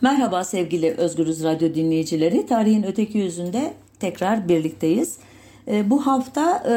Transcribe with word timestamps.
Merhaba 0.00 0.44
sevgili 0.44 0.90
Özgürüz 0.90 1.44
Radyo 1.44 1.74
dinleyicileri. 1.74 2.46
Tarihin 2.46 2.82
öteki 2.82 3.18
yüzünde 3.18 3.74
tekrar 4.00 4.48
birlikteyiz. 4.48 5.16
E, 5.68 5.90
bu 5.90 6.06
hafta 6.06 6.56
e, 6.56 6.72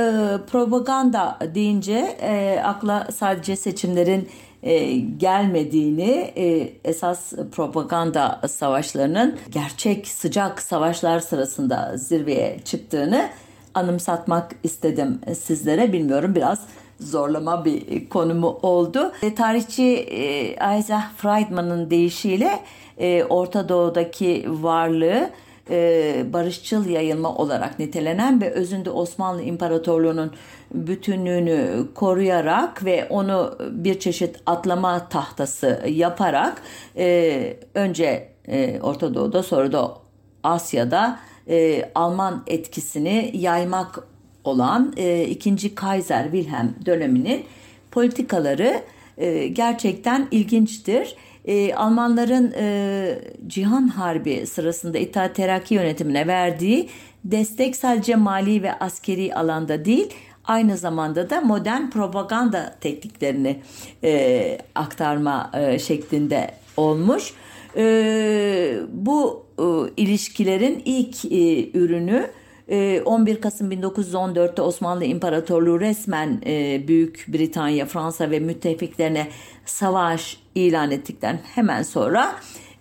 propaganda 0.51 1.37
deyince 1.55 2.17
e, 2.21 2.61
akla 2.63 3.07
sadece 3.15 3.55
seçimlerin 3.55 4.29
e, 4.63 4.95
gelmediğini, 4.97 6.31
e, 6.37 6.73
esas 6.85 7.33
propaganda 7.51 8.41
savaşlarının 8.47 9.37
gerçek 9.49 10.07
sıcak 10.07 10.61
savaşlar 10.61 11.19
sırasında 11.19 11.97
zirveye 11.97 12.59
çıktığını 12.65 13.29
anımsatmak 13.73 14.51
istedim 14.63 15.19
sizlere. 15.39 15.93
Bilmiyorum 15.93 16.35
biraz 16.35 16.59
zorlama 16.99 17.65
bir 17.65 18.09
konumu 18.09 18.59
oldu. 18.61 19.11
Tarihçi 19.35 19.83
e, 19.83 20.51
Isaac 20.79 21.03
Friedman'ın 21.17 21.89
deyişiyle 21.89 22.59
e, 23.01 23.23
Orta 23.23 23.69
Doğu'daki 23.69 24.45
varlığı 24.47 25.29
e, 25.69 26.25
barışçıl 26.33 26.89
yayılma 26.89 27.35
olarak 27.35 27.79
nitelenen 27.79 28.41
ve 28.41 28.51
özünde 28.51 28.89
Osmanlı 28.89 29.41
İmparatorluğu'nun 29.41 30.31
bütünlüğünü 30.73 31.87
koruyarak 31.95 32.85
ve 32.85 33.07
onu 33.09 33.57
bir 33.71 33.99
çeşit 33.99 34.35
atlama 34.45 35.09
tahtası 35.09 35.81
yaparak 35.87 36.61
e, 36.97 37.57
önce 37.73 38.29
e, 38.47 38.79
Orta 38.81 39.13
Doğu'da 39.13 39.43
sonra 39.43 39.71
da 39.71 39.97
Asya'da 40.43 41.19
e, 41.49 41.89
Alman 41.95 42.43
etkisini 42.47 43.31
yaymak 43.33 43.99
olan 44.43 44.93
e, 44.97 45.23
2. 45.23 45.75
Kaiser 45.75 46.23
Wilhelm 46.23 46.75
döneminin 46.85 47.45
politikaları 47.91 48.81
e, 49.17 49.47
gerçekten 49.47 50.27
ilginçtir. 50.31 51.15
E, 51.45 51.73
Almanların 51.73 52.53
e, 52.57 53.19
Cihan 53.47 53.87
Harbi 53.87 54.47
sırasında 54.47 54.97
İttihat 54.97 55.35
Terakki 55.35 55.73
yönetimine 55.73 56.27
verdiği 56.27 56.89
destek 57.23 57.75
sadece 57.75 58.15
mali 58.15 58.63
ve 58.63 58.73
askeri 58.73 59.35
alanda 59.35 59.85
değil 59.85 60.13
aynı 60.45 60.77
zamanda 60.77 61.29
da 61.29 61.41
modern 61.41 61.89
propaganda 61.89 62.75
tekniklerini 62.81 63.59
e, 64.03 64.57
aktarma 64.75 65.51
e, 65.53 65.79
şeklinde 65.79 66.51
olmuş. 66.77 67.33
E, 67.77 68.79
bu 68.89 69.45
e, 69.59 69.63
ilişkilerin 70.01 70.81
ilk 70.85 71.25
e, 71.25 71.71
ürünü 71.77 72.29
11 72.71 73.35
ee, 73.35 73.39
Kasım 73.39 73.71
1914'te 73.71 74.61
Osmanlı 74.61 75.05
İmparatorluğu 75.05 75.79
resmen 75.79 76.41
e, 76.45 76.87
Büyük 76.87 77.25
Britanya, 77.27 77.85
Fransa 77.85 78.31
ve 78.31 78.39
müttefiklerine 78.39 79.27
savaş 79.65 80.37
ilan 80.55 80.91
ettikten 80.91 81.39
hemen 81.55 81.83
sonra 81.83 82.35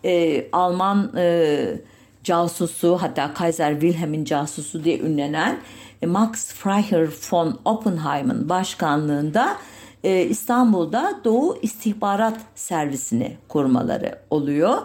e, 0.05 0.47
Alman 0.53 1.13
e, 1.17 1.81
casusu 2.25 2.99
hatta 3.01 3.35
Kaiser 3.35 3.73
Wilhelm'in 3.73 4.25
casusu 4.25 4.85
diye 4.85 4.99
ünlenen 4.99 5.59
Max 6.07 6.55
Freiherr 6.55 7.09
von 7.33 7.61
Oppenheim'ın 7.65 8.49
başkanlığında 8.49 9.57
İstanbul'da 10.03 11.21
Doğu 11.25 11.59
İstihbarat 11.63 12.41
Servisini 12.55 13.37
kurmaları 13.49 14.19
oluyor 14.31 14.79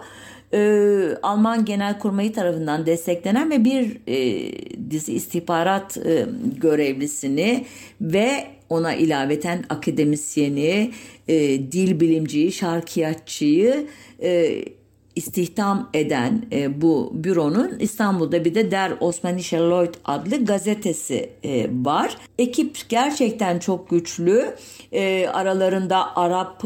e, 0.54 1.08
Alman 1.22 1.64
Genelkurmayı 1.64 2.32
tarafından 2.32 2.86
desteklenen 2.86 3.50
ve 3.50 3.64
bir 3.64 3.98
e, 4.06 4.50
dizi 4.90 5.12
istihbarat 5.12 5.96
e, 5.96 6.26
görevlisini 6.60 7.64
ve 8.00 8.46
ona 8.68 8.94
ilaveten 8.94 9.64
akademisyeni, 9.68 10.90
e, 11.28 11.38
dil 11.72 12.00
bilimciyi, 12.00 12.52
şarkiyatçıyı 12.52 13.86
e, 14.22 14.62
istihdam 15.16 15.90
eden 15.94 16.42
e, 16.52 16.80
bu 16.80 17.10
büronun 17.14 17.78
İstanbul'da 17.78 18.44
bir 18.44 18.54
de 18.54 18.70
Der 18.70 18.92
Osmanische 19.00 19.58
Lloyd 19.58 19.94
adlı 20.04 20.44
gazetesi 20.44 21.30
e, 21.44 21.66
var. 21.84 22.16
Ekip 22.38 22.88
gerçekten 22.88 23.58
çok 23.58 23.90
güçlü. 23.90 24.54
E, 24.92 25.28
aralarında 25.28 26.16
Arap 26.16 26.64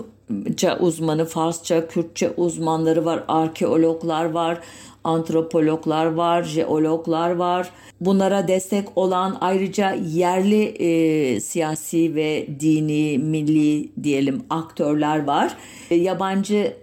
uzmanı, 0.80 1.24
Farsça, 1.24 1.88
Kürtçe 1.88 2.30
uzmanları 2.30 3.04
var, 3.04 3.24
arkeologlar 3.28 4.24
var, 4.24 4.58
antropologlar 5.04 6.06
var, 6.06 6.42
jeologlar 6.42 7.30
var. 7.30 7.70
Bunlara 8.00 8.48
destek 8.48 8.98
olan 8.98 9.38
ayrıca 9.40 9.92
yerli 9.92 10.64
e, 10.64 11.40
siyasi 11.40 12.14
ve 12.14 12.46
dini, 12.60 13.18
milli 13.18 13.90
diyelim 14.02 14.42
aktörler 14.50 15.24
var. 15.24 15.56
E, 15.90 15.94
yabancı 15.94 16.76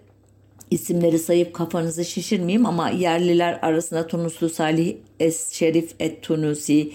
isimleri 0.72 1.20
sayıp 1.20 1.54
kafanızı 1.54 2.06
şişirmeyeyim 2.06 2.66
ama 2.66 2.90
yerliler 2.90 3.60
arasında 3.62 4.08
Tunuslu 4.08 4.50
Salih 4.50 4.96
Es 5.20 5.52
Şerif 5.52 5.92
Et 6.00 6.22
Tunusi 6.22 6.92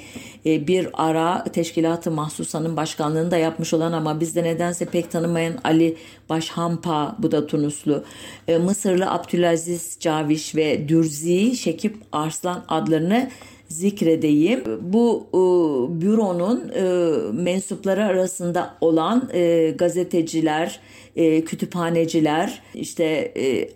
e, 0.46 0.66
bir 0.66 0.88
ara 0.92 1.44
teşkilatı 1.44 2.10
mahsusanın 2.10 2.76
başkanlığını 2.76 3.30
da 3.30 3.36
yapmış 3.36 3.74
olan 3.74 3.92
ama 3.92 4.20
bizde 4.20 4.42
nedense 4.42 4.84
pek 4.84 5.10
tanımayan 5.10 5.58
Ali 5.64 5.96
Başhampa 6.28 7.16
bu 7.18 7.32
da 7.32 7.46
Tunuslu. 7.46 8.04
E, 8.48 8.58
Mısırlı 8.58 9.10
Abdülaziz 9.10 9.96
Caviş 10.00 10.56
ve 10.56 10.88
Dürzi 10.88 11.56
Şekip 11.56 11.96
Arslan 12.12 12.64
adlarını 12.68 13.30
zikredeyim. 13.68 14.64
Bu 14.80 15.26
e, 15.28 15.40
büronun 16.00 16.68
e, 16.68 16.82
mensupları 17.32 18.04
arasında 18.04 18.74
olan 18.80 19.30
e, 19.32 19.70
gazeteciler, 19.78 20.80
e, 21.16 21.44
kütüphaneciler, 21.44 22.62
işte 22.74 23.04
e, 23.36 23.68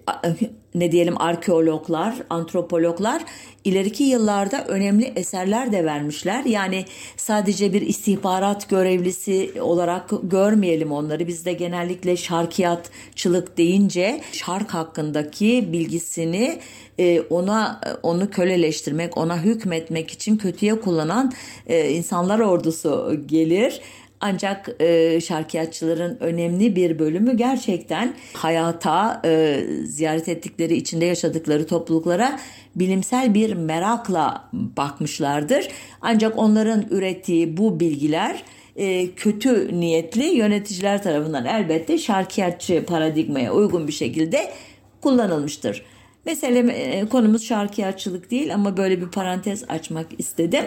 ne 0.74 0.92
diyelim 0.92 1.20
arkeologlar, 1.20 2.14
antropologlar 2.30 3.22
ileriki 3.64 4.04
yıllarda 4.04 4.64
önemli 4.64 5.12
eserler 5.16 5.72
de 5.72 5.84
vermişler. 5.84 6.44
Yani 6.44 6.84
sadece 7.16 7.72
bir 7.72 7.82
istihbarat 7.82 8.68
görevlisi 8.68 9.52
olarak 9.60 10.10
görmeyelim 10.22 10.92
onları. 10.92 11.26
Bizde 11.26 11.52
genellikle 11.52 12.16
şarkiyatçılık 12.16 13.58
deyince 13.58 14.20
şark 14.32 14.74
hakkındaki 14.74 15.68
bilgisini 15.72 16.58
e, 16.98 17.20
ona 17.20 17.80
onu 18.02 18.30
köleleştirmek, 18.30 19.16
ona 19.16 19.42
hükmetmek 19.42 20.10
için 20.10 20.36
kötüye 20.36 20.80
kullanan 20.80 21.32
e, 21.66 21.90
insanlar 21.90 22.38
ordusu 22.38 23.20
gelir. 23.26 23.80
Ancak 24.20 24.70
e, 24.80 25.20
şarkiyatçıların 25.20 26.16
önemli 26.20 26.76
bir 26.76 26.98
bölümü 26.98 27.36
gerçekten 27.36 28.14
hayata, 28.32 29.22
e, 29.24 29.60
ziyaret 29.84 30.28
ettikleri, 30.28 30.76
içinde 30.76 31.04
yaşadıkları 31.04 31.66
topluluklara 31.66 32.40
bilimsel 32.76 33.34
bir 33.34 33.52
merakla 33.54 34.48
bakmışlardır. 34.52 35.68
Ancak 36.02 36.38
onların 36.38 36.84
ürettiği 36.90 37.56
bu 37.56 37.80
bilgiler 37.80 38.42
e, 38.76 39.10
kötü 39.10 39.80
niyetli 39.80 40.24
yöneticiler 40.24 41.02
tarafından 41.02 41.44
elbette 41.44 41.98
şarkiyatçı 41.98 42.84
paradigmaya 42.86 43.52
uygun 43.52 43.88
bir 43.88 43.92
şekilde 43.92 44.52
kullanılmıştır. 45.00 45.82
Mesele 46.26 46.72
e, 46.72 47.06
konumuz 47.08 47.44
şarkıyatçılık 47.44 48.30
değil 48.30 48.54
ama 48.54 48.76
böyle 48.76 49.00
bir 49.00 49.08
parantez 49.08 49.64
açmak 49.68 50.06
istedim. 50.18 50.64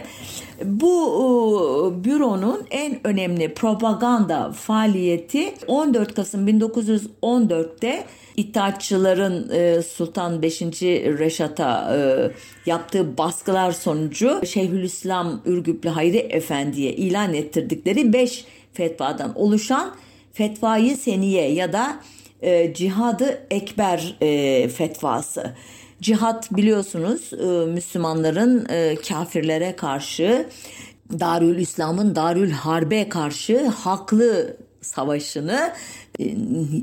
Bu 0.63 0.93
e, 1.05 2.03
büronun 2.03 2.61
en 2.71 3.07
önemli 3.07 3.53
propaganda 3.53 4.51
faaliyeti 4.51 5.53
14 5.67 6.13
Kasım 6.13 6.47
1914'te 6.47 8.03
İttihatçıların 8.35 9.49
e, 9.53 9.81
Sultan 9.81 10.41
5. 10.41 10.61
Reşat'a 10.61 11.97
yaptığı 12.65 13.17
baskılar 13.17 13.71
sonucu 13.71 14.45
Şeyhülislam 14.45 15.41
Ürgüplü 15.45 15.89
Hayri 15.89 16.17
Efendi'ye 16.17 16.93
ilan 16.93 17.33
ettirdikleri 17.33 18.13
5 18.13 18.45
fetvadan 18.73 19.39
oluşan 19.39 19.95
Fetvayı 20.33 20.97
Seniye 20.97 21.53
ya 21.53 21.73
da 21.73 21.99
e, 22.41 22.73
Cihadı 22.73 23.41
Ekber 23.51 24.15
e, 24.21 24.67
fetvası. 24.69 25.53
Cihat 26.01 26.51
biliyorsunuz 26.51 27.33
e, 27.33 27.45
Müslümanların 27.71 28.67
e, 28.69 28.95
kafirlere 28.95 29.75
karşı 29.75 30.45
Darül 31.19 31.59
İslam'ın 31.59 32.15
Darül 32.15 32.51
Harbe 32.51 33.09
karşı 33.09 33.67
haklı 33.67 34.57
savaşını 34.81 35.73
e, 36.19 36.25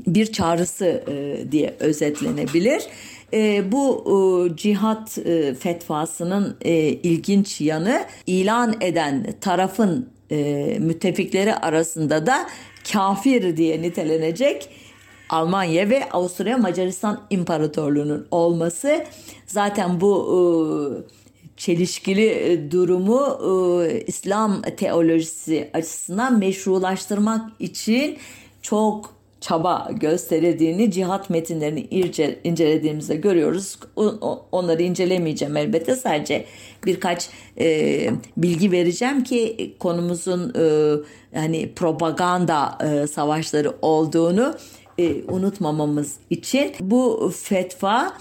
bir 0.07 0.25
çağrısı 0.25 1.03
e, 1.07 1.37
diye 1.51 1.75
özetlenebilir. 1.79 2.83
E, 3.33 3.71
bu 3.71 4.03
e, 4.05 4.55
cihat 4.55 5.17
e, 5.17 5.53
fetvasının 5.53 6.57
e, 6.61 6.73
ilginç 6.87 7.61
yanı 7.61 8.05
ilan 8.27 8.75
eden 8.81 9.33
tarafın 9.41 10.09
e, 10.31 10.77
müttefikleri 10.79 11.55
arasında 11.55 12.25
da 12.25 12.47
kafir 12.93 13.57
diye 13.57 13.81
nitelenecek 13.81 14.69
Almanya 15.29 15.89
ve 15.89 16.09
Avusturya 16.09 16.57
Macaristan 16.57 17.21
İmparatorluğu'nun 17.29 18.27
olması 18.31 19.05
zaten 19.47 20.01
bu 20.01 20.27
e, 20.33 20.37
çelişkili 21.57 22.25
e, 22.25 22.71
durumu 22.71 23.39
e, 23.83 24.01
İslam 24.01 24.61
teolojisi 24.61 25.69
açısından 25.73 26.39
meşrulaştırmak 26.39 27.51
için 27.59 28.17
çok 28.61 29.17
çaba 29.41 29.89
gösterildiğini 29.93 30.91
cihat 30.91 31.29
metinlerini 31.29 31.87
ince, 31.91 32.39
incelediğimizde 32.43 33.15
görüyoruz. 33.15 33.79
Onları 34.51 34.83
incelemeyeceğim 34.83 35.57
elbette 35.57 35.95
sadece 35.95 36.45
birkaç 36.85 37.29
e, 37.59 38.09
bilgi 38.37 38.71
vereceğim 38.71 39.23
ki 39.23 39.75
konumuzun 39.79 40.53
e, 40.55 40.95
hani 41.39 41.73
propaganda 41.73 42.77
e, 42.83 43.07
savaşları 43.07 43.73
olduğunu 43.81 44.55
e, 44.99 45.23
unutmamamız 45.27 46.15
için 46.29 46.73
bu 46.79 47.33
fetva 47.43 48.13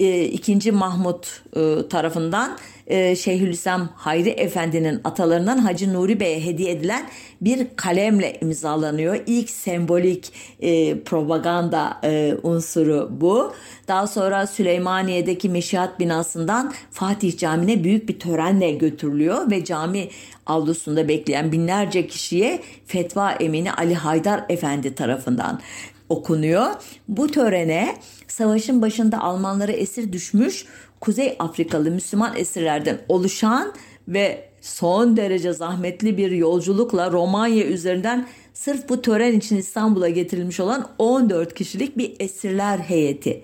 e, 0.00 0.24
2. 0.24 0.72
Mahmut 0.72 1.42
e, 1.56 1.88
tarafından 1.88 2.58
e, 2.86 3.16
Şeyhülislam 3.16 3.88
Hayri 3.96 4.28
Efendi'nin 4.28 5.00
atalarından 5.04 5.58
Hacı 5.58 5.94
Nuri 5.94 6.20
Bey'e 6.20 6.44
hediye 6.44 6.70
edilen 6.70 7.08
bir 7.40 7.66
kalemle 7.76 8.38
imzalanıyor. 8.40 9.16
İlk 9.26 9.50
sembolik 9.50 10.32
e, 10.60 11.00
propaganda 11.00 12.00
e, 12.04 12.34
unsuru 12.42 13.08
bu. 13.10 13.52
Daha 13.88 14.06
sonra 14.06 14.46
Süleymaniye'deki 14.46 15.48
Meşihat 15.48 16.00
binasından 16.00 16.72
Fatih 16.90 17.38
Camii'ne 17.38 17.84
büyük 17.84 18.08
bir 18.08 18.18
törenle 18.18 18.72
götürülüyor 18.72 19.50
ve 19.50 19.64
cami 19.64 20.08
avlusunda 20.46 21.08
bekleyen 21.08 21.52
binlerce 21.52 22.06
kişiye 22.06 22.62
fetva 22.86 23.32
emini 23.32 23.72
Ali 23.72 23.94
Haydar 23.94 24.44
Efendi 24.48 24.94
tarafından 24.94 25.60
okunuyor. 26.08 26.66
Bu 27.08 27.26
törene 27.26 27.96
savaşın 28.28 28.82
başında 28.82 29.20
Almanlara 29.20 29.72
esir 29.72 30.12
düşmüş 30.12 30.66
Kuzey 31.00 31.36
Afrikalı 31.38 31.90
Müslüman 31.90 32.36
esirlerden 32.36 32.98
oluşan 33.08 33.72
ve 34.08 34.48
son 34.60 35.16
derece 35.16 35.52
zahmetli 35.52 36.16
bir 36.16 36.30
yolculukla 36.30 37.12
Romanya 37.12 37.64
üzerinden 37.64 38.26
sırf 38.54 38.88
bu 38.88 39.02
tören 39.02 39.38
için 39.38 39.56
İstanbul'a 39.56 40.08
getirilmiş 40.08 40.60
olan 40.60 40.88
14 40.98 41.54
kişilik 41.54 41.98
bir 41.98 42.12
esirler 42.20 42.78
heyeti 42.78 43.42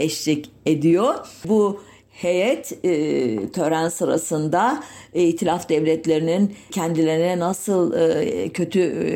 eşlik 0.00 0.50
ediyor. 0.66 1.14
Bu 1.44 1.80
heyet 2.12 2.72
e, 2.84 3.48
tören 3.48 3.88
sırasında 3.88 4.82
e, 5.14 5.22
itilaf 5.22 5.68
devletlerinin 5.68 6.54
kendilerine 6.70 7.38
nasıl 7.38 7.94
e, 7.94 8.48
kötü 8.48 8.80
e, 8.80 9.06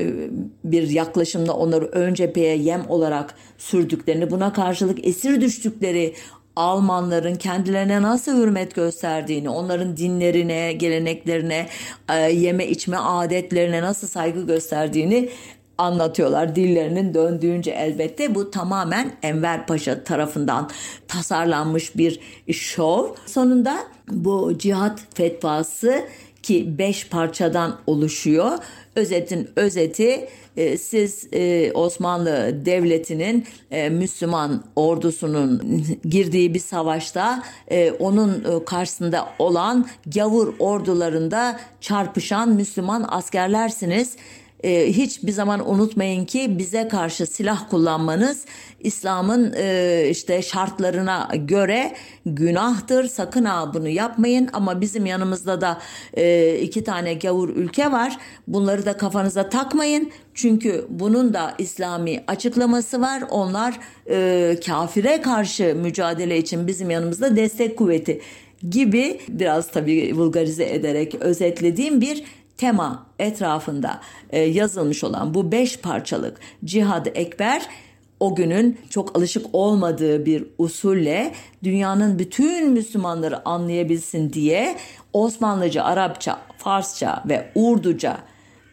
bir 0.64 0.90
yaklaşımda 0.90 1.56
onları 1.56 1.87
ön 1.87 2.14
cepheye 2.14 2.56
yem 2.56 2.84
olarak 2.88 3.34
sürdüklerini 3.58 4.31
buna 4.31 4.52
karşılık 4.52 5.06
esir 5.06 5.40
düştükleri 5.40 6.14
Almanların 6.56 7.34
kendilerine 7.34 8.02
nasıl 8.02 8.43
hürmet 8.43 8.75
gösterdiğini, 8.75 9.48
onların 9.48 9.96
dinlerine, 9.96 10.72
geleneklerine, 10.72 11.69
e, 12.10 12.14
yeme 12.14 12.66
içme 12.66 12.96
adetlerine 12.96 13.82
nasıl 13.82 14.06
saygı 14.08 14.46
gösterdiğini 14.46 15.28
anlatıyorlar 15.78 16.56
dillerinin 16.56 17.14
döndüğünce 17.14 17.70
elbette 17.70 18.34
bu 18.34 18.50
tamamen 18.50 19.12
Enver 19.23 19.67
Paşa 19.67 20.05
tarafından 20.05 20.70
tasarlanmış 21.08 21.96
bir 21.96 22.20
şov. 22.52 23.14
Sonunda 23.26 23.78
bu 24.08 24.58
cihat 24.58 25.00
fetvası 25.14 26.05
ki 26.43 26.78
beş 26.78 27.08
parçadan 27.08 27.76
oluşuyor. 27.87 28.58
Özetin 28.96 29.49
özeti 29.56 30.28
e, 30.56 30.78
siz 30.78 31.28
e, 31.32 31.73
Osmanlı 31.75 32.61
Devleti'nin 32.64 33.44
e, 33.70 33.88
Müslüman 33.88 34.64
ordusunun 34.76 35.62
girdiği 36.05 36.55
bir 36.55 36.58
savaşta 36.58 37.43
onun 37.99 38.64
karşısında 38.67 39.29
olan 39.38 39.87
gavur 40.14 40.55
ordularında 40.58 41.61
çarpışan 41.81 42.49
Müslüman 42.49 43.05
askerlersiniz 43.08 44.17
e, 44.64 44.93
hiçbir 44.93 45.32
zaman 45.32 45.70
unutmayın 45.70 46.25
ki 46.25 46.58
bize 46.58 46.88
karşı 46.88 47.26
silah 47.26 47.70
kullanmanız 47.70 48.44
İslam'ın 48.81 49.55
e, 49.56 50.06
işte 50.11 50.43
şartlarına 50.43 51.29
göre 51.35 51.93
günahtır. 52.26 53.08
Sakın 53.08 53.44
ha 53.44 53.75
bunu 53.75 53.88
yapmayın 53.88 54.49
ama 54.53 54.81
bizim 54.81 55.06
yanımızda 55.06 55.61
da 55.61 55.79
e, 56.14 56.55
iki 56.58 56.85
tane 56.85 57.14
gavur 57.14 57.49
ülke 57.49 57.93
var. 57.93 58.19
Bunları 58.49 58.87
da 58.87 58.97
kafanıza 58.97 59.49
takmayın. 59.49 60.11
Çünkü 60.35 60.87
bunun 60.88 61.35
da 61.35 61.55
İslami 61.58 62.25
açıklaması 62.26 63.00
var. 63.00 63.25
Onlar 63.31 63.81
e, 64.11 64.56
kafire 64.67 65.23
karşı 65.23 65.75
mücadele 65.75 66.38
için 66.38 66.67
bizim 66.67 66.91
yanımızda 66.91 67.37
destek 67.37 67.76
kuvveti 67.76 68.20
gibi 68.70 69.20
biraz 69.29 69.70
tabii 69.70 70.12
vulgarize 70.17 70.64
ederek 70.64 71.14
özetlediğim 71.14 72.00
bir 72.00 72.25
tema 72.56 73.06
etrafında 73.19 74.00
e, 74.31 74.41
yazılmış 74.41 75.05
olan 75.05 75.35
bu 75.35 75.53
beş 75.53 75.79
parçalık 75.79 76.38
Cihad-ı 76.64 77.11
Ekber 77.11 77.69
o 78.20 78.35
günün 78.35 78.79
çok 78.91 79.17
alışık 79.19 79.47
olmadığı 79.53 80.26
bir 80.26 80.44
usulle 80.58 81.32
dünyanın 81.64 82.19
bütün 82.19 82.73
Müslümanları 82.73 83.49
anlayabilsin 83.49 84.32
diye 84.32 84.76
Osmanlıca, 85.12 85.85
Arapça, 85.85 86.38
Farsça 86.58 87.23
ve 87.29 87.50
Urduca 87.55 88.17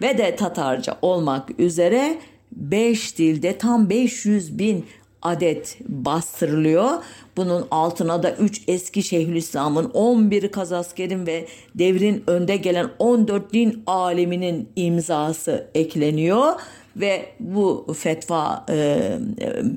ve 0.01 0.17
de 0.17 0.35
Tatarca 0.35 0.97
olmak 1.01 1.59
üzere 1.59 2.17
5 2.51 3.17
dilde 3.17 3.57
tam 3.57 3.89
500 3.89 4.59
bin 4.59 4.85
adet 5.23 5.77
bastırılıyor. 5.87 6.89
Bunun 7.37 7.67
altına 7.71 8.23
da 8.23 8.31
3 8.31 8.61
eski 8.67 9.03
Şeyhülislam'ın 9.03 9.89
11 9.93 10.51
kazaskerin 10.51 11.27
ve 11.27 11.47
devrin 11.75 12.23
önde 12.27 12.57
gelen 12.57 12.89
14 12.99 13.53
din 13.53 13.83
aleminin 13.87 14.69
imzası 14.75 15.67
ekleniyor 15.75 16.53
ve 16.95 17.25
bu 17.39 17.87
fetva 17.97 18.65
e, 18.69 18.99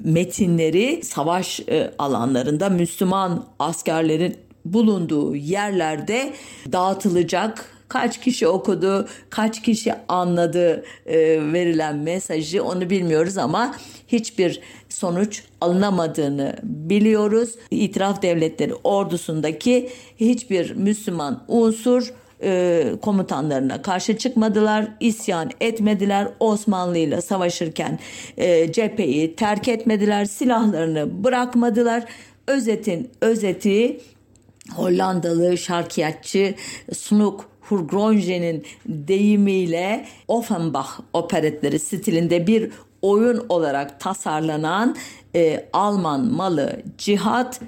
metinleri 0.05 1.01
savaş 1.05 1.61
e, 1.61 1.91
alanlarında 1.99 2.69
Müslüman 2.69 3.45
askerlerin 3.59 4.37
bulunduğu 4.65 5.37
yerlerde 5.37 6.33
dağıtılacak 6.73 7.77
kaç 7.89 8.21
kişi 8.21 8.49
okudu, 8.49 9.09
kaç 9.31 9.63
kişi 9.63 9.95
anladı 10.09 10.85
e, 11.07 11.19
verilen 11.53 11.97
mesajı 11.97 12.65
onu 12.65 12.91
bilmiyoruz 12.91 13.39
ama 13.39 13.75
hiçbir 14.09 14.61
sonuç 14.89 15.43
alınamadığını 15.61 16.57
biliyoruz. 16.63 17.55
İtiraf 17.71 18.23
devletleri 18.23 18.75
ordusundaki 18.75 19.91
hiçbir 20.17 20.71
Müslüman 20.71 21.45
unsur 21.49 22.13
e, 22.43 22.85
komutanlarına 23.03 23.83
karşı 23.83 24.19
çıkmadılar, 24.19 24.89
isyan 25.01 25.51
etmediler, 25.61 26.29
Osmanlı 26.41 26.99
ile 26.99 27.21
savaşırken 27.21 27.99
e, 28.37 28.73
cepheyi 28.73 29.37
terk 29.37 29.69
etmediler, 29.69 30.25
silahlarını 30.25 31.25
bırakmadılar. 31.25 32.05
Özetin 32.47 33.11
özeti 33.21 34.01
Hollandalı 34.75 35.59
şarkiyatçı 35.59 36.55
Snook 36.95 37.49
Hurgronje'nin 37.61 38.65
deyimiyle 38.87 40.07
Offenbach 40.29 40.89
operetleri 41.13 41.79
stilinde 41.79 42.47
bir 42.47 42.71
oyun 43.07 43.47
olarak 43.49 44.01
tasarlanan 44.01 44.97
e, 45.35 45.69
Alman 45.73 46.25
malı 46.33 46.83
cihat 46.99 47.61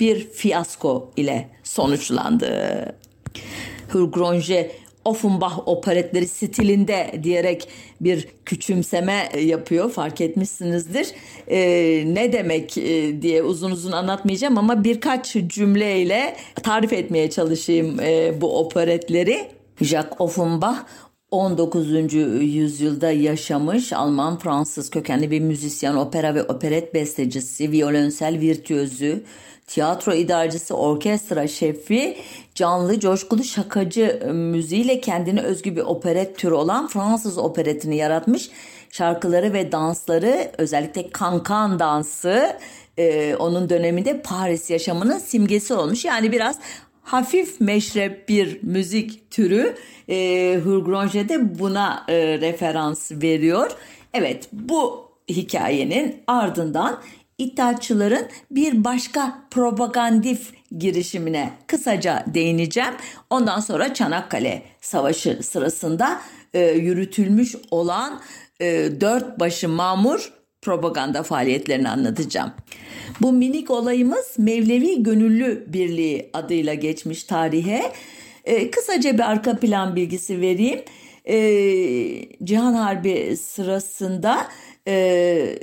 bir 0.00 0.28
fiyasko 0.28 1.10
ile 1.16 1.48
sonuçlandı. 1.62 2.94
Hurgronje 3.92 4.72
Offenbach 5.04 5.68
operetleri 5.68 6.28
stilinde 6.28 7.20
diyerek 7.22 7.68
bir 8.00 8.28
küçümseme 8.44 9.28
yapıyor 9.40 9.90
fark 9.90 10.20
etmişsinizdir. 10.20 11.08
Ee, 11.48 12.04
ne 12.06 12.32
demek 12.32 12.78
e, 12.78 13.22
diye 13.22 13.42
uzun 13.42 13.70
uzun 13.70 13.92
anlatmayacağım 13.92 14.58
ama 14.58 14.84
birkaç 14.84 15.36
cümleyle 15.46 16.36
tarif 16.62 16.92
etmeye 16.92 17.30
çalışayım 17.30 18.00
e, 18.00 18.40
bu 18.40 18.58
operetleri. 18.58 19.48
Jacques 19.80 20.14
Offenbach 20.18 20.76
19. 21.32 22.14
yüzyılda 22.40 23.10
yaşamış 23.10 23.92
Alman 23.92 24.38
Fransız 24.38 24.90
kökenli 24.90 25.30
bir 25.30 25.40
müzisyen, 25.40 25.94
opera 25.94 26.34
ve 26.34 26.42
operet 26.42 26.94
bestecisi, 26.94 27.72
violonsel 27.72 28.40
virtüözü, 28.40 29.24
tiyatro 29.66 30.14
idarecisi, 30.14 30.74
orkestra 30.74 31.48
şefi, 31.48 32.16
canlı, 32.54 33.00
coşkulu 33.00 33.44
şakacı 33.44 34.22
müziğiyle 34.34 35.00
kendine 35.00 35.40
özgü 35.42 35.76
bir 35.76 35.80
operet 35.80 36.38
türü 36.38 36.54
olan 36.54 36.88
Fransız 36.88 37.38
operetini 37.38 37.96
yaratmış. 37.96 38.50
Şarkıları 38.90 39.52
ve 39.52 39.72
dansları 39.72 40.52
özellikle 40.58 41.10
kankan 41.10 41.78
dansı 41.78 42.56
e, 42.98 43.36
onun 43.36 43.70
döneminde 43.70 44.22
Paris 44.22 44.70
yaşamının 44.70 45.18
simgesi 45.18 45.74
olmuş. 45.74 46.04
Yani 46.04 46.32
biraz 46.32 46.58
hafif 47.02 47.60
meşrep 47.60 48.28
bir 48.28 48.62
müzik 48.62 49.30
türü. 49.30 49.76
E, 50.08 50.60
Hurgronje 50.64 51.28
de 51.28 51.58
buna 51.58 52.04
e, 52.08 52.14
referans 52.40 53.12
veriyor. 53.12 53.70
Evet 54.14 54.48
bu 54.52 55.08
hikayenin 55.28 56.22
ardından 56.26 57.00
İttihatçıların 57.38 58.28
bir 58.50 58.84
başka 58.84 59.38
propagandif 59.50 60.52
girişimine 60.78 61.52
kısaca 61.66 62.24
değineceğim. 62.26 62.94
Ondan 63.30 63.60
sonra 63.60 63.94
Çanakkale 63.94 64.62
Savaşı 64.80 65.38
sırasında 65.42 66.20
e, 66.54 66.60
yürütülmüş 66.60 67.56
olan 67.70 68.20
e, 68.60 68.88
dört 69.00 69.40
başı 69.40 69.68
mamur 69.68 70.32
propaganda 70.62 71.22
faaliyetlerini 71.22 71.88
anlatacağım. 71.88 72.52
Bu 73.20 73.32
minik 73.32 73.70
olayımız 73.70 74.34
Mevlevi 74.38 75.02
Gönüllü 75.02 75.64
Birliği 75.66 76.30
adıyla 76.32 76.74
geçmiş 76.74 77.24
tarihe. 77.24 77.92
E, 78.44 78.70
kısaca 78.70 79.14
bir 79.14 79.30
arka 79.30 79.56
plan 79.56 79.96
bilgisi 79.96 80.40
vereyim. 80.40 80.80
E, 81.24 81.36
Cihan 82.44 82.74
Harbi 82.74 83.36
sırasında 83.36 84.48
e, 84.88 85.58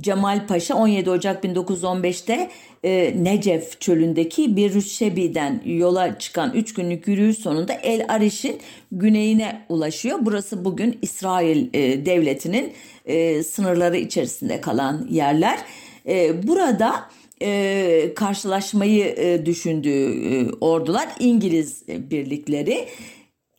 Cemal 0.00 0.46
Paşa 0.46 0.74
17 0.74 1.10
Ocak 1.10 1.44
1915'te 1.44 2.50
e, 2.84 3.14
Necef 3.16 3.80
çölündeki 3.80 4.56
bir 4.56 4.74
Rüşşebi'den 4.74 5.62
yola 5.64 6.18
çıkan 6.18 6.52
3 6.54 6.74
günlük 6.74 7.08
yürüyüş 7.08 7.38
sonunda 7.38 7.72
El 7.72 8.04
Ariş'in 8.08 8.60
güneyine 8.92 9.66
ulaşıyor. 9.68 10.18
Burası 10.22 10.64
bugün 10.64 10.98
İsrail 11.02 11.68
e, 11.72 12.06
devletinin 12.06 12.72
e, 13.06 13.42
sınırları 13.42 13.96
içerisinde 13.96 14.60
kalan 14.60 15.06
yerler. 15.10 15.58
E, 16.06 16.46
burada 16.48 17.10
e, 17.42 18.12
karşılaşmayı 18.16 19.04
e, 19.04 19.46
düşündüğü 19.46 20.34
e, 20.34 20.50
ordular 20.60 21.08
İngiliz 21.18 21.88
birlikleri. 21.88 22.88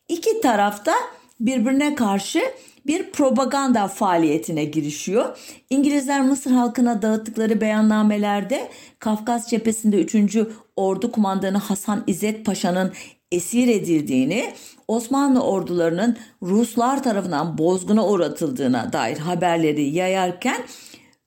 İki 0.08 0.40
tarafta 0.40 0.92
birbirine 1.40 1.94
karşı 1.94 2.42
bir 2.86 3.10
propaganda 3.10 3.88
faaliyetine 3.88 4.64
girişiyor. 4.64 5.38
İngilizler 5.70 6.20
Mısır 6.20 6.50
halkına 6.50 7.02
dağıttıkları 7.02 7.60
beyannamelerde 7.60 8.68
Kafkas 8.98 9.50
cephesinde 9.50 10.02
3. 10.02 10.36
Ordu 10.76 11.12
Kumandanı 11.12 11.58
Hasan 11.58 12.04
İzzet 12.06 12.46
Paşa'nın 12.46 12.92
esir 13.32 13.68
edildiğini, 13.68 14.52
Osmanlı 14.88 15.42
ordularının 15.42 16.16
Ruslar 16.42 17.02
tarafından 17.02 17.58
bozguna 17.58 18.08
uğratıldığına 18.08 18.92
dair 18.92 19.18
haberleri 19.18 19.82
yayarken 19.82 20.62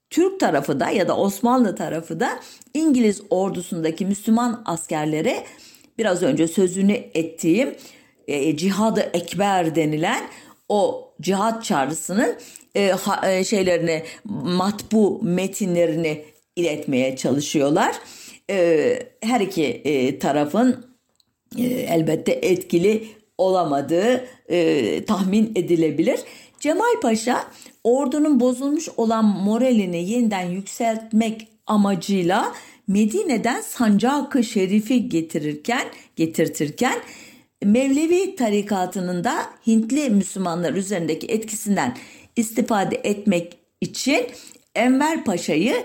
Türk 0.09 0.39
tarafı 0.39 0.79
da 0.79 0.89
ya 0.89 1.07
da 1.07 1.17
Osmanlı 1.17 1.75
tarafı 1.75 2.19
da 2.19 2.39
İngiliz 2.73 3.21
ordusundaki 3.29 4.05
Müslüman 4.05 4.61
askerlere 4.65 5.43
biraz 5.97 6.23
önce 6.23 6.47
sözünü 6.47 6.91
ettiğim 6.91 7.75
e, 8.27 8.57
cihadı 8.57 8.99
ekber 8.99 9.75
denilen 9.75 10.23
o 10.69 11.11
cihat 11.21 11.63
çağrısının 11.63 12.35
e, 12.75 12.89
ha, 12.89 13.31
e, 13.31 13.43
şeylerini 13.43 14.03
matbu 14.43 15.19
metinlerini 15.23 16.25
iletmeye 16.55 17.15
çalışıyorlar. 17.15 17.95
E, 18.49 18.99
her 19.21 19.41
iki 19.41 19.63
e, 19.63 20.19
tarafın 20.19 20.85
e, 21.57 21.63
elbette 21.63 22.31
etkili 22.31 23.07
olamadığı 23.37 24.25
e, 24.49 25.05
tahmin 25.05 25.51
edilebilir. 25.55 26.19
Cemal 26.59 27.01
Paşa 27.01 27.47
ordunun 27.83 28.39
bozulmuş 28.39 28.89
olan 28.97 29.25
moralini 29.25 30.09
yeniden 30.09 30.49
yükseltmek 30.49 31.47
amacıyla 31.67 32.53
Medine'den 32.87 33.61
sancak-ı 33.61 34.43
şerifi 34.43 35.09
getirirken 35.09 35.87
getirtirken 36.15 36.99
Mevlevi 37.63 38.35
tarikatının 38.35 39.23
da 39.23 39.35
Hintli 39.67 40.09
Müslümanlar 40.09 40.73
üzerindeki 40.73 41.27
etkisinden 41.27 41.97
istifade 42.35 43.01
etmek 43.03 43.57
için 43.81 44.25
Enver 44.75 45.23
Paşa'yı 45.23 45.75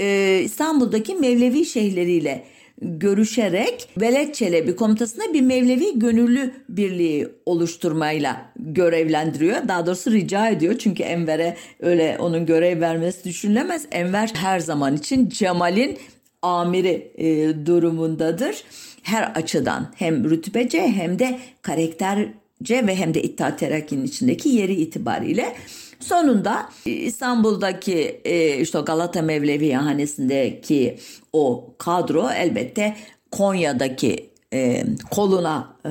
e, 0.00 0.40
İstanbul'daki 0.44 1.14
Mevlevi 1.14 1.66
şeyhleriyle 1.66 2.44
görüşerek 2.80 3.88
Veled 3.96 4.34
Çelebi 4.34 4.76
komutasına 4.76 5.32
bir 5.32 5.40
Mevlevi 5.40 5.98
gönüllü 5.98 6.54
birliği 6.68 7.28
oluşturmayla 7.46 8.52
görevlendiriyor. 8.56 9.68
Daha 9.68 9.86
doğrusu 9.86 10.12
rica 10.12 10.48
ediyor 10.48 10.78
çünkü 10.78 11.02
Enver'e 11.02 11.56
öyle 11.80 12.16
onun 12.20 12.46
görev 12.46 12.80
vermesi 12.80 13.24
düşünülemez. 13.24 13.86
Enver 13.90 14.32
her 14.34 14.60
zaman 14.60 14.96
için 14.96 15.28
Cemal'in 15.28 15.98
amiri 16.42 17.12
e, 17.18 17.54
durumundadır. 17.66 18.64
Her 19.06 19.22
açıdan 19.22 19.92
hem 19.96 20.30
rütbece 20.30 20.80
hem 20.80 21.18
de 21.18 21.38
karakterce 21.62 22.86
ve 22.86 22.96
hem 22.96 23.14
de 23.14 23.22
İttihat 23.22 23.58
Terakki'nin 23.58 24.04
içindeki 24.04 24.48
yeri 24.48 24.74
itibariyle. 24.74 25.56
Sonunda 26.00 26.68
İstanbul'daki 26.84 28.20
e, 28.24 28.56
işte 28.60 28.80
Galata 28.80 29.22
Mevlevi 29.22 29.72
hanesindeki 29.72 30.98
o 31.32 31.74
kadro 31.78 32.30
elbette 32.30 32.96
Konya'daki 33.30 34.30
e, 34.52 34.84
koluna 35.10 35.76
e, 35.84 35.90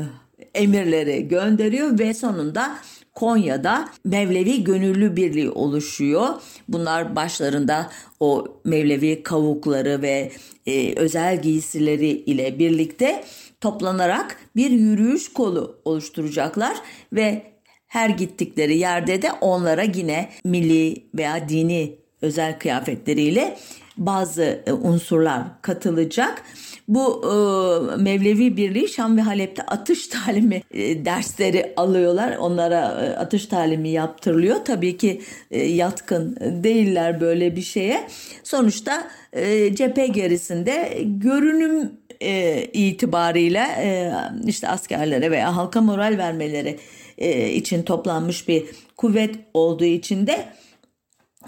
emirleri 0.61 1.27
gönderiyor 1.27 1.99
ve 1.99 2.13
sonunda 2.13 2.75
Konya'da 3.15 3.89
Mevlevi 4.05 4.63
Gönüllü 4.63 5.15
Birliği 5.15 5.49
oluşuyor. 5.49 6.29
Bunlar 6.67 7.15
başlarında 7.15 7.89
o 8.19 8.47
Mevlevi 8.63 9.23
kavukları 9.23 10.01
ve 10.01 10.31
e, 10.65 10.95
özel 10.95 11.41
giysileri 11.41 12.07
ile 12.07 12.59
birlikte 12.59 13.23
toplanarak 13.61 14.37
bir 14.55 14.69
yürüyüş 14.69 15.33
kolu 15.33 15.81
oluşturacaklar 15.85 16.77
ve 17.13 17.41
her 17.87 18.09
gittikleri 18.09 18.77
yerde 18.77 19.21
de 19.21 19.31
onlara 19.31 19.83
yine 19.83 20.29
milli 20.43 21.05
veya 21.15 21.49
dini 21.49 21.95
özel 22.21 22.59
kıyafetleriyle 22.59 23.57
bazı 23.97 24.63
e, 24.65 24.73
unsurlar 24.73 25.43
katılacak. 25.61 26.43
Bu 26.87 27.21
e, 27.23 28.01
Mevlevi 28.01 28.57
Birliği 28.57 28.87
Şam 28.87 29.17
ve 29.17 29.21
Halep'te 29.21 29.61
atış 29.61 30.07
talimi 30.07 30.61
e, 30.71 31.05
dersleri 31.05 31.73
alıyorlar. 31.77 32.37
Onlara 32.37 33.05
e, 33.05 33.15
atış 33.15 33.45
talimi 33.45 33.89
yaptırılıyor. 33.89 34.55
Tabii 34.65 34.97
ki 34.97 35.21
e, 35.51 35.63
yatkın 35.63 36.37
değiller 36.63 37.21
böyle 37.21 37.55
bir 37.55 37.61
şeye. 37.61 38.07
Sonuçta 38.43 39.07
e, 39.33 39.75
cephe 39.75 40.07
gerisinde 40.07 40.97
görünüm 41.05 41.91
e, 42.21 42.63
itibariyle 42.73 43.65
e, 43.79 44.11
işte 44.47 44.67
askerlere 44.67 45.31
veya 45.31 45.55
halka 45.55 45.81
moral 45.81 46.17
vermeleri 46.17 46.79
e, 47.17 47.49
için 47.49 47.83
toplanmış 47.83 48.47
bir 48.47 48.65
kuvvet 48.97 49.35
olduğu 49.53 49.85
için 49.85 50.27
de 50.27 50.45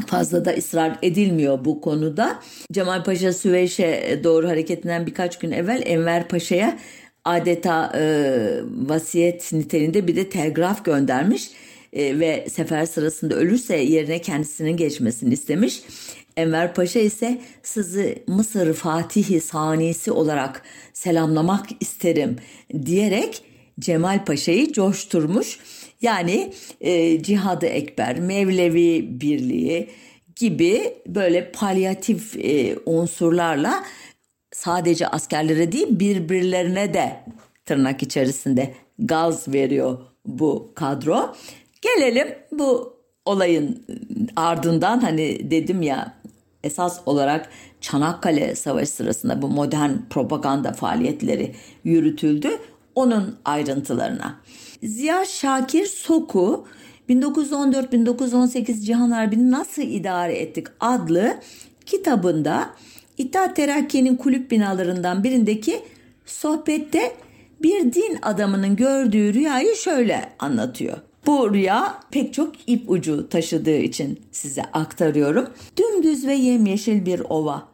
fazla 0.08 0.46
da 0.46 0.52
ısrar 0.52 0.98
edilmiyor 1.02 1.66
bu 1.66 1.82
konuda. 1.82 2.40
Cemal 2.72 3.04
Paşa 3.04 3.34
Süveyş'e 3.34 4.20
doğru 4.24 4.50
hareketinden 4.50 5.06
birkaç 5.06 5.40
gün 5.40 5.52
evvel 5.52 5.82
Enver 5.86 6.28
Paşa'ya 6.28 6.78
adeta 7.26 7.92
e, 7.96 8.02
vasiyet 8.88 9.54
niteliğinde 9.54 10.08
bir 10.08 10.16
de 10.16 10.30
telgraf 10.30 10.86
göndermiş 10.86 11.52
e, 11.94 12.20
ve 12.20 12.48
sefer 12.50 12.86
sırasında 12.86 13.36
ölürse 13.36 13.78
yerine 13.78 14.22
kendisinin 14.22 14.78
geçmesini 14.78 15.34
istemiş. 15.34 15.82
Enver 16.38 16.74
Paşa 16.74 17.00
ise 17.00 17.42
sizi 17.64 18.24
Mısır 18.28 18.74
Fatihi 18.74 19.42
Sanisi 19.42 20.12
olarak 20.12 20.62
selamlamak 20.94 21.66
isterim 21.80 22.36
diyerek 22.86 23.44
Cemal 23.80 24.26
Paşa'yı 24.26 24.74
coşturmuş. 24.74 25.60
Yani 26.02 26.54
e, 26.82 27.24
Cihadı 27.24 27.66
Ekber, 27.66 28.20
Mevlevi 28.20 29.22
Birliği 29.22 29.90
gibi 30.36 30.94
böyle 31.08 31.52
palyatif 31.52 32.36
e, 32.36 32.78
unsurlarla 32.86 33.84
sadece 34.52 35.08
askerlere 35.08 35.72
değil 35.72 35.88
birbirlerine 35.90 36.94
de 36.94 37.24
tırnak 37.66 38.04
içerisinde 38.04 38.74
gaz 39.00 39.48
veriyor 39.48 39.98
bu 40.26 40.72
kadro. 40.76 41.36
Gelelim 41.82 42.28
bu 42.52 42.98
olayın 43.26 43.86
ardından 44.36 45.00
hani 45.00 45.52
dedim 45.52 45.82
ya 45.82 46.14
esas 46.64 47.02
olarak 47.06 47.50
Çanakkale 47.82 48.56
Savaşı 48.56 48.92
sırasında 48.92 49.42
bu 49.42 49.48
modern 49.48 49.92
propaganda 50.10 50.74
faaliyetleri 50.74 51.56
yürütüldü 51.84 52.50
onun 52.96 53.36
ayrıntılarına. 53.46 54.40
Ziya 54.84 55.26
Şakir 55.26 55.86
Soku 55.86 56.68
1914-1918 57.10 58.86
Cihan 58.86 59.12
Harbi'ni 59.12 59.52
nasıl 59.52 59.82
idare 59.82 60.34
ettik 60.34 60.68
adlı 60.80 61.38
kitabında 61.86 62.70
İttihat 63.18 63.56
Terakki'nin 63.56 64.16
kulüp 64.16 64.52
binalarından 64.52 65.24
birindeki 65.24 65.80
sohbette 66.26 67.16
bir 67.62 67.94
din 67.94 68.20
adamının 68.22 68.76
gördüğü 68.76 69.34
rüyayı 69.34 69.76
şöyle 69.76 70.30
anlatıyor. 70.40 70.98
Bu 71.26 71.54
rüya 71.54 72.00
pek 72.12 72.34
çok 72.34 72.56
ip 72.68 72.90
ucu 72.90 73.30
taşıdığı 73.30 73.78
için 73.78 74.20
size 74.32 74.64
aktarıyorum. 74.64 75.50
Dümdüz 75.78 76.28
ve 76.28 76.34
yemyeşil 76.34 77.06
bir 77.06 77.20
ova. 77.20 77.68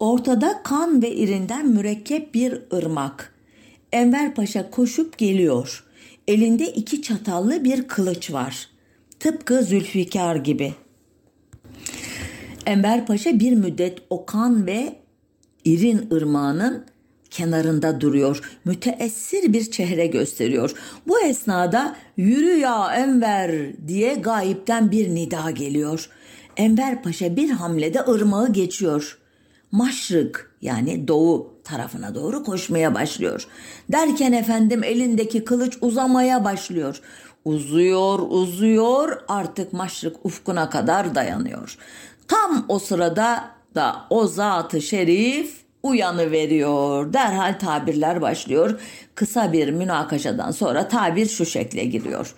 Ortada 0.00 0.62
kan 0.62 1.02
ve 1.02 1.10
irinden 1.10 1.68
mürekkep 1.68 2.34
bir 2.34 2.62
ırmak. 2.72 3.34
Enver 3.92 4.34
Paşa 4.34 4.70
koşup 4.70 5.18
geliyor. 5.18 5.83
Elinde 6.28 6.72
iki 6.72 7.02
çatallı 7.02 7.64
bir 7.64 7.88
kılıç 7.88 8.32
var. 8.32 8.68
Tıpkı 9.20 9.62
Zülfikar 9.62 10.36
gibi. 10.36 10.74
Enver 12.66 13.06
Paşa 13.06 13.40
bir 13.40 13.52
müddet 13.52 13.98
Okan 14.10 14.66
ve 14.66 14.96
İrin 15.64 16.08
ırmağının 16.12 16.84
kenarında 17.30 18.00
duruyor. 18.00 18.58
Müteessir 18.64 19.52
bir 19.52 19.70
çehre 19.70 20.06
gösteriyor. 20.06 20.74
Bu 21.06 21.20
esnada 21.20 21.96
yürü 22.16 22.58
ya 22.58 22.94
Enver 22.94 23.72
diye 23.88 24.14
gayipten 24.14 24.90
bir 24.90 25.14
nida 25.14 25.50
geliyor. 25.50 26.10
Enver 26.56 27.02
Paşa 27.02 27.36
bir 27.36 27.50
hamlede 27.50 28.00
ırmağı 28.00 28.52
geçiyor. 28.52 29.18
Maşrık 29.72 30.53
yani 30.64 31.08
doğu 31.08 31.54
tarafına 31.64 32.14
doğru 32.14 32.44
koşmaya 32.44 32.94
başlıyor. 32.94 33.46
Derken 33.92 34.32
efendim 34.32 34.84
elindeki 34.84 35.44
kılıç 35.44 35.78
uzamaya 35.80 36.44
başlıyor. 36.44 37.00
Uzuyor, 37.44 38.18
uzuyor 38.28 39.22
artık 39.28 39.72
maşrık 39.72 40.16
ufkuna 40.26 40.70
kadar 40.70 41.14
dayanıyor. 41.14 41.78
Tam 42.28 42.64
o 42.68 42.78
sırada 42.78 43.44
da 43.74 43.96
o 44.10 44.26
zatı 44.26 44.82
şerif 44.82 45.64
uyanı 45.82 46.30
veriyor. 46.30 47.12
Derhal 47.12 47.58
tabirler 47.58 48.20
başlıyor. 48.20 48.80
Kısa 49.14 49.52
bir 49.52 49.68
münakaşadan 49.68 50.50
sonra 50.50 50.88
tabir 50.88 51.26
şu 51.26 51.46
şekle 51.46 51.84
giriyor. 51.84 52.34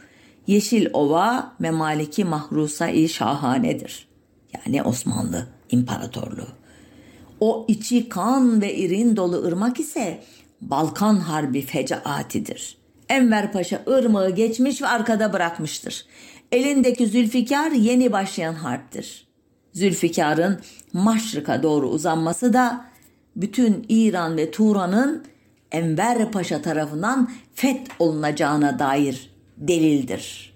Yeşil 0.46 0.86
Ova 0.92 1.52
memaliki 1.58 2.24
mahrusa-i 2.24 3.08
şahanedir. 3.08 4.08
Yani 4.54 4.82
Osmanlı 4.82 5.46
İmparatorluğu. 5.70 6.65
O 7.40 7.64
içi 7.68 8.08
kan 8.08 8.62
ve 8.62 8.74
irin 8.74 9.16
dolu 9.16 9.44
ırmak 9.44 9.80
ise 9.80 10.22
Balkan 10.60 11.16
Harbi 11.16 11.62
fecaatidir. 11.62 12.78
Enver 13.08 13.52
Paşa 13.52 13.82
ırmağı 13.88 14.30
geçmiş 14.30 14.82
ve 14.82 14.86
arkada 14.86 15.32
bırakmıştır. 15.32 16.06
Elindeki 16.52 17.06
Zülfikar 17.06 17.70
yeni 17.70 18.12
başlayan 18.12 18.54
harptir. 18.54 19.26
Zülfikar'ın 19.72 20.60
Maşrık'a 20.92 21.62
doğru 21.62 21.88
uzanması 21.88 22.52
da 22.52 22.84
bütün 23.36 23.86
İran 23.88 24.36
ve 24.36 24.50
Turan'ın 24.50 25.24
Enver 25.72 26.30
Paşa 26.32 26.62
tarafından 26.62 27.30
feth 27.54 27.90
olunacağına 27.98 28.78
dair 28.78 29.30
delildir. 29.56 30.54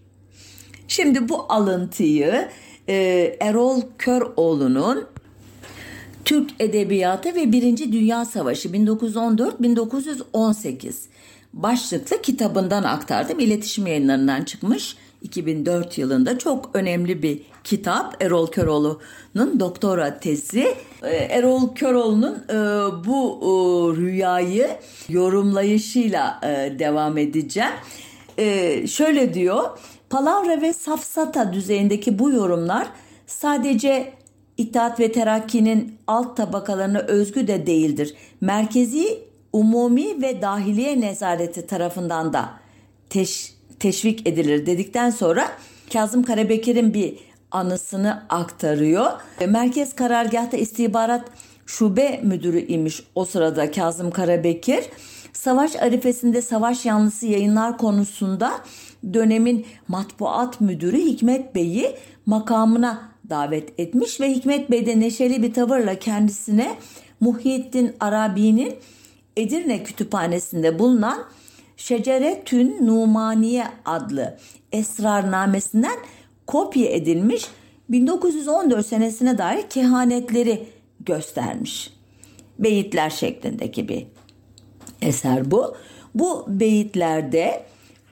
Şimdi 0.89 1.29
bu 1.29 1.53
alıntıyı 1.53 2.49
e, 2.89 2.95
Erol 3.41 3.83
Köroğlu'nun 3.99 5.07
Türk 6.25 6.51
Edebiyatı 6.61 7.35
ve 7.35 7.53
Birinci 7.53 7.93
Dünya 7.93 8.25
Savaşı 8.25 8.69
1914-1918 8.69 10.93
başlıklı 11.53 12.23
kitabından 12.23 12.83
aktardım. 12.83 13.41
İletişim 13.41 13.87
yayınlarından 13.87 14.45
çıkmış 14.45 14.97
2004 15.23 15.99
yılında 15.99 16.39
çok 16.39 16.71
önemli 16.75 17.23
bir 17.23 17.41
kitap 17.65 18.23
Erol 18.23 18.47
Köroğlu'nun 18.47 19.61
doktora 19.61 20.19
tezi. 20.19 20.75
Ee, 21.03 21.09
Erol 21.09 21.75
Köroğlu'nun 21.75 22.35
e, 22.35 22.55
bu 23.07 23.39
e, 23.43 23.47
rüyayı 24.01 24.69
yorumlayışıyla 25.09 26.41
e, 26.43 26.79
devam 26.79 27.19
edeceğim. 27.19 27.73
Şöyle 28.87 29.35
diyor, 29.35 29.79
palavra 30.11 30.63
ve 30.63 30.73
safsata 30.73 31.53
düzeyindeki 31.53 32.19
bu 32.19 32.31
yorumlar 32.31 32.87
sadece 33.27 34.13
İttihat 34.61 35.01
ve 35.01 35.13
Terakki'nin 35.13 35.99
alt 36.07 36.37
tabakalarına 36.37 36.99
özgü 36.99 37.47
de 37.47 37.67
değildir. 37.67 38.15
Merkezi, 38.41 39.19
umumi 39.53 40.23
ve 40.23 40.43
dahiliye 40.43 41.01
nezareti 41.01 41.67
tarafından 41.67 42.33
da 42.33 42.51
teş, 43.11 43.55
teşvik 43.79 44.27
edilir 44.27 44.67
dedikten 44.67 45.11
sonra 45.11 45.49
Kazım 45.93 46.23
Karabekir'in 46.23 46.95
bir 46.95 47.19
anısını 47.51 48.23
aktarıyor. 48.29 49.11
Merkez 49.49 49.95
karargahta 49.95 50.57
istihbarat 50.57 51.25
şube 51.67 52.21
müdürü 52.23 52.67
imiş 52.67 53.03
o 53.15 53.25
sırada 53.25 53.71
Kazım 53.71 54.11
Karabekir. 54.11 54.85
Savaş 55.33 55.77
arifesinde 55.77 56.43
savaş 56.43 56.87
yanlısı 56.87 57.27
yayınlar 57.27 57.79
konusunda 57.79 58.53
dönemin 59.15 59.67
matbuat 59.89 60.61
müdürü 60.61 60.99
Hikmet 60.99 61.55
Bey'i 61.55 61.97
makamına 62.27 63.10
davet 63.31 63.81
etmiş 63.81 64.21
ve 64.21 64.31
Hikmet 64.31 64.71
Bey 64.71 64.87
de 64.87 65.01
neşeli 65.01 65.43
bir 65.43 65.55
tavırla 65.55 65.99
kendisine 65.99 66.75
Muhyiddin 67.21 67.97
Arabi'nin 68.01 68.75
Edirne 69.37 69.83
Kütüphanesi'nde 69.83 70.79
bulunan 70.79 71.25
Şeceretün 71.77 72.87
Numaniye 72.87 73.65
adlı 73.85 74.39
esrarnamesinden 74.73 75.97
kopya 76.47 76.91
edilmiş 76.91 77.47
1914 77.89 78.87
senesine 78.87 79.39
dair 79.39 79.63
kehanetleri 79.69 80.67
göstermiş. 81.01 81.91
Beyitler 82.59 83.11
şeklindeki 83.11 83.89
bir 83.89 84.07
eser 85.03 85.51
bu. 85.51 85.77
Bu 86.15 86.45
beyitlerde 86.49 87.63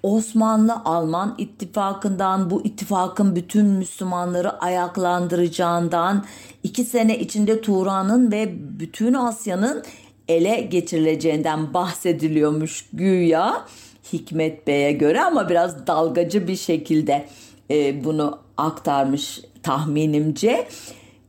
Osmanlı-Alman 0.02 1.34
ittifakından 1.38 2.50
bu 2.50 2.64
ittifakın 2.64 3.36
bütün 3.36 3.66
Müslümanları 3.66 4.60
ayaklandıracağından 4.60 6.24
iki 6.62 6.84
sene 6.84 7.18
içinde 7.18 7.60
Turan'ın 7.60 8.32
ve 8.32 8.54
bütün 8.80 9.14
Asya'nın 9.14 9.82
ele 10.28 10.60
geçirileceğinden 10.60 11.74
bahsediliyormuş 11.74 12.88
güya 12.92 13.64
Hikmet 14.12 14.66
Bey'e 14.66 14.92
göre 14.92 15.20
ama 15.20 15.48
biraz 15.48 15.86
dalgacı 15.86 16.48
bir 16.48 16.56
şekilde 16.56 17.26
e, 17.70 18.04
bunu 18.04 18.38
aktarmış 18.56 19.40
tahminimce. 19.62 20.68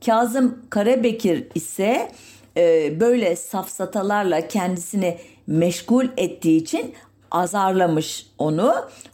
Kazım 0.06 0.58
Karabekir 0.70 1.48
ise 1.56 2.12
e, 2.58 3.00
böyle 3.00 3.36
safsatalarla 3.36 4.48
kendisini 4.48 5.18
meşgul 5.48 6.06
ettiği 6.18 6.58
için 6.58 6.94
azarlamış 7.32 8.28
onu. 8.38 8.74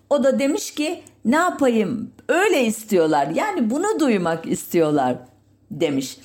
O 0.09 0.23
da 0.23 0.39
demiş 0.39 0.73
ki 0.73 1.01
ne 1.25 1.35
yapayım 1.35 2.11
öyle 2.27 2.65
istiyorlar 2.65 3.27
yani 3.27 3.69
bunu 3.69 3.99
duymak 3.99 4.45
istiyorlar 4.45 5.17
demiş. 5.71 6.17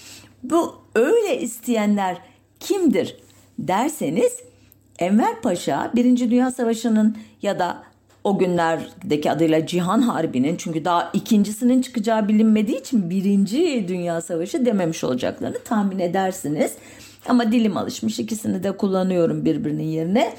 Bu 0.43 0.75
öyle 0.95 1.41
isteyenler 1.41 2.17
kimdir 2.61 3.17
derseniz 3.59 4.33
Enver 4.99 5.41
Paşa 5.43 5.91
Birinci 5.95 6.31
Dünya 6.31 6.51
Savaşı'nın 6.51 7.17
ya 7.43 7.59
da 7.59 7.83
o 8.25 8.39
günlerdeki 8.39 9.31
adıyla 9.31 9.67
Cihan 9.67 10.01
Harbi'nin 10.01 10.57
çünkü 10.57 10.85
daha 10.85 11.11
ikincisinin 11.13 11.83
çıkacağı 11.83 12.29
bilinmediği 12.29 12.81
için 12.81 13.11
Birinci 13.11 13.85
Dünya 13.89 14.21
Savaşı 14.21 14.67
dememiş 14.67 15.05
olacaklarını 15.05 15.59
tahmin 15.65 15.99
edersiniz. 15.99 16.75
Ama 17.29 17.53
dilim 17.53 17.77
alışmış 17.77 18.19
ikisini 18.19 18.63
de 18.63 18.77
kullanıyorum 18.77 19.45
birbirinin 19.45 19.83
yerine. 19.85 20.37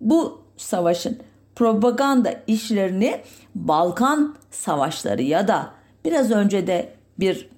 Bu 0.00 0.45
savaşın 0.56 1.18
propaganda 1.54 2.34
işlerini 2.46 3.20
Balkan 3.54 4.36
savaşları 4.50 5.22
ya 5.22 5.48
da 5.48 5.70
biraz 6.04 6.30
önce 6.30 6.66
de 6.66 6.92
bir 7.20 7.48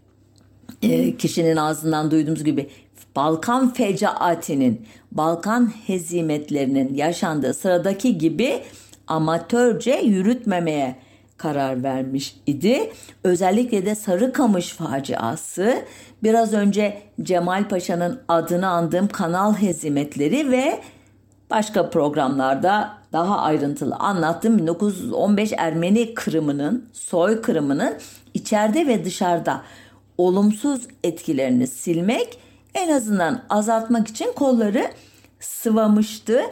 e, 0.83 1.17
kişinin 1.17 1.57
ağzından 1.57 2.11
duyduğumuz 2.11 2.45
gibi 2.45 2.71
Balkan 3.17 3.73
fecaatinin, 3.73 4.87
Balkan 5.13 5.73
hezimetlerinin 5.87 6.95
yaşandığı 6.95 7.55
sıradaki 7.55 8.19
gibi 8.19 8.63
amatörce 9.07 9.93
yürütmemeye 10.05 10.97
karar 11.37 11.83
vermiş 11.83 12.37
idi. 12.47 12.93
Özellikle 13.25 13.87
de 13.87 13.95
Sarıkamış 13.95 14.69
faciası, 14.69 15.83
biraz 16.23 16.53
önce 16.53 17.03
Cemal 17.23 17.69
Paşa'nın 17.69 18.21
adını 18.29 18.69
andığım 18.69 19.09
kanal 19.09 19.55
hezimetleri 19.55 20.51
ve 20.51 20.81
başka 21.51 21.91
programlarda 21.91 22.91
daha 23.13 23.39
ayrıntılı 23.39 23.95
anlattığım 23.95 24.59
1915 24.59 25.53
Ermeni 25.57 26.15
kırımının, 26.15 26.89
soy 26.93 27.43
kırımının 27.43 27.95
içeride 28.35 28.87
ve 28.87 29.05
dışarıda 29.05 29.63
olumsuz 30.19 30.89
etkilerini 31.05 31.67
silmek 31.67 32.39
en 32.75 32.93
azından 32.93 33.43
azaltmak 33.51 34.09
için 34.09 34.33
kolları 34.33 34.91
sıvamıştı. 35.41 36.43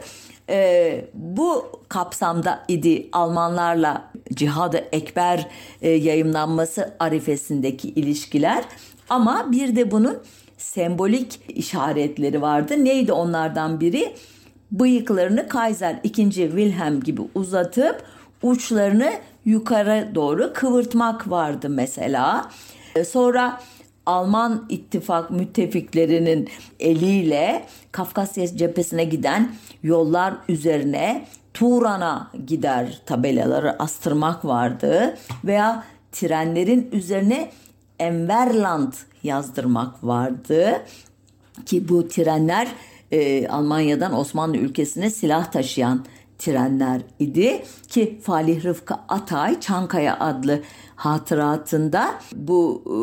Ee, 0.49 1.05
bu 1.13 1.65
kapsamda 1.89 2.63
idi 2.67 3.09
Almanlarla 3.11 4.11
Cihadı 4.33 4.77
Ekber 4.77 5.47
e, 5.81 5.89
yayımlanması 5.89 6.95
arifesindeki 6.99 7.89
ilişkiler 7.89 8.63
ama 9.09 9.51
bir 9.51 9.75
de 9.75 9.91
bunun 9.91 10.17
sembolik 10.57 11.39
işaretleri 11.49 12.41
vardı. 12.41 12.85
Neydi 12.85 13.13
onlardan 13.13 13.79
biri? 13.79 14.13
Bıyıklarını 14.71 15.47
Kaiser 15.47 15.99
2. 16.03 16.29
Wilhelm 16.31 16.99
gibi 16.99 17.21
uzatıp 17.35 18.03
uçlarını 18.41 19.11
yukarı 19.45 20.11
doğru 20.15 20.53
kıvırtmak 20.53 21.29
vardı 21.29 21.69
mesela. 21.69 22.49
Ee, 22.95 23.03
sonra 23.03 23.61
Alman 24.05 24.65
ittifak 24.69 25.31
müttefiklerinin 25.31 26.49
eliyle 26.79 27.65
Kafkasya 27.91 28.57
cephesine 28.57 29.03
giden 29.03 29.55
yollar 29.83 30.33
üzerine 30.49 31.25
Turan'a 31.53 32.31
gider 32.45 33.01
tabelaları 33.05 33.83
astırmak 33.83 34.45
vardı 34.45 35.17
veya 35.45 35.83
trenlerin 36.11 36.89
üzerine 36.91 37.51
Enverland 37.99 38.93
yazdırmak 39.23 40.03
vardı 40.03 40.81
ki 41.65 41.89
bu 41.89 42.07
trenler 42.07 42.67
e, 43.11 43.47
Almanya'dan 43.47 44.19
Osmanlı 44.19 44.57
ülkesine 44.57 45.09
silah 45.09 45.51
taşıyan 45.51 46.05
trenler 46.37 47.01
idi 47.19 47.63
ki 47.87 48.19
Falih 48.21 48.65
Rıfkı 48.65 48.93
Atay 49.07 49.59
Çankaya 49.59 50.19
adlı 50.19 50.59
hatıratında 50.95 52.15
bu 52.35 52.83
e, 52.85 52.97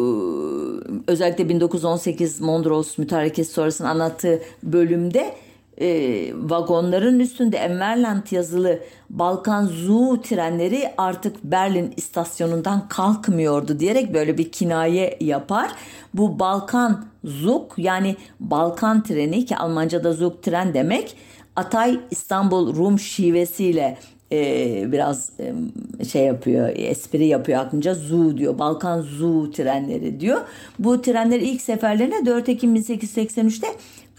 özellikle 1.10 1.48
1918 1.48 2.40
Mondros 2.40 2.98
mütarekesi 2.98 3.52
sonrasını 3.52 3.88
anlattığı 3.88 4.42
bölümde 4.62 5.34
e, 5.80 6.30
vagonların 6.34 7.20
üstünde 7.20 7.56
Enverland 7.56 8.22
yazılı 8.30 8.80
Balkan 9.10 9.66
Zoo 9.66 10.20
trenleri 10.20 10.90
artık 10.98 11.44
Berlin 11.44 11.94
istasyonundan 11.96 12.88
kalkmıyordu 12.88 13.78
diyerek 13.80 14.14
böyle 14.14 14.38
bir 14.38 14.52
kinaye 14.52 15.18
yapar. 15.20 15.70
Bu 16.14 16.38
Balkan 16.38 17.04
Zug 17.24 17.72
yani 17.76 18.16
Balkan 18.40 19.02
treni 19.02 19.44
ki 19.44 19.56
Almanca'da 19.56 20.12
Zug 20.12 20.42
tren 20.42 20.74
demek 20.74 21.16
Atay 21.56 22.00
İstanbul 22.10 22.76
Rum 22.76 22.98
şivesiyle 22.98 23.98
e, 24.32 24.92
biraz 24.92 25.30
e, 25.40 26.04
şey 26.04 26.24
yapıyor, 26.24 26.68
espri 26.74 27.26
yapıyor 27.26 27.60
aklınca 27.60 27.94
Zu 27.94 28.36
diyor. 28.36 28.58
Balkan 28.58 29.00
Zu 29.00 29.50
trenleri 29.50 30.20
diyor. 30.20 30.40
Bu 30.78 31.02
trenler 31.02 31.40
ilk 31.40 31.62
seferlerine 31.62 32.26
4 32.26 32.48
Ekim 32.48 32.76
1883'te 32.76 33.68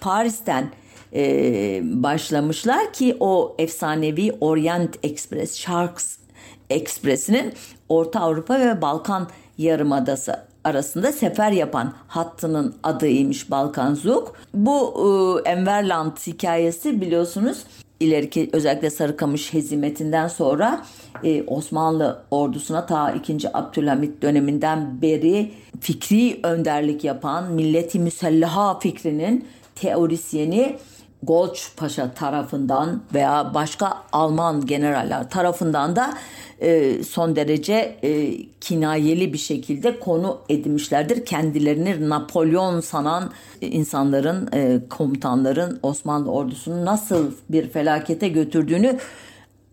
Paris'ten 0.01 0.69
e, 1.15 1.81
başlamışlar 1.83 2.93
ki 2.93 3.17
o 3.19 3.55
efsanevi 3.59 4.31
Orient 4.41 4.95
Express, 5.03 5.55
Sharks 5.55 6.17
Express'inin 6.69 7.53
Orta 7.89 8.19
Avrupa 8.19 8.59
ve 8.59 8.81
Balkan 8.81 9.27
Yarımadası 9.57 10.39
arasında 10.63 11.11
sefer 11.11 11.51
yapan 11.51 11.93
hattının 12.07 12.75
adıymış 12.83 13.51
Balkan 13.51 13.93
Zug. 13.93 14.27
Bu 14.53 14.93
e, 15.45 15.49
Enverland 15.49 16.17
hikayesi 16.17 17.01
biliyorsunuz 17.01 17.63
ileriki 17.99 18.49
özellikle 18.53 18.89
Sarıkamış 18.89 19.53
hezimetinden 19.53 20.27
sonra 20.27 20.85
e, 21.23 21.43
Osmanlı 21.43 22.21
ordusuna 22.31 22.85
ta 22.85 23.11
2. 23.11 23.57
Abdülhamit 23.57 24.21
döneminden 24.21 25.01
beri 25.01 25.51
fikri 25.79 26.39
önderlik 26.43 27.03
yapan 27.03 27.51
milleti 27.51 27.99
müsellaha 27.99 28.79
fikrinin 28.79 29.45
teorisyeni 29.75 30.77
Golç 31.23 31.71
Paşa 31.77 32.13
tarafından 32.13 33.01
veya 33.13 33.53
başka 33.53 33.97
Alman 34.11 34.65
generaller 34.65 35.29
tarafından 35.29 35.95
da 35.95 36.13
e, 36.61 37.03
son 37.03 37.35
derece 37.35 37.99
e, 38.03 38.37
kinayeli 38.61 39.33
bir 39.33 39.37
şekilde 39.37 39.99
konu 39.99 40.37
edinmişlerdir. 40.49 41.25
Kendilerini 41.25 42.09
Napolyon 42.09 42.79
sanan 42.79 43.31
insanların, 43.61 44.49
e, 44.53 44.79
komutanların 44.89 45.79
Osmanlı 45.83 46.31
ordusunu 46.31 46.85
nasıl 46.85 47.31
bir 47.49 47.69
felakete 47.69 48.27
götürdüğünü 48.27 48.97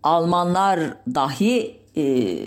Almanlar 0.03 0.79
dahi 1.15 1.75
e, 1.97 2.37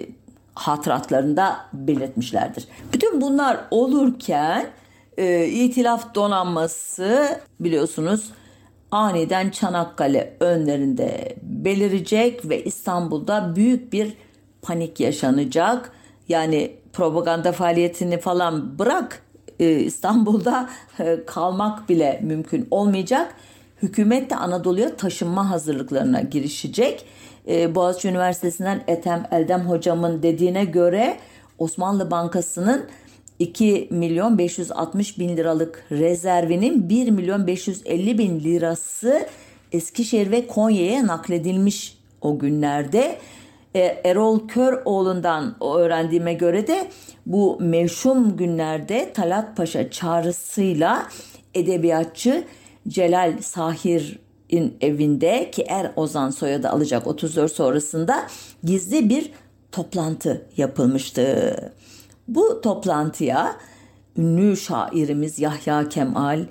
hatıratlarında 0.54 1.56
belirtmişlerdir. 1.72 2.68
Bütün 2.92 3.20
bunlar 3.20 3.60
olurken 3.70 4.66
e, 5.16 5.46
itilaf 5.46 6.14
donanması 6.14 7.40
biliyorsunuz 7.60 8.30
aniden 8.90 9.50
Çanakkale 9.50 10.36
önlerinde 10.40 11.36
belirecek 11.42 12.48
ve 12.48 12.64
İstanbul'da 12.64 13.56
büyük 13.56 13.92
bir 13.92 14.14
panik 14.62 15.00
yaşanacak. 15.00 15.92
Yani 16.28 16.76
propaganda 16.92 17.52
faaliyetini 17.52 18.18
falan 18.18 18.78
bırak 18.78 19.22
e, 19.60 19.70
İstanbul'da 19.70 20.70
e, 21.00 21.18
kalmak 21.26 21.88
bile 21.88 22.20
mümkün 22.22 22.68
olmayacak. 22.70 23.34
Hükümet 23.82 24.30
de 24.30 24.36
Anadolu'ya 24.36 24.96
taşınma 24.96 25.50
hazırlıklarına 25.50 26.20
girişecek. 26.20 27.04
E, 27.48 27.74
Boğaziçi 27.74 28.08
Üniversitesi'nden 28.08 28.82
Ethem 28.86 29.26
Eldem 29.30 29.60
hocamın 29.60 30.22
dediğine 30.22 30.64
göre 30.64 31.16
Osmanlı 31.58 32.10
Bankası'nın 32.10 32.86
2 33.38 33.88
milyon 33.90 34.38
560 34.38 35.18
bin 35.18 35.36
liralık 35.36 35.84
rezervinin 35.90 36.88
1 36.88 37.10
milyon 37.10 37.46
550 37.46 38.18
bin 38.18 38.40
lirası 38.40 39.26
Eskişehir 39.72 40.30
ve 40.30 40.46
Konya'ya 40.46 41.06
nakledilmiş 41.06 41.98
o 42.20 42.38
günlerde. 42.38 43.18
E, 43.74 43.80
Erol 44.04 44.48
Köroğlu'ndan 44.48 45.56
öğrendiğime 45.64 46.34
göre 46.34 46.66
de 46.66 46.88
bu 47.26 47.58
mevşum 47.60 48.36
günlerde 48.36 49.12
Talat 49.12 49.56
Paşa 49.56 49.90
çağrısıyla 49.90 51.06
edebiyatçı 51.54 52.44
Celal 52.88 53.38
Sahir'in 53.40 54.76
evinde 54.80 55.50
ki 55.50 55.64
Er 55.68 55.92
Ozan 55.96 56.30
soyadı 56.30 56.68
alacak 56.68 57.06
34 57.06 57.52
sonrasında 57.52 58.26
gizli 58.64 59.08
bir 59.08 59.30
toplantı 59.72 60.46
yapılmıştı. 60.56 61.56
Bu 62.28 62.60
toplantıya 62.60 63.56
ünlü 64.16 64.56
şairimiz 64.56 65.38
Yahya 65.38 65.88
Kemal, 65.88 66.46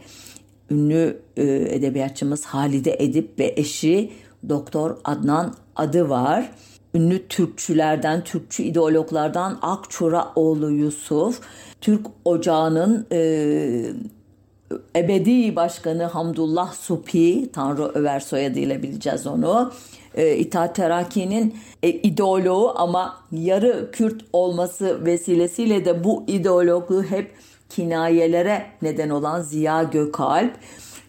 ünlü 0.72 1.22
e, 1.38 1.44
edebiyatçımız 1.76 2.46
Halide 2.46 2.96
Edip 3.00 3.40
ve 3.40 3.54
eşi 3.58 4.12
Doktor 4.50 4.98
Adnan 5.04 5.54
adı 5.76 6.10
var. 6.10 6.52
Ünlü 6.94 7.28
Türkçülerden, 7.28 8.24
Türkçü 8.24 8.64
ideologlardan 8.64 9.60
Akçuraoğlu 9.62 10.72
Yusuf, 10.72 11.42
Türk 11.82 12.08
Ocağı'nın 12.26 13.08
e, 13.12 13.20
ebedi 14.96 15.56
başkanı 15.56 16.04
Hamdullah 16.04 16.74
Supi, 16.74 17.52
Tanrı 17.52 17.92
Över 17.94 18.20
soyadıyla 18.20 18.84
bileceğiz 18.84 19.28
onu 19.28 19.72
e, 20.16 20.36
İttihat 20.36 20.76
Terakki'nin 20.76 21.58
e, 21.84 21.90
ideoloğu 21.90 22.74
ama 22.76 23.18
yarı 23.32 23.92
Kürt 23.92 24.22
olması 24.34 25.06
vesilesiyle 25.06 25.86
de 25.86 26.04
bu 26.04 26.24
ideologluğu 26.28 27.04
hep 27.04 27.32
kinayelere 27.70 28.66
neden 28.82 29.10
olan 29.10 29.42
Ziya 29.42 29.84
Gökalp. 29.84 30.54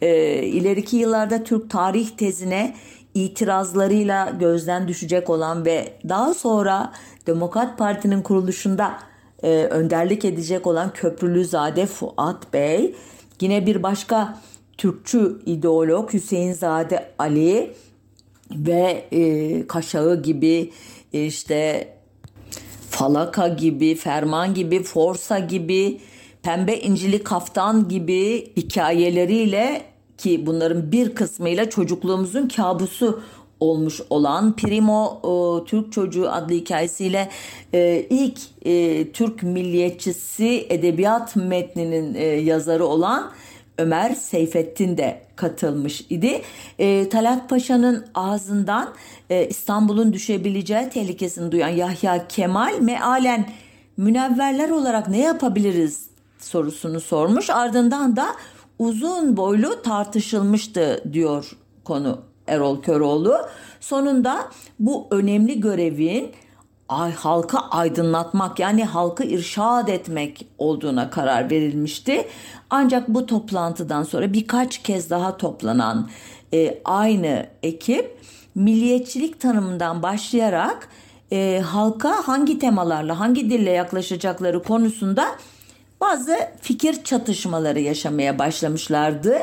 E, 0.02 0.42
ileriki 0.42 0.96
yıllarda 0.96 1.44
Türk 1.44 1.70
tarih 1.70 2.08
tezine 2.08 2.74
itirazlarıyla 3.14 4.30
gözden 4.40 4.88
düşecek 4.88 5.30
olan 5.30 5.64
ve 5.64 5.92
daha 6.08 6.34
sonra 6.34 6.92
Demokrat 7.26 7.78
Parti'nin 7.78 8.22
kuruluşunda 8.22 8.98
e, 9.42 9.48
önderlik 9.64 10.24
edecek 10.24 10.66
olan 10.66 10.92
Köprülüzade 10.92 11.86
Fuat 11.86 12.52
Bey, 12.52 12.94
yine 13.40 13.66
bir 13.66 13.82
başka 13.82 14.38
Türkçü 14.78 15.38
ideolog 15.46 16.12
Hüseyin 16.12 16.52
Zade 16.52 17.08
Ali 17.18 17.74
ve 18.50 19.04
e, 19.12 19.66
Kaşağı 19.66 20.22
gibi 20.22 20.72
işte 21.12 21.88
Falaka 22.90 23.48
gibi, 23.48 23.94
Ferman 23.94 24.54
gibi, 24.54 24.82
Forsa 24.82 25.38
gibi, 25.38 26.00
Pembe 26.42 26.76
İncili 26.76 27.22
Kaftan 27.22 27.88
gibi 27.88 28.52
hikayeleriyle 28.56 29.82
ki 30.18 30.46
bunların 30.46 30.92
bir 30.92 31.14
kısmıyla 31.14 31.70
çocukluğumuzun 31.70 32.48
kabusu 32.48 33.22
olmuş 33.60 34.00
olan 34.10 34.56
Primo 34.56 35.20
e, 35.24 35.64
Türk 35.64 35.92
Çocuğu 35.92 36.30
adlı 36.30 36.54
hikayesiyle 36.54 37.28
e, 37.74 38.06
ilk 38.10 38.38
e, 38.64 39.12
Türk 39.12 39.42
milliyetçisi 39.42 40.66
edebiyat 40.68 41.36
metninin 41.36 42.14
e, 42.14 42.24
yazarı 42.24 42.86
olan 42.86 43.32
Ömer 43.78 44.14
Seyfettin 44.14 44.96
de 44.96 45.25
katılmış 45.36 46.00
idi. 46.10 46.42
E, 46.78 47.08
Talat 47.08 47.48
Paşa'nın 47.48 48.06
ağzından 48.14 48.94
e, 49.30 49.48
İstanbul'un 49.48 50.12
düşebileceği 50.12 50.88
tehlikesini 50.88 51.52
duyan 51.52 51.68
Yahya 51.68 52.28
Kemal 52.28 52.80
mealen 52.80 53.48
münevverler 53.96 54.70
olarak 54.70 55.08
ne 55.08 55.20
yapabiliriz 55.20 56.06
sorusunu 56.38 57.00
sormuş. 57.00 57.50
Ardından 57.50 58.16
da 58.16 58.26
uzun 58.78 59.36
boylu 59.36 59.82
tartışılmıştı 59.82 61.04
diyor 61.12 61.56
konu 61.84 62.20
Erol 62.46 62.82
Köroğlu. 62.82 63.38
Sonunda 63.80 64.50
bu 64.80 65.06
önemli 65.10 65.60
görevin 65.60 66.32
ay, 66.88 67.12
halka 67.12 67.58
aydınlatmak 67.58 68.58
yani 68.58 68.84
halkı 68.84 69.24
irşad 69.24 69.88
etmek 69.88 70.46
olduğuna 70.58 71.10
karar 71.10 71.50
verilmişti. 71.50 72.26
Ancak 72.70 73.08
bu 73.08 73.26
toplantıdan 73.26 74.02
sonra 74.02 74.32
birkaç 74.32 74.78
kez 74.78 75.10
daha 75.10 75.36
toplanan 75.36 76.10
e, 76.54 76.78
aynı 76.84 77.46
ekip 77.62 78.18
milliyetçilik 78.54 79.40
tanımından 79.40 80.02
başlayarak 80.02 80.88
e, 81.32 81.62
halka 81.66 82.28
hangi 82.28 82.58
temalarla 82.58 83.20
hangi 83.20 83.50
dille 83.50 83.70
yaklaşacakları 83.70 84.62
konusunda 84.62 85.26
bazı 86.00 86.36
fikir 86.60 87.04
çatışmaları 87.04 87.80
yaşamaya 87.80 88.38
başlamışlardı. 88.38 89.38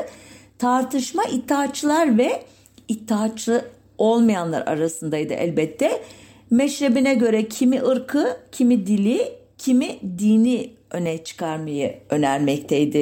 Tartışma 0.58 1.24
itaatçılar 1.24 2.18
ve 2.18 2.44
itaatçı 2.88 3.64
olmayanlar 3.98 4.66
arasındaydı 4.66 5.34
elbette. 5.34 6.04
Meşrebine 6.50 7.14
göre 7.14 7.48
kimi 7.48 7.82
ırkı, 7.82 8.36
kimi 8.52 8.86
dili, 8.86 9.32
kimi 9.58 10.18
dini 10.18 10.70
öne 10.94 11.24
çıkarmayı 11.24 11.98
önermekteydi. 12.10 12.98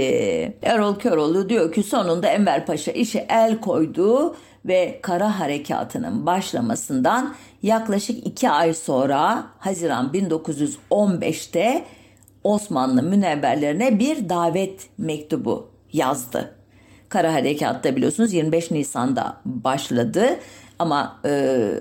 Erol 0.63 0.95
Köroğlu 0.99 1.49
diyor 1.49 1.73
ki 1.73 1.83
sonunda 1.83 2.29
Enver 2.29 2.67
Paşa 2.67 2.93
işe 2.93 3.27
el 3.29 3.61
koydu 3.61 4.37
ve 4.65 4.99
kara 5.03 5.41
harekatının 5.41 6.27
başlamasından 6.27 7.35
yaklaşık 7.63 8.27
iki 8.27 8.51
ay 8.51 8.75
sonra 8.75 9.47
Haziran 9.59 10.11
1915'te 10.15 11.85
Osmanlı 12.45 13.03
münevverlerine 13.03 13.99
bir 13.99 14.29
davet 14.29 14.89
mektubu 14.99 15.69
yazdı. 15.93 16.55
Kara 17.09 17.33
Harekatta 17.35 17.97
biliyorsunuz 17.97 18.33
25 18.33 18.71
Nisan'da 18.71 19.37
başladı 19.45 20.27
ama 20.79 21.21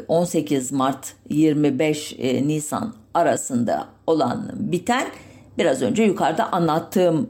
18 0.08 0.72
Mart 0.72 1.14
25 1.30 2.16
Nisan 2.20 2.94
arasında 3.14 3.88
olan 4.08 4.52
biten 4.56 5.08
biraz 5.58 5.82
önce 5.82 6.04
yukarıda 6.04 6.52
anlattığım 6.52 7.30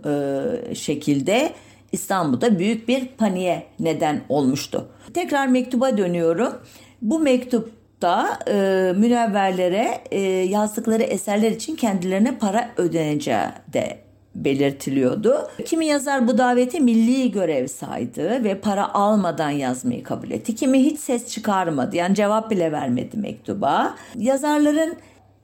şekilde 0.75 1.53
İstanbul'da 1.91 2.59
büyük 2.59 2.87
bir 2.87 3.07
paniğe 3.07 3.63
neden 3.79 4.21
olmuştu. 4.29 4.87
Tekrar 5.13 5.47
mektuba 5.47 5.97
dönüyorum. 5.97 6.53
Bu 7.01 7.19
mektupta 7.19 8.39
e, 8.47 8.53
münevverlere 8.97 10.01
e, 10.11 10.19
yazdıkları 10.29 11.03
eserler 11.03 11.51
için 11.51 11.75
kendilerine 11.75 12.37
para 12.37 12.69
ödeneceği 12.77 13.47
de 13.73 13.97
belirtiliyordu. 14.35 15.49
Kimi 15.65 15.85
yazar 15.85 16.27
bu 16.27 16.37
daveti 16.37 16.79
milli 16.79 17.31
görev 17.31 17.67
saydı 17.67 18.43
ve 18.43 18.59
para 18.59 18.93
almadan 18.93 19.49
yazmayı 19.49 20.03
kabul 20.03 20.31
etti. 20.31 20.55
Kimi 20.55 20.83
hiç 20.83 20.99
ses 20.99 21.27
çıkarmadı 21.27 21.95
yani 21.95 22.15
cevap 22.15 22.51
bile 22.51 22.71
vermedi 22.71 23.17
mektuba. 23.17 23.95
Yazarların 24.17 24.95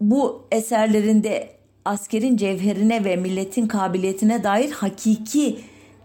bu 0.01 0.47
eserlerinde 0.51 1.56
askerin 1.88 2.38
cevherine 2.38 3.06
ve 3.06 3.15
milletin 3.15 3.67
kabiliyetine 3.67 4.43
dair 4.43 4.71
hakiki 4.71 5.60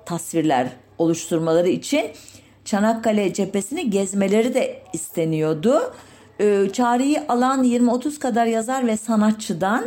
tasvirler 0.06 0.68
oluşturmaları 0.98 1.68
için 1.68 2.10
Çanakkale 2.64 3.32
cephesini 3.32 3.90
gezmeleri 3.90 4.54
de 4.54 4.82
isteniyordu. 4.92 5.94
Ee, 6.40 6.68
çağrıyı 6.72 7.22
alan 7.28 7.64
20-30 7.64 8.18
kadar 8.18 8.46
yazar 8.46 8.86
ve 8.86 8.96
sanatçıdan 8.96 9.84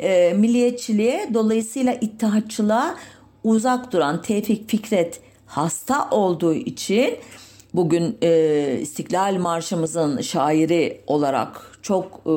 e, 0.00 0.32
milliyetçiliğe 0.32 1.30
dolayısıyla 1.34 1.92
ittihatçılığa 1.92 2.94
uzak 3.44 3.92
duran 3.92 4.22
Tevfik 4.22 4.70
Fikret 4.70 5.20
hasta 5.46 6.10
olduğu 6.10 6.54
için 6.54 7.18
bugün 7.74 8.18
e, 8.22 8.78
İstiklal 8.80 9.36
Marşımızın 9.36 10.20
şairi 10.20 11.00
olarak 11.06 11.78
çok 11.82 12.20
e, 12.26 12.34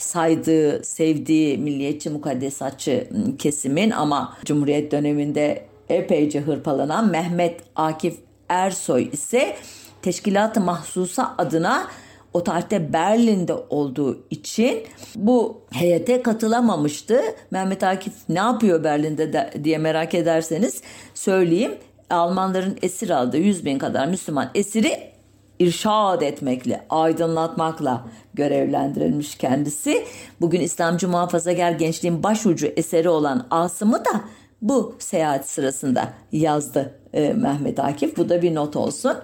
saydığı, 0.00 0.84
sevdiği 0.84 1.58
milliyetçi 1.58 2.10
mukaddesatçı 2.10 3.08
kesimin 3.38 3.90
ama 3.90 4.36
Cumhuriyet 4.44 4.92
döneminde 4.92 5.64
epeyce 5.88 6.40
hırpalanan 6.40 7.10
Mehmet 7.10 7.60
Akif 7.76 8.16
Ersoy 8.48 9.08
ise 9.12 9.56
Teşkilat-ı 10.02 10.60
Mahsusa 10.60 11.34
adına 11.38 11.88
o 12.32 12.44
tarihte 12.44 12.92
Berlin'de 12.92 13.54
olduğu 13.54 14.24
için 14.30 14.82
bu 15.14 15.60
heyete 15.70 16.22
katılamamıştı. 16.22 17.20
Mehmet 17.50 17.82
Akif 17.82 18.12
ne 18.28 18.38
yapıyor 18.38 18.84
Berlin'de 18.84 19.32
de, 19.32 19.50
diye 19.64 19.78
merak 19.78 20.14
ederseniz 20.14 20.82
söyleyeyim. 21.14 21.74
Almanların 22.10 22.78
esir 22.82 23.10
aldığı 23.10 23.36
100 23.36 23.64
bin 23.64 23.78
kadar 23.78 24.06
Müslüman 24.06 24.50
esiri 24.54 25.17
irşad 25.58 26.20
etmekle, 26.20 26.86
aydınlatmakla 26.90 28.04
görevlendirilmiş 28.34 29.34
kendisi. 29.34 30.04
Bugün 30.40 30.60
İslamcı 30.60 31.08
muhafazagar 31.08 31.72
gençliğin 31.72 32.22
başucu 32.22 32.66
eseri 32.66 33.08
olan 33.08 33.46
Asım'ı 33.50 34.04
da 34.04 34.20
bu 34.62 34.94
seyahat 34.98 35.48
sırasında 35.48 36.12
yazdı 36.32 36.94
e, 37.12 37.32
Mehmet 37.32 37.78
Akif. 37.78 38.16
Bu 38.16 38.28
da 38.28 38.42
bir 38.42 38.54
not 38.54 38.76
olsun. 38.76 39.16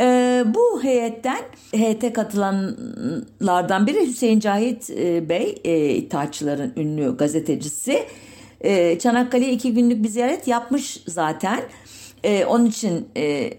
E, 0.00 0.44
bu 0.46 0.82
heyetten 0.82 1.40
heyete 1.72 2.12
katılanlardan 2.12 3.86
biri 3.86 4.06
Hüseyin 4.06 4.40
Cahit 4.40 4.90
e, 4.90 5.28
Bey, 5.28 5.60
e, 5.64 5.90
İttihatçıların 5.90 6.72
ünlü 6.76 7.16
gazetecisi. 7.16 8.02
E, 8.60 8.98
Çanakkale'ye 8.98 9.52
iki 9.52 9.74
günlük 9.74 10.04
bir 10.04 10.08
ziyaret 10.08 10.48
yapmış 10.48 11.02
zaten. 11.06 11.60
E, 12.24 12.44
onun 12.44 12.66
için 12.66 13.08
e, 13.16 13.50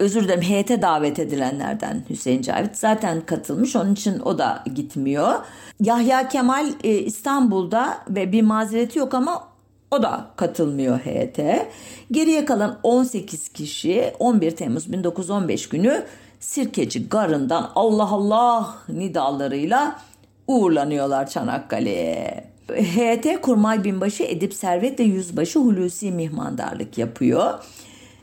özür 0.00 0.24
dilerim 0.24 0.42
heyete 0.42 0.82
davet 0.82 1.18
edilenlerden 1.18 2.04
Hüseyin 2.10 2.42
Cavit 2.42 2.76
zaten 2.76 3.20
katılmış 3.20 3.76
onun 3.76 3.92
için 3.92 4.20
o 4.20 4.38
da 4.38 4.64
gitmiyor. 4.74 5.34
Yahya 5.80 6.28
Kemal 6.28 6.68
e, 6.84 6.98
İstanbul'da 6.98 7.98
ve 8.08 8.32
bir 8.32 8.42
mazereti 8.42 8.98
yok 8.98 9.14
ama 9.14 9.48
o 9.90 10.02
da 10.02 10.26
katılmıyor 10.36 10.98
heyete. 10.98 11.70
Geriye 12.10 12.44
kalan 12.44 12.78
18 12.82 13.48
kişi 13.48 14.12
11 14.18 14.50
Temmuz 14.50 14.92
1915 14.92 15.68
günü 15.68 16.04
Sirkeci 16.40 17.08
Garı'ndan 17.08 17.70
Allah 17.74 18.08
Allah 18.10 18.74
nidalarıyla 18.88 20.00
uğurlanıyorlar 20.46 21.30
Çanakkale'ye. 21.30 22.50
HT 22.70 23.40
Kurmay 23.42 23.84
Binbaşı 23.84 24.22
Edip 24.22 24.54
Servet 24.54 25.00
ve 25.00 25.04
Yüzbaşı 25.04 25.58
Hulusi 25.58 26.12
Mihmandarlık 26.12 26.98
yapıyor. 26.98 27.64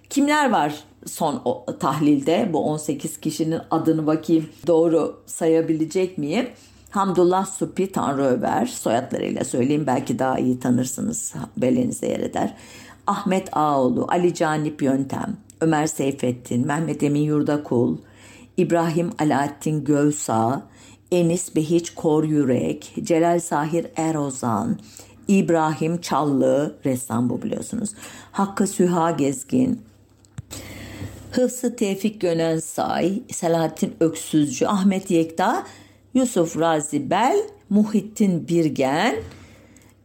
Kimler 0.10 0.52
var 0.52 0.74
son 1.08 1.42
o, 1.46 1.66
tahlilde 1.80 2.50
bu 2.54 2.64
18 2.64 3.18
kişinin 3.18 3.60
adını 3.72 4.08
bakayım 4.08 4.50
doğru 4.68 5.20
sayabilecek 5.26 6.18
miyim? 6.18 6.48
Hamdullah 6.90 7.46
Supi 7.46 7.92
Tanrıöver 7.92 8.66
soyadlarıyla 8.66 9.44
söyleyeyim 9.44 9.88
belki 9.88 10.20
daha 10.20 10.40
iyi 10.40 10.60
tanırsınız 10.60 11.34
belenizde 11.58 12.08
yer 12.08 12.20
eder. 12.20 12.54
Ahmet 13.08 13.58
Ağoğlu, 13.58 14.06
Ali 14.10 14.34
Canip 14.34 14.82
Yöntem, 14.82 15.38
Ömer 15.62 15.88
Seyfettin, 15.88 16.68
Mehmet 16.68 17.04
Emin 17.04 17.22
Yurdakul, 17.22 17.98
İbrahim 18.58 19.12
Alaaddin 19.20 19.84
Gövsağ, 19.84 20.62
Enis 21.12 21.56
Behiç 21.56 21.90
Kor 21.90 22.24
Yürek, 22.24 22.94
Celal 23.04 23.40
Sahir 23.40 23.88
Erozan, 23.96 24.80
İbrahim 25.28 26.02
Çallı, 26.02 26.76
ressam 26.86 27.30
bu 27.30 27.42
biliyorsunuz. 27.42 27.90
Hakkı 28.32 28.68
Süha 28.68 29.12
Gezgin, 29.12 29.82
Hıfsı 31.32 31.76
Tevfik 31.76 32.22
Gönensay, 32.22 33.22
Selahattin 33.32 33.96
Öksüzcü, 34.00 34.66
Ahmet 34.66 35.12
Yekta, 35.12 35.64
Yusuf 36.14 36.60
Razi 36.60 37.10
Bel, 37.10 37.38
Muhittin 37.70 38.48
Birgen, 38.48 39.16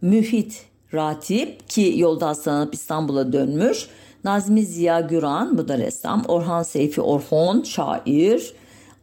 Mühit 0.02 0.64
Ratip 0.94 1.68
ki 1.68 1.94
yolda 1.96 2.28
hastalanıp 2.28 2.74
İstanbul'a 2.74 3.32
dönmüş. 3.32 3.88
Nazmi 4.24 4.62
Ziya 4.62 5.00
Güran 5.00 5.58
bu 5.58 5.68
da 5.68 5.78
ressam. 5.78 6.24
Orhan 6.28 6.62
Seyfi 6.62 7.00
Orhon 7.00 7.62
şair. 7.62 8.54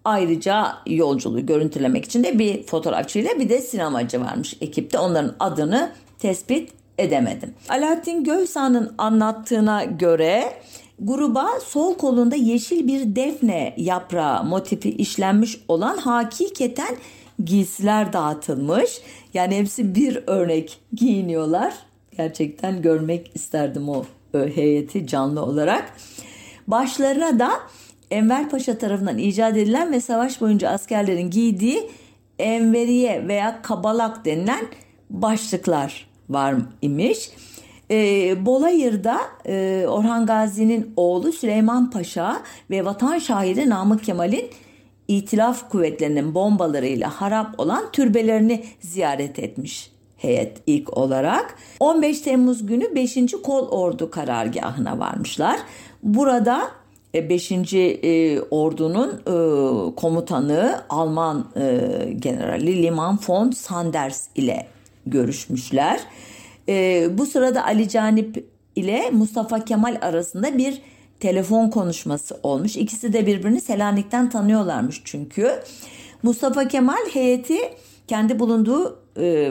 Ayrıca 0.05 0.67
yolculuğu 0.87 1.45
görüntülemek 1.45 2.05
için 2.05 2.23
de 2.23 2.39
bir 2.39 2.63
fotoğrafçıyla 2.63 3.31
bir 3.39 3.49
de 3.49 3.61
sinemacı 3.61 4.21
varmış 4.21 4.57
ekipte. 4.61 4.99
Onların 4.99 5.35
adını 5.39 5.91
tespit 6.19 6.71
edemedim. 6.97 7.53
Alaaddin 7.69 8.23
Gövsa'nın 8.23 8.93
anlattığına 8.97 9.83
göre 9.83 10.53
gruba 11.01 11.47
sol 11.65 11.95
kolunda 11.95 12.35
yeşil 12.35 12.87
bir 12.87 13.15
defne 13.15 13.73
yaprağı 13.77 14.43
motifi 14.43 14.89
işlenmiş 14.89 15.57
olan 15.67 15.97
hakikaten 15.97 16.95
giysiler 17.43 18.13
dağıtılmış. 18.13 19.01
Yani 19.33 19.57
hepsi 19.57 19.95
bir 19.95 20.23
örnek 20.27 20.79
giyiniyorlar. 20.93 21.73
Gerçekten 22.17 22.81
görmek 22.81 23.31
isterdim 23.35 23.89
o 23.89 24.05
heyeti 24.33 25.07
canlı 25.07 25.41
olarak. 25.43 25.93
Başlarına 26.67 27.39
da 27.39 27.49
Enver 28.11 28.49
Paşa 28.49 28.77
tarafından 28.77 29.17
icat 29.17 29.57
edilen 29.57 29.91
ve 29.91 30.01
savaş 30.01 30.41
boyunca 30.41 30.69
askerlerin 30.69 31.29
giydiği 31.29 31.89
enveriye 32.39 33.27
veya 33.27 33.61
kabalak 33.61 34.25
denilen 34.25 34.65
başlıklar 35.09 36.07
var 36.29 36.55
imiş. 36.81 37.29
E, 37.91 38.45
Bolayır'da 38.45 39.19
e, 39.45 39.85
Orhan 39.87 40.25
Gazi'nin 40.25 40.93
oğlu 40.97 41.31
Süleyman 41.31 41.89
Paşa 41.89 42.41
ve 42.69 42.85
vatan 42.85 43.19
şahidi 43.19 43.69
Namık 43.69 44.03
Kemal'in 44.03 44.49
İtilaf 45.07 45.69
kuvvetlerinin 45.69 46.35
bombalarıyla 46.35 47.09
harap 47.21 47.59
olan 47.59 47.91
türbelerini 47.91 48.63
ziyaret 48.79 49.39
etmiş 49.39 49.91
heyet 50.17 50.57
ilk 50.67 50.97
olarak. 50.97 51.55
15 51.79 52.21
Temmuz 52.21 52.65
günü 52.65 52.95
5. 52.95 53.17
Kol 53.43 53.67
Ordu 53.67 54.11
karargahına 54.11 54.99
varmışlar. 54.99 55.59
Burada 56.03 56.71
5. 57.13 57.51
E, 57.51 57.77
e, 57.77 58.41
ordunun 58.41 59.09
e, 59.09 59.95
komutanı 59.95 60.81
Alman 60.89 61.45
generali 62.19 62.83
Liman 62.83 63.19
von 63.27 63.51
Sanders 63.51 64.27
ile 64.35 64.67
görüşmüşler. 65.05 65.99
Bu 67.17 67.25
sırada 67.25 67.65
Ali 67.65 67.89
Canip 67.89 68.45
ile 68.75 69.09
Mustafa 69.11 69.65
Kemal 69.65 69.97
arasında 70.01 70.57
bir 70.57 70.81
telefon 71.19 71.69
konuşması 71.69 72.39
olmuş. 72.43 72.77
İkisi 72.77 73.13
de 73.13 73.25
birbirini 73.25 73.61
Selanik'ten 73.61 74.29
tanıyorlarmış 74.29 75.01
çünkü. 75.05 75.51
Mustafa 76.23 76.67
Kemal 76.67 77.09
heyeti 77.13 77.57
kendi 78.07 78.39
bulunduğu 78.39 78.99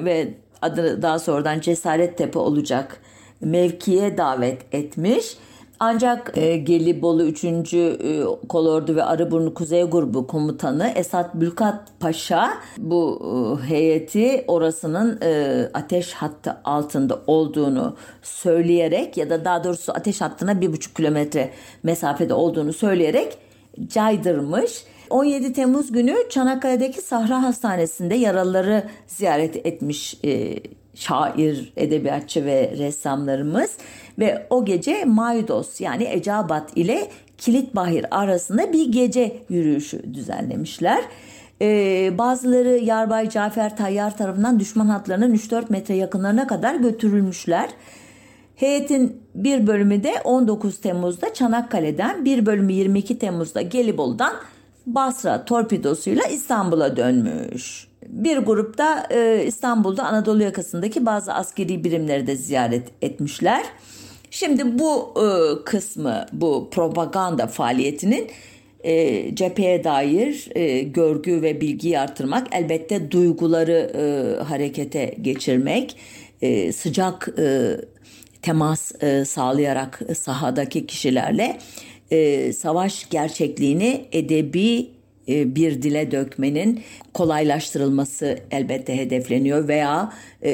ve 0.04 0.34
adı 0.62 1.02
daha 1.02 1.18
sonradan 1.18 1.60
Cesaret 1.60 2.18
Tepe 2.18 2.38
olacak 2.38 3.00
mevkiye 3.40 4.18
davet 4.18 4.74
etmiş. 4.74 5.36
Ancak 5.80 6.32
e, 6.36 6.56
Gelibolu 6.56 7.24
3. 7.24 7.44
E, 7.44 8.24
Kolordu 8.48 8.96
ve 8.96 9.04
Arıburnu 9.04 9.54
Kuzey 9.54 9.82
Grubu 9.82 10.26
Komutanı 10.26 10.92
Esat 10.96 11.34
Bülkat 11.34 12.00
Paşa 12.00 12.50
bu 12.78 13.22
e, 13.64 13.68
heyeti 13.68 14.44
orasının 14.48 15.18
e, 15.22 15.62
ateş 15.74 16.12
hattı 16.12 16.56
altında 16.64 17.18
olduğunu 17.26 17.96
söyleyerek 18.22 19.16
ya 19.16 19.30
da 19.30 19.44
daha 19.44 19.64
doğrusu 19.64 19.92
ateş 19.92 20.20
hattına 20.20 20.60
bir 20.60 20.72
buçuk 20.72 20.96
kilometre 20.96 21.50
mesafede 21.82 22.34
olduğunu 22.34 22.72
söyleyerek 22.72 23.38
caydırmış. 23.86 24.84
17 25.10 25.52
Temmuz 25.52 25.92
günü 25.92 26.16
Çanakkale'deki 26.30 27.00
Sahra 27.00 27.42
Hastanesi'nde 27.42 28.14
yaralıları 28.14 28.84
ziyaret 29.06 29.66
etmiş 29.66 30.18
e, 30.24 30.56
şair, 30.98 31.72
edebiyatçı 31.76 32.44
ve 32.44 32.74
ressamlarımız 32.78 33.70
ve 34.18 34.46
o 34.50 34.64
gece 34.64 35.04
Maydos 35.04 35.80
yani 35.80 36.04
Ecabat 36.04 36.76
ile 36.76 37.08
Kilitbahir 37.38 38.06
arasında 38.10 38.72
bir 38.72 38.92
gece 38.92 39.36
yürüyüşü 39.48 40.14
düzenlemişler. 40.14 41.04
Ee, 41.62 42.18
bazıları 42.18 42.68
Yarbay 42.68 43.30
Cafer 43.30 43.76
Tayyar 43.76 44.16
tarafından 44.16 44.60
düşman 44.60 44.86
hatlarının 44.86 45.34
3-4 45.34 45.64
metre 45.68 45.94
yakınlarına 45.94 46.46
kadar 46.46 46.74
götürülmüşler. 46.74 47.70
Heyetin 48.56 49.22
bir 49.34 49.66
bölümü 49.66 50.02
de 50.02 50.14
19 50.24 50.80
Temmuz'da 50.80 51.34
Çanakkale'den, 51.34 52.24
bir 52.24 52.46
bölümü 52.46 52.72
22 52.72 53.18
Temmuz'da 53.18 53.62
Gelibolu'dan 53.62 54.32
Basra 54.86 55.44
torpidosuyla 55.44 56.24
İstanbul'a 56.24 56.96
dönmüş. 56.96 57.87
Bir 58.08 58.38
grupta 58.38 59.06
e, 59.10 59.44
İstanbul'da 59.46 60.04
Anadolu 60.04 60.42
yakasındaki 60.42 61.06
bazı 61.06 61.34
askeri 61.34 61.84
birimleri 61.84 62.26
de 62.26 62.36
ziyaret 62.36 62.88
etmişler. 63.02 63.64
Şimdi 64.30 64.78
bu 64.78 65.14
e, 65.16 65.26
kısmı, 65.64 66.26
bu 66.32 66.68
propaganda 66.70 67.46
faaliyetinin 67.46 68.30
e, 68.84 69.34
cepheye 69.34 69.84
dair 69.84 70.48
e, 70.54 70.80
görgü 70.80 71.42
ve 71.42 71.60
bilgiyi 71.60 71.98
artırmak, 71.98 72.46
elbette 72.52 73.10
duyguları 73.10 73.92
e, 73.94 74.42
harekete 74.44 75.14
geçirmek, 75.22 75.96
e, 76.42 76.72
sıcak 76.72 77.28
e, 77.38 77.76
temas 78.42 79.02
e, 79.02 79.24
sağlayarak 79.24 80.00
sahadaki 80.16 80.86
kişilerle 80.86 81.58
e, 82.10 82.52
savaş 82.52 83.10
gerçekliğini 83.10 84.04
edebi 84.12 84.97
bir 85.28 85.82
dile 85.82 86.10
dökmenin 86.10 86.82
kolaylaştırılması 87.14 88.38
elbette 88.50 88.96
hedefleniyor 88.96 89.68
veya 89.68 90.12
e, 90.42 90.52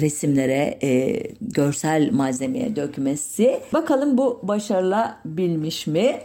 resimlere, 0.00 0.78
e, 0.82 1.22
görsel 1.40 2.12
malzemeye 2.12 2.76
dökmesi. 2.76 3.60
Bakalım 3.72 4.18
bu 4.18 4.40
başarılabilmiş 4.42 5.86
mi? 5.86 6.16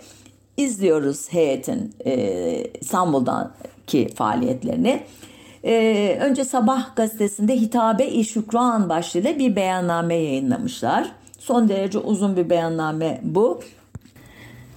İzliyoruz 0.58 1.34
heyetin 1.34 1.94
e, 2.06 2.64
İstanbul'daki 2.82 4.10
faaliyetlerini. 4.16 5.02
E, 5.64 6.18
önce 6.22 6.44
Sabah 6.44 6.96
gazetesinde 6.96 7.56
Hitabe-i 7.56 8.26
Şükran 8.26 8.90
başlığıyla 8.90 9.40
bir 9.40 9.56
beyanname 9.56 10.16
yayınlamışlar. 10.16 11.12
Son 11.40 11.70
derece 11.70 11.98
uzun 12.00 12.38
bir 12.38 12.50
beyanname 12.50 13.22
bu. 13.24 13.62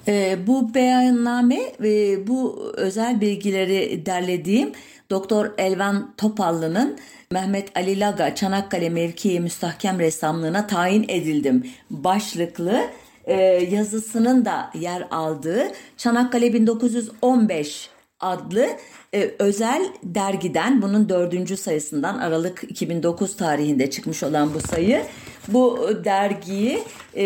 E, 0.08 0.38
bu 0.46 0.74
beyanname 0.74 1.60
e, 1.84 2.26
bu 2.26 2.72
özel 2.76 3.20
bilgileri 3.20 4.06
derlediğim 4.06 4.72
Doktor 5.10 5.50
Elvan 5.58 6.14
Topallı'nın 6.16 6.98
Mehmet 7.32 7.76
Ali 7.76 8.00
Laga 8.00 8.34
Çanakkale 8.34 8.90
mevkii 8.90 9.40
müstahkem 9.40 9.98
ressamlığına 9.98 10.66
tayin 10.66 11.04
edildim 11.08 11.66
başlıklı 11.90 12.80
e, 13.24 13.34
yazısının 13.70 14.44
da 14.44 14.70
yer 14.74 15.06
aldığı 15.10 15.72
Çanakkale 15.96 16.52
1915 16.52 17.90
adlı 18.20 18.68
e, 19.14 19.30
özel 19.38 19.86
dergiden 20.02 20.82
bunun 20.82 21.08
dördüncü 21.08 21.56
sayısından 21.56 22.18
Aralık 22.18 22.64
2009 22.68 23.36
tarihinde 23.36 23.90
çıkmış 23.90 24.22
olan 24.22 24.54
bu 24.54 24.60
sayı 24.60 25.02
bu 25.48 25.90
dergiyi 26.04 26.78
e, 27.14 27.24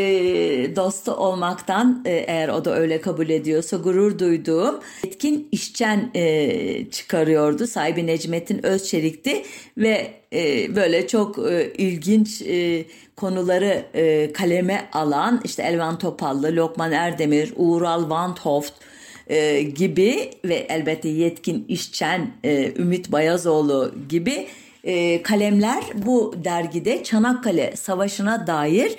dostu 0.77 1.13
olmaktan 1.13 2.03
e, 2.05 2.11
eğer 2.11 2.49
o 2.49 2.65
da 2.65 2.77
öyle 2.77 3.01
kabul 3.01 3.29
ediyorsa 3.29 3.77
gurur 3.77 4.19
duyduğum 4.19 4.81
Etkin 5.05 5.49
İşçen 5.53 6.11
e, 6.15 6.91
çıkarıyordu. 6.91 7.67
Sahibi 7.67 8.07
Necmettin 8.07 8.67
Özçelik'ti 8.67 9.43
ve 9.79 10.11
e, 10.33 10.77
böyle 10.77 11.07
çok 11.07 11.39
e, 11.39 11.73
ilginç 11.79 12.43
e, 12.43 12.85
konuları 13.17 13.85
e, 13.95 14.33
kaleme 14.33 14.89
alan 14.93 15.41
işte 15.45 15.63
Elvan 15.63 15.99
Topallı, 15.99 16.57
Lokman 16.57 16.93
Erdemir, 16.93 17.53
Uğral 17.57 18.11
Van 18.11 18.37
Hoft, 18.43 18.73
e, 19.27 19.63
gibi 19.63 20.31
ve 20.45 20.55
elbette 20.55 21.09
yetkin 21.09 21.65
işçen 21.69 22.31
e, 22.45 22.73
Ümit 22.77 23.13
Bayazoğlu 23.13 23.95
gibi 24.09 24.47
e, 24.87 25.23
kalemler 25.23 25.85
bu 25.95 26.35
dergide 26.45 27.05
Çanakkale 27.05 27.77
Savaşı'na 27.77 28.47
dair 28.47 28.97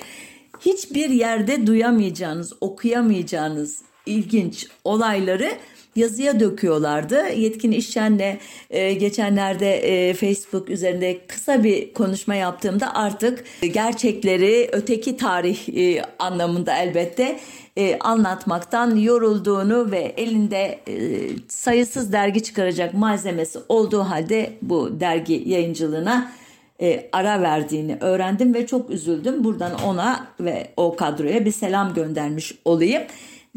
hiçbir 0.59 1.09
yerde 1.09 1.67
duyamayacağınız, 1.67 2.53
okuyamayacağınız 2.61 3.81
ilginç 4.05 4.67
olayları 4.83 5.51
yazıya 5.95 6.39
döküyorlardı. 6.39 7.29
Yetkin 7.29 7.71
İşçen'le 7.71 8.37
e, 8.69 8.93
geçenlerde 8.93 9.75
e, 9.75 10.13
Facebook 10.13 10.69
üzerinde 10.69 11.17
kısa 11.27 11.63
bir 11.63 11.93
konuşma 11.93 12.35
yaptığımda 12.35 12.95
artık 12.95 13.43
gerçekleri 13.73 14.69
öteki 14.71 15.17
tarih 15.17 15.69
e, 15.69 16.01
anlamında 16.19 16.77
elbette 16.77 17.39
e, 17.77 17.99
anlatmaktan 17.99 18.95
yorulduğunu 18.95 19.91
ve 19.91 20.13
elinde 20.17 20.79
e, 20.87 20.95
sayısız 21.47 22.13
dergi 22.13 22.43
çıkaracak 22.43 22.93
malzemesi 22.93 23.59
olduğu 23.69 23.99
halde 23.99 24.53
bu 24.61 24.99
dergi 24.99 25.43
yayıncılığına 25.45 26.31
e, 26.81 27.09
ara 27.11 27.41
verdiğini 27.41 27.97
öğrendim 28.01 28.53
ve 28.53 28.67
çok 28.67 28.89
üzüldüm. 28.89 29.43
Buradan 29.43 29.71
ona 29.85 30.27
ve 30.39 30.67
o 30.77 30.95
kadroya 30.95 31.45
bir 31.45 31.51
selam 31.51 31.93
göndermiş 31.93 32.55
olayım. 32.65 33.03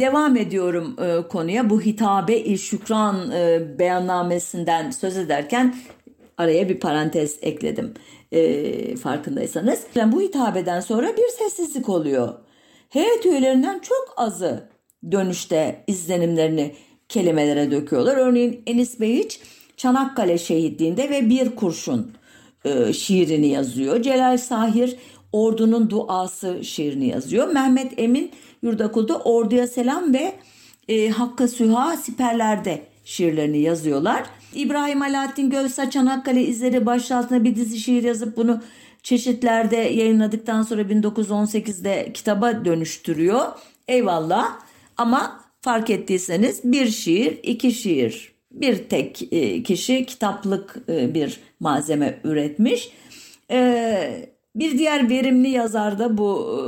Devam 0.00 0.36
ediyorum 0.36 0.96
e, 1.02 1.28
konuya. 1.28 1.70
Bu 1.70 1.80
hitabe-i 1.80 2.58
şükran 2.58 3.30
e, 3.30 3.60
beyannamesinden 3.78 4.90
söz 4.90 5.16
ederken 5.16 5.74
araya 6.38 6.68
bir 6.68 6.80
parantez 6.80 7.38
ekledim 7.42 7.94
e, 8.32 8.96
farkındaysanız. 8.96 9.82
Yani 9.94 10.12
bu 10.12 10.20
hitabeden 10.20 10.80
sonra 10.80 11.16
bir 11.16 11.28
sessizlik 11.38 11.88
oluyor. 11.88 12.34
Heyet 12.90 13.26
üyelerinden 13.26 13.78
çok 13.78 14.14
azı 14.16 14.68
dönüşte 15.12 15.84
izlenimlerini 15.86 16.74
kelimelere 17.08 17.70
döküyorlar. 17.70 18.16
Örneğin 18.16 18.62
Enis 18.66 19.00
Beyiç 19.00 19.40
Çanakkale 19.76 20.38
şehitliğinde 20.38 21.10
ve 21.10 21.30
bir 21.30 21.56
kurşun 21.56 22.12
e, 22.64 22.92
şiirini 22.92 23.46
yazıyor. 23.46 24.02
Celal 24.02 24.38
Sahir 24.38 24.96
Ordunun 25.32 25.90
Duası 25.90 26.64
şiirini 26.64 27.08
yazıyor. 27.08 27.48
Mehmet 27.48 27.92
Emin 27.96 28.30
Yurdakul'da 28.62 29.18
Orduya 29.18 29.66
Selam 29.66 30.14
ve 30.14 30.32
e, 30.88 31.08
Hakka 31.08 31.48
Süha 31.48 31.96
Siperler'de 31.96 32.82
şiirlerini 33.04 33.58
yazıyorlar. 33.58 34.22
İbrahim 34.54 35.02
Alaaddin 35.02 35.50
Gölsa 35.50 35.90
Çanakkale 35.90 36.42
izleri 36.42 36.86
başlığı 36.86 37.44
bir 37.44 37.54
dizi 37.56 37.78
şiir 37.78 38.02
yazıp 38.02 38.36
bunu 38.36 38.60
çeşitlerde 39.02 39.76
yayınladıktan 39.76 40.62
sonra 40.62 40.82
1918'de 40.82 42.10
kitaba 42.14 42.64
dönüştürüyor. 42.64 43.46
Eyvallah 43.88 44.58
ama 44.96 45.40
fark 45.60 45.90
ettiyseniz 45.90 46.60
bir 46.64 46.86
şiir, 46.86 47.38
iki 47.42 47.72
şiir, 47.72 48.32
bir 48.50 48.88
tek 48.88 49.32
e, 49.32 49.62
kişi 49.62 50.06
kitaplık 50.06 50.76
e, 50.88 51.14
bir 51.14 51.40
malzeme 51.60 52.20
üretmiş. 52.24 52.92
E, 53.50 54.30
bir 54.54 54.78
diğer 54.78 55.10
verimli 55.10 55.48
yazar 55.48 55.98
da 55.98 56.18
bu 56.18 56.60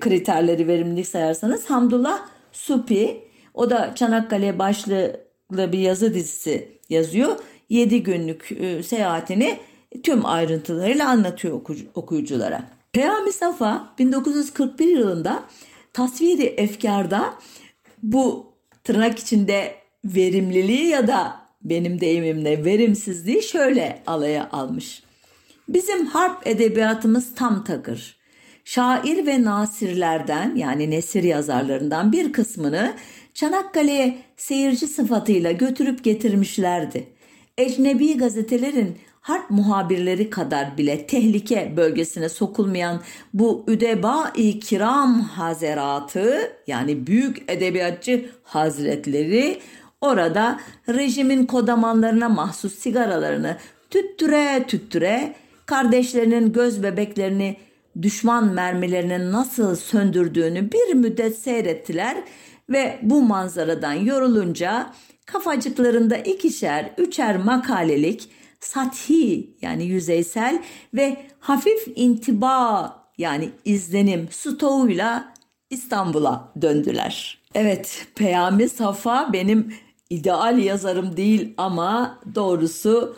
kriterleri 0.00 0.68
verimlilik 0.68 1.06
sayarsanız 1.06 1.70
Hamdullah 1.70 2.26
Supi. 2.52 3.24
O 3.54 3.70
da 3.70 3.94
Çanakkale 3.94 4.58
başlığı 4.58 5.20
bir 5.52 5.78
yazı 5.78 6.14
dizisi 6.14 6.68
yazıyor. 6.88 7.36
7 7.68 8.02
günlük 8.02 8.50
seyahatini 8.86 9.58
tüm 10.02 10.26
ayrıntılarıyla 10.26 11.08
anlatıyor 11.08 11.60
okuyuculara. 11.94 12.62
Peyami 12.92 13.32
Safa 13.32 13.94
1941 13.98 14.86
yılında 14.86 15.42
tasviri 15.92 16.44
efkarda 16.44 17.34
bu 18.02 18.46
tırnak 18.84 19.18
içinde 19.18 19.74
verimliliği 20.04 20.86
ya 20.86 21.06
da 21.06 21.40
benim 21.62 22.00
deyimimle 22.00 22.64
verimsizliği 22.64 23.42
şöyle 23.42 24.02
alaya 24.06 24.50
almış. 24.50 25.02
Bizim 25.68 26.06
harp 26.06 26.46
edebiyatımız 26.46 27.34
tam 27.34 27.64
takır. 27.64 28.16
Şair 28.64 29.26
ve 29.26 29.42
nasirlerden 29.42 30.54
yani 30.56 30.90
nesir 30.90 31.22
yazarlarından 31.22 32.12
bir 32.12 32.32
kısmını 32.32 32.94
Çanakkale'ye 33.34 34.18
seyirci 34.36 34.86
sıfatıyla 34.86 35.52
götürüp 35.52 36.04
getirmişlerdi. 36.04 37.06
Ecnebi 37.58 38.16
gazetelerin 38.18 38.98
harp 39.24 39.50
muhabirleri 39.50 40.30
kadar 40.30 40.78
bile 40.78 41.06
tehlike 41.06 41.72
bölgesine 41.76 42.28
sokulmayan 42.28 43.00
bu 43.34 43.64
üdeba-i 43.66 44.60
kiram 44.60 45.20
hazeratı 45.20 46.52
yani 46.66 47.06
büyük 47.06 47.50
edebiyatçı 47.50 48.30
hazretleri 48.42 49.60
orada 50.00 50.60
rejimin 50.88 51.46
kodamanlarına 51.46 52.28
mahsus 52.28 52.74
sigaralarını 52.78 53.56
tüttüre 53.90 54.64
tüttüre 54.68 55.34
kardeşlerinin 55.66 56.52
göz 56.52 56.82
bebeklerini 56.82 57.56
düşman 58.02 58.52
mermilerinin 58.52 59.32
nasıl 59.32 59.76
söndürdüğünü 59.76 60.72
bir 60.72 60.94
müddet 60.94 61.38
seyrettiler 61.38 62.16
ve 62.70 62.98
bu 63.02 63.22
manzaradan 63.22 63.92
yorulunca 63.92 64.92
kafacıklarında 65.26 66.16
ikişer, 66.16 66.90
üçer 66.98 67.36
makalelik, 67.36 68.28
sathi 68.60 69.56
yani 69.62 69.84
yüzeysel 69.84 70.62
ve 70.94 71.16
hafif 71.40 71.88
intiba 71.96 73.04
yani 73.18 73.50
izlenim 73.64 74.28
stoğuyla 74.30 75.34
İstanbul'a 75.70 76.52
döndüler. 76.62 77.38
Evet, 77.54 78.06
Peyami 78.14 78.68
Safa 78.68 79.32
benim 79.32 79.74
ideal 80.10 80.58
yazarım 80.58 81.16
değil 81.16 81.54
ama 81.56 82.18
doğrusu 82.34 83.16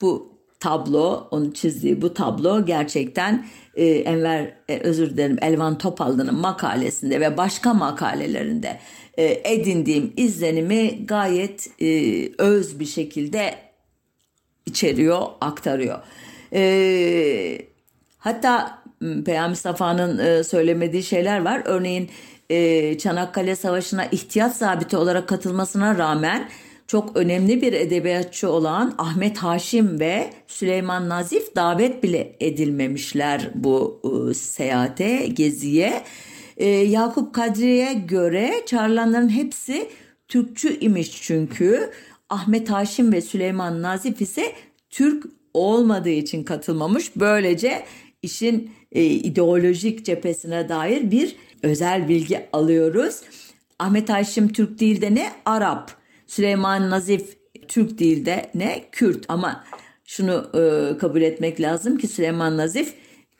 bu 0.00 0.36
tablo, 0.60 1.28
onun 1.30 1.50
çizdiği 1.50 2.02
bu 2.02 2.14
tablo 2.14 2.66
gerçekten 2.66 3.46
e, 3.74 3.86
Enver 3.86 4.54
e, 4.68 4.78
özür 4.78 5.10
dilerim 5.10 5.38
Elvan 5.42 5.78
Topallı'nın 5.78 6.34
makalesinde 6.34 7.20
ve 7.20 7.36
başka 7.36 7.74
makalelerinde 7.74 8.78
e, 9.18 9.52
edindiğim 9.52 10.12
izlenimi 10.16 11.06
gayet 11.06 11.70
e, 11.80 12.28
öz 12.38 12.80
bir 12.80 12.86
şekilde 12.86 13.65
içeriyor, 14.66 15.22
aktarıyor. 15.40 15.98
E, 16.52 17.58
hatta 18.18 18.82
Peyami 19.24 19.56
Safa'nın 19.56 20.18
e, 20.18 20.44
söylemediği 20.44 21.02
şeyler 21.02 21.44
var. 21.44 21.62
Örneğin 21.64 22.10
e, 22.50 22.98
Çanakkale 22.98 23.56
Savaşı'na 23.56 24.06
ihtiyat 24.06 24.56
zabiti 24.56 24.96
olarak 24.96 25.28
katılmasına 25.28 25.98
rağmen 25.98 26.48
çok 26.86 27.16
önemli 27.16 27.62
bir 27.62 27.72
edebiyatçı 27.72 28.50
olan 28.50 28.94
Ahmet 28.98 29.38
Haşim 29.38 30.00
ve 30.00 30.30
Süleyman 30.46 31.08
Nazif 31.08 31.56
davet 31.56 32.02
bile 32.02 32.36
edilmemişler 32.40 33.50
bu 33.54 34.00
e, 34.30 34.34
seyahate, 34.34 35.26
geziye. 35.26 36.02
E, 36.56 36.68
Yakup 36.68 37.34
Kadri'ye 37.34 37.94
göre 37.94 38.62
çağrılanların 38.66 39.28
hepsi 39.28 39.88
Türkçü 40.28 40.78
imiş 40.80 41.22
çünkü. 41.22 41.90
Ahmet 42.30 42.70
Haşim 42.70 43.12
ve 43.12 43.20
Süleyman 43.20 43.82
Nazif 43.82 44.20
ise 44.20 44.52
Türk 44.90 45.24
olmadığı 45.54 46.08
için 46.10 46.44
katılmamış. 46.44 47.16
Böylece 47.16 47.84
işin 48.22 48.70
e, 48.92 49.04
ideolojik 49.04 50.04
cephesine 50.04 50.68
dair 50.68 51.10
bir 51.10 51.36
özel 51.62 52.08
bilgi 52.08 52.46
alıyoruz. 52.52 53.20
Ahmet 53.78 54.08
Haşim 54.08 54.48
Türk 54.48 54.80
değil 54.80 55.00
de 55.00 55.14
ne? 55.14 55.32
Arap. 55.44 55.90
Süleyman 56.26 56.90
Nazif 56.90 57.36
Türk 57.68 57.98
değil 57.98 58.26
de 58.26 58.50
ne? 58.54 58.84
Kürt. 58.92 59.24
Ama 59.28 59.64
şunu 60.04 60.50
e, 60.54 60.98
kabul 60.98 61.22
etmek 61.22 61.60
lazım 61.60 61.98
ki 61.98 62.08
Süleyman 62.08 62.56
Nazif 62.56 62.94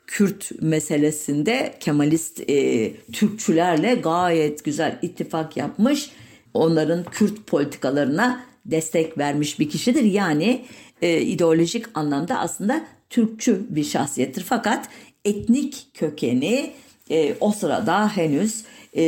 Kürt 0.07 0.51
meselesinde 0.61 1.75
Kemalist 1.79 2.49
e, 2.49 2.93
Türkçülerle 3.13 3.95
gayet 3.95 4.63
güzel 4.63 4.99
ittifak 5.01 5.57
yapmış. 5.57 6.11
Onların 6.53 7.03
Kürt 7.03 7.47
politikalarına 7.47 8.46
destek 8.67 9.17
vermiş 9.17 9.59
bir 9.59 9.69
kişidir. 9.69 10.03
Yani 10.03 10.65
e, 11.01 11.21
ideolojik 11.21 11.85
anlamda 11.93 12.39
aslında 12.39 12.85
Türkçü 13.09 13.65
bir 13.69 13.83
şahsiyettir. 13.83 14.43
Fakat 14.43 14.89
etnik 15.25 15.87
kökeni 15.93 16.71
e, 17.09 17.35
o 17.39 17.51
sırada 17.51 18.17
henüz 18.17 18.63
e, 18.93 19.05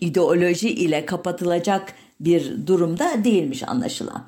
ideoloji 0.00 0.70
ile 0.70 1.06
kapatılacak 1.06 1.94
bir 2.20 2.66
durumda 2.66 3.24
değilmiş 3.24 3.68
anlaşılan. 3.68 4.26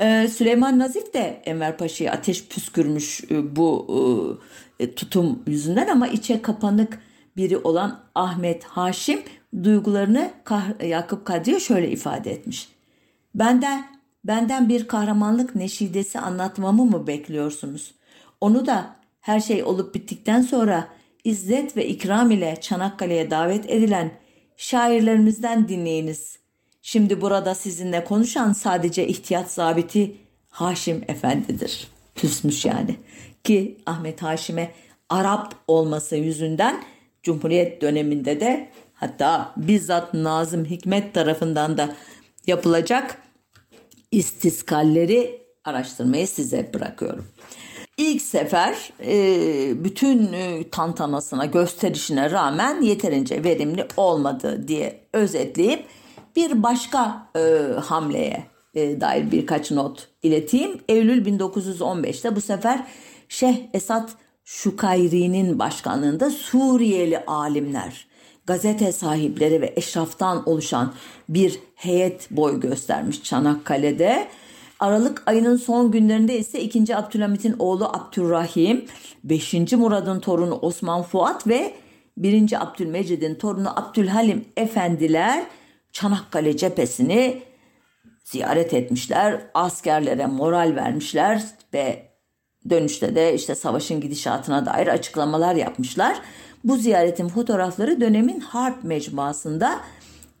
Ee, 0.00 0.28
Süleyman 0.28 0.78
Nazif 0.78 1.14
de 1.14 1.42
Enver 1.44 1.76
Paşa'ya 1.76 2.12
ateş 2.12 2.46
püskürmüş 2.46 3.24
e, 3.30 3.56
bu 3.56 4.40
e, 4.80 4.94
tutum 4.94 5.42
yüzünden 5.46 5.88
ama 5.88 6.08
içe 6.08 6.42
kapanık 6.42 6.98
biri 7.36 7.56
olan 7.56 8.00
Ahmet 8.14 8.64
Haşim 8.64 9.20
duygularını 9.62 10.30
Yakup 10.84 11.24
Kadri'ye 11.24 11.60
şöyle 11.60 11.90
ifade 11.90 12.30
etmiş. 12.30 12.68
Benden 13.34 13.86
benden 14.24 14.68
bir 14.68 14.88
kahramanlık 14.88 15.54
neşidesi 15.54 16.18
anlatmamı 16.18 16.84
mı 16.84 17.06
bekliyorsunuz? 17.06 17.94
Onu 18.40 18.66
da 18.66 18.96
her 19.20 19.40
şey 19.40 19.64
olup 19.64 19.94
bittikten 19.94 20.42
sonra 20.42 20.88
izzet 21.24 21.76
ve 21.76 21.86
ikram 21.86 22.30
ile 22.30 22.58
Çanakkale'ye 22.60 23.30
davet 23.30 23.70
edilen 23.70 24.10
şairlerimizden 24.56 25.68
dinleyiniz. 25.68 26.38
Şimdi 26.82 27.20
burada 27.20 27.54
sizinle 27.54 28.04
konuşan 28.04 28.52
sadece 28.52 29.06
ihtiyat 29.06 29.50
zabiti 29.50 30.16
Haşim 30.50 31.04
Efendi'dir. 31.08 31.88
Küsmüş 32.14 32.64
yani. 32.64 32.96
Ki 33.44 33.78
Ahmet 33.86 34.22
Haşim'e 34.22 34.70
Arap 35.08 35.54
olması 35.68 36.16
yüzünden 36.16 36.82
Cumhuriyet 37.22 37.82
döneminde 37.82 38.40
de 38.40 38.68
hatta 38.94 39.54
bizzat 39.56 40.14
Nazım 40.14 40.64
Hikmet 40.64 41.14
tarafından 41.14 41.78
da 41.78 41.94
yapılacak 42.46 43.22
istiskalleri 44.10 45.42
araştırmayı 45.64 46.28
size 46.28 46.70
bırakıyorum. 46.74 47.26
İlk 47.96 48.22
sefer 48.22 48.92
e, 49.06 49.84
bütün 49.84 50.32
e, 50.32 50.70
tantanasına, 50.70 51.44
gösterişine 51.44 52.30
rağmen 52.30 52.82
yeterince 52.82 53.44
verimli 53.44 53.86
olmadı 53.96 54.68
diye 54.68 55.00
özetleyip 55.12 55.84
bir 56.36 56.62
başka 56.62 57.28
e, 57.36 57.40
hamleye 57.80 58.44
dair 58.74 59.30
birkaç 59.30 59.70
not 59.70 60.08
ileteyim. 60.22 60.80
Eylül 60.88 61.26
1915'te 61.26 62.36
bu 62.36 62.40
sefer 62.40 62.86
Şeyh 63.28 63.56
Esat 63.74 64.10
Şukayri'nin 64.44 65.58
başkanlığında 65.58 66.30
Suriyeli 66.30 67.24
alimler, 67.26 68.06
gazete 68.50 68.92
sahipleri 68.92 69.60
ve 69.60 69.72
eşraftan 69.76 70.48
oluşan 70.48 70.94
bir 71.28 71.58
heyet 71.74 72.30
boy 72.30 72.60
göstermiş 72.60 73.22
Çanakkale'de. 73.22 74.28
Aralık 74.80 75.22
ayının 75.26 75.56
son 75.56 75.90
günlerinde 75.90 76.38
ise 76.38 76.60
2. 76.60 76.96
Abdülhamit'in 76.96 77.56
oğlu 77.58 77.84
Abdurrahim, 77.84 78.84
5. 79.24 79.54
Murad'ın 79.72 80.20
torunu 80.20 80.54
Osman 80.54 81.02
Fuat 81.02 81.46
ve 81.46 81.74
1. 82.16 82.62
Abdülmecid'in 82.62 83.34
torunu 83.34 83.80
Abdülhalim 83.80 84.44
efendiler 84.56 85.44
Çanakkale 85.92 86.56
cephesini 86.56 87.42
ziyaret 88.24 88.74
etmişler. 88.74 89.40
Askerlere 89.54 90.26
moral 90.26 90.72
vermişler 90.76 91.42
ve 91.74 92.02
dönüşte 92.70 93.14
de 93.14 93.34
işte 93.34 93.54
savaşın 93.54 94.00
gidişatına 94.00 94.66
dair 94.66 94.86
açıklamalar 94.86 95.54
yapmışlar. 95.54 96.20
Bu 96.64 96.76
ziyaretin 96.76 97.28
fotoğrafları 97.28 98.00
dönemin 98.00 98.40
harp 98.40 98.84
mecmuasında 98.84 99.80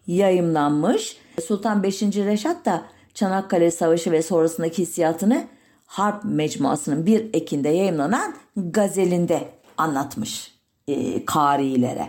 yayımlanmış. 0.06 1.16
Sultan 1.46 1.82
5. 1.82 2.02
Reşat 2.02 2.64
da 2.66 2.82
Çanakkale 3.14 3.70
Savaşı 3.70 4.12
ve 4.12 4.22
sonrasındaki 4.22 4.82
hissiyatını 4.82 5.44
Harp 5.86 6.24
Mecmuası'nın 6.24 7.06
1 7.06 7.30
Ekim'de 7.32 7.68
yayımlanan 7.68 8.34
gazelinde 8.56 9.48
anlatmış 9.76 10.54
e, 10.88 11.24
karilere. 11.24 12.08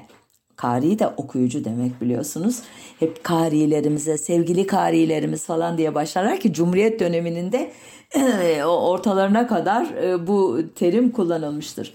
Kari 0.56 1.00
de 1.00 1.08
okuyucu 1.08 1.66
demek 1.66 2.02
biliyorsunuz. 2.02 2.60
Hep 3.00 3.24
karilerimize, 3.24 4.18
sevgili 4.18 4.68
karilerimiz 4.68 5.46
falan 5.46 5.78
diye 5.78 5.96
başlarlar 5.96 6.40
ki 6.40 6.54
Cumhuriyet 6.54 7.00
döneminin 7.00 7.52
de 7.52 7.72
e, 8.16 8.64
ortalarına 8.64 9.48
kadar 9.48 9.86
e, 9.86 10.28
bu 10.28 10.62
terim 10.76 11.12
kullanılmıştır. 11.12 11.94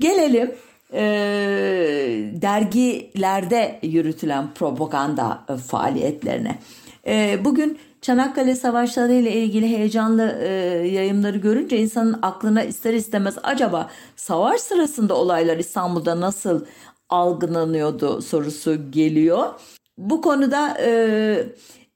Gelelim 0.00 0.54
e, 0.92 1.02
dergilerde 2.42 3.78
yürütülen 3.82 4.54
propaganda 4.54 5.44
e, 5.48 5.56
faaliyetlerine. 5.56 6.58
E, 7.06 7.44
bugün 7.44 7.78
Çanakkale 8.02 8.54
Savaşları 8.54 9.12
ile 9.12 9.32
ilgili 9.32 9.68
heyecanlı 9.68 10.38
e, 10.42 10.48
yayınları 10.88 11.38
görünce 11.38 11.78
insanın 11.78 12.18
aklına 12.22 12.62
ister 12.62 12.94
istemez 12.94 13.34
acaba 13.42 13.90
savaş 14.16 14.60
sırasında 14.60 15.16
olaylar 15.16 15.56
İstanbul'da 15.56 16.20
nasıl 16.20 16.64
algılanıyordu 17.08 18.22
sorusu 18.22 18.90
geliyor. 18.90 19.46
Bu 19.98 20.20
konuda 20.20 20.78
e, 20.80 21.46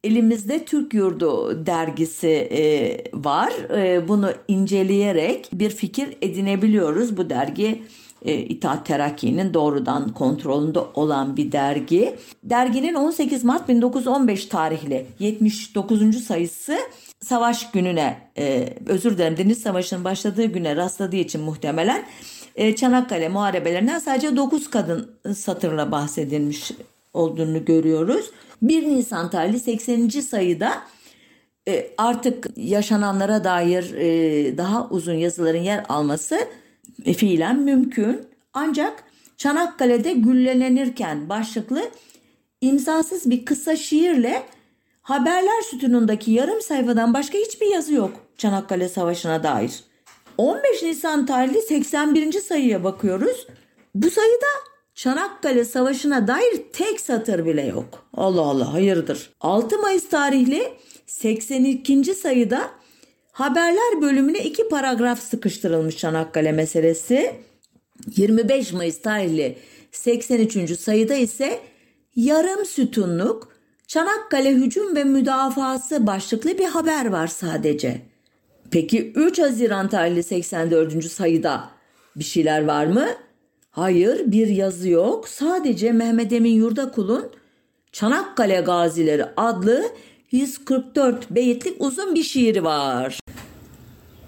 elimizde 0.05 0.65
Türk 0.65 0.95
Yurdu 0.95 1.67
dergisi 1.67 2.29
e, 2.29 2.97
var. 3.15 3.53
E, 3.77 4.09
bunu 4.09 4.31
inceleyerek 4.49 5.49
bir 5.53 5.71
fikir 5.71 6.17
edinebiliyoruz. 6.23 7.17
Bu 7.17 7.31
dergi 7.31 7.83
e, 8.23 8.61
Terakki'nin 8.85 9.55
doğrudan 9.55 10.13
kontrolünde 10.13 10.79
olan 10.79 11.37
bir 11.37 11.53
dergi. 11.53 12.17
Derginin 12.45 12.95
18 12.95 13.45
Mart 13.45 13.69
1915 13.69 14.47
tarihli 14.47 15.07
79. 15.19 16.25
sayısı 16.25 16.79
savaş 17.21 17.71
gününe 17.71 18.19
e, 18.39 18.69
özür 18.87 19.19
dilerim 19.19 19.37
Deniz 19.37 19.63
Savaşı'nın 19.63 20.05
başladığı 20.05 20.45
güne 20.45 20.77
rastladığı 20.77 21.17
için 21.17 21.41
muhtemelen 21.41 22.05
e, 22.57 22.77
Çanakkale 22.77 23.29
muharebelerinden 23.29 23.99
sadece 23.99 24.37
9 24.37 24.71
kadın 24.71 25.11
satırla 25.35 25.93
bahsedilmiş 25.93 26.73
olduğunu 27.15 27.65
görüyoruz. 27.65 28.31
1 28.63 28.89
Nisan 28.89 29.31
tarihli 29.31 29.61
80. 29.61 30.09
sayıda 30.09 30.73
e, 31.69 31.91
artık 31.99 32.47
yaşananlara 32.57 33.45
dair 33.45 33.85
daha 34.57 34.89
uzun 34.89 35.15
yazıların 35.15 35.63
yer 35.63 35.85
alması 35.89 36.39
fiilen 37.05 37.59
mümkün. 37.59 38.21
Ancak 38.53 39.05
Çanakkale'de 39.37 40.13
güllenenirken 40.13 41.29
başlıklı 41.29 41.91
imzasız 42.61 43.31
bir 43.31 43.45
kısa 43.45 43.77
şiirle 43.77 44.43
haberler 45.03 45.63
sütunundaki 45.71 46.31
yarım 46.31 46.61
sayfadan 46.61 47.15
başka 47.15 47.39
hiçbir 47.39 47.67
yazı 47.67 47.95
yok 47.95 48.27
Çanakkale 48.39 48.89
Savaşı'na 48.89 49.43
dair. 49.43 49.85
15 50.39 50.83
Nisan 50.83 51.27
tarihli 51.27 51.63
81. 51.63 52.33
sayıya 52.33 52.85
bakıyoruz. 52.85 53.47
Bu 53.95 54.11
sayıda 54.11 54.47
Çanakkale 54.95 55.65
Savaşı'na 55.65 56.29
dair 56.29 56.63
tek 56.73 57.01
satır 57.01 57.47
bile 57.47 57.67
yok. 57.67 58.09
Allah 58.15 58.41
Allah 58.41 58.73
hayırdır. 58.73 59.31
6 59.41 59.79
Mayıs 59.79 60.09
tarihli 60.09 60.73
82. 61.07 62.15
sayıda 62.15 62.71
haberler 63.37 64.03
bölümüne 64.03 64.39
iki 64.39 64.69
paragraf 64.69 65.23
sıkıştırılmış 65.23 65.97
Çanakkale 65.97 66.53
meselesi. 66.53 67.33
25 68.17 68.73
Mayıs 68.73 69.01
tarihli 69.01 69.57
83. 69.93 70.81
sayıda 70.81 71.15
ise 71.15 71.61
yarım 72.17 72.65
sütunluk 72.65 73.53
Çanakkale 73.87 74.53
hücum 74.53 74.97
ve 74.97 75.05
müdafası 75.05 76.07
başlıklı 76.07 76.59
bir 76.59 76.65
haber 76.65 77.07
var 77.07 77.27
sadece. 77.27 78.01
Peki 78.71 79.13
3 79.13 79.39
Haziran 79.39 79.89
tarihli 79.89 80.23
84. 80.23 81.05
sayıda 81.05 81.71
bir 82.17 82.25
şeyler 82.25 82.65
var 82.65 82.87
mı? 82.87 83.07
Hayır 83.71 84.33
bir 84.33 84.49
yazı 84.49 84.89
yok. 84.89 85.29
Sadece 85.29 85.93
Mehmet 85.93 86.33
Emin 86.33 86.55
Yurdakul'un 86.55 87.31
Çanakkale 87.93 88.61
Gazileri 88.61 89.25
adlı 89.37 89.85
144 90.37 91.31
beyitlik 91.31 91.75
uzun 91.79 92.15
bir 92.15 92.23
şiiri 92.23 92.65
var. 92.65 93.21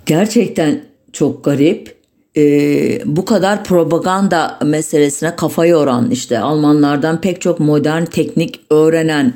Gerçekten 0.07 0.81
çok 1.13 1.45
garip. 1.45 1.99
Ee, 2.37 3.01
bu 3.05 3.25
kadar 3.25 3.65
propaganda 3.65 4.59
meselesine 4.65 5.37
kafa 5.37 5.67
yoran 5.67 6.11
işte 6.11 6.39
Almanlardan 6.39 7.21
pek 7.21 7.41
çok 7.41 7.61
modern 7.61 8.05
teknik 8.05 8.61
öğrenen 8.71 9.35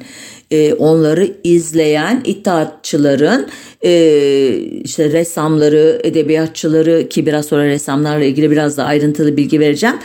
e, 0.52 0.74
onları 0.74 1.34
izleyen 1.44 2.22
iddiatçıların 2.24 3.46
e, 3.84 3.92
işte 4.84 5.12
ressamları, 5.12 6.00
edebiyatçıları 6.04 7.08
ki 7.08 7.26
biraz 7.26 7.46
sonra 7.46 7.64
ressamlarla 7.64 8.24
ilgili 8.24 8.50
biraz 8.50 8.76
da 8.76 8.84
ayrıntılı 8.84 9.36
bilgi 9.36 9.60
vereceğim. 9.60 9.96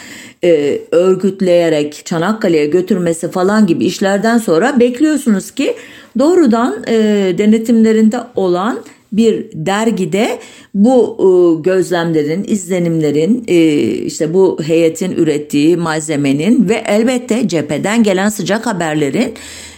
E, 0.43 0.81
örgütleyerek 0.91 2.01
Çanakkale'ye 2.05 2.65
götürmesi 2.65 3.31
falan 3.31 3.67
gibi 3.67 3.85
işlerden 3.85 4.37
sonra 4.37 4.79
bekliyorsunuz 4.79 5.51
ki 5.51 5.75
doğrudan 6.19 6.83
e, 6.87 6.93
denetimlerinde 7.37 8.19
olan 8.35 8.79
bir 9.11 9.45
dergide 9.53 10.39
bu 10.73 11.17
e, 11.19 11.61
gözlemlerin, 11.61 12.45
izlenimlerin, 12.47 13.43
e, 13.47 13.55
işte 13.81 14.33
bu 14.33 14.59
heyetin 14.63 15.11
ürettiği 15.11 15.77
malzemenin 15.77 16.69
ve 16.69 16.83
elbette 16.87 17.47
cepheden 17.47 18.03
gelen 18.03 18.29
sıcak 18.29 18.65
haberlerin 18.65 19.33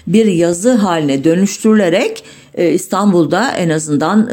bir 0.08 0.26
yazı 0.26 0.72
haline 0.72 1.24
dönüştürülerek 1.24 2.24
e, 2.54 2.72
İstanbul'da 2.72 3.52
en 3.52 3.70
azından 3.70 4.30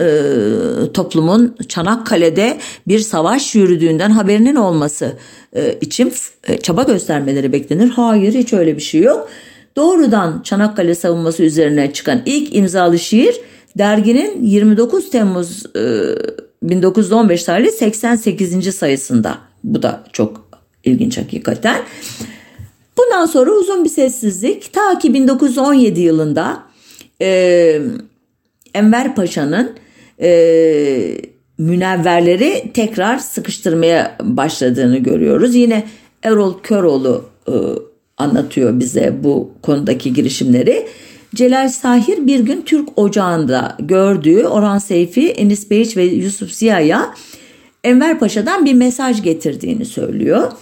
toplumun 0.94 1.56
Çanakkale'de 1.68 2.58
bir 2.88 2.98
savaş 2.98 3.54
yürüdüğünden 3.54 4.10
haberinin 4.10 4.56
olması 4.56 5.12
için 5.80 6.12
çaba 6.62 6.82
göstermeleri 6.82 7.52
beklenir. 7.52 7.88
Hayır 7.88 8.34
hiç 8.34 8.52
öyle 8.52 8.76
bir 8.76 8.82
şey 8.82 9.00
yok. 9.00 9.28
Doğrudan 9.76 10.42
Çanakkale 10.42 10.94
savunması 10.94 11.42
üzerine 11.42 11.92
çıkan 11.92 12.22
ilk 12.26 12.56
imzalı 12.56 12.98
şiir 12.98 13.40
derginin 13.78 14.42
29 14.42 15.10
Temmuz 15.10 15.66
e, 15.76 15.80
1915 16.62 17.44
tarihli 17.44 17.72
88. 17.72 18.74
sayısında. 18.74 19.38
Bu 19.64 19.82
da 19.82 20.04
çok 20.12 20.60
ilginç 20.84 21.18
hakikaten. 21.18 21.82
Bundan 22.98 23.26
sonra 23.26 23.50
uzun 23.50 23.84
bir 23.84 23.88
sessizlik 23.88 24.72
ta 24.72 24.98
ki 24.98 25.14
1917 25.14 26.00
yılında 26.00 26.62
e, 27.22 27.80
Enver 28.74 29.14
Paşa'nın 29.14 29.72
e, 30.20 31.20
münevverleri 31.58 32.70
tekrar 32.74 33.18
sıkıştırmaya 33.18 34.16
başladığını 34.22 34.98
görüyoruz. 34.98 35.54
Yine 35.54 35.86
Erol 36.22 36.58
Köroğlu 36.62 37.24
e, 37.48 37.52
anlatıyor 38.16 38.80
bize 38.80 39.14
bu 39.22 39.50
konudaki 39.62 40.12
girişimleri. 40.12 40.86
Celal 41.34 41.68
Sahir 41.68 42.26
bir 42.26 42.40
gün 42.40 42.62
Türk 42.62 42.98
Ocağı'nda 42.98 43.76
gördüğü 43.80 44.44
Orhan 44.44 44.78
Seyfi, 44.78 45.30
Enis 45.30 45.70
Beyiç 45.70 45.96
ve 45.96 46.04
Yusuf 46.04 46.50
Ziya'ya 46.50 47.14
Enver 47.84 48.18
Paşa'dan 48.18 48.64
bir 48.64 48.74
mesaj 48.74 49.22
getirdiğini 49.22 49.84
söylüyor. 49.84 50.52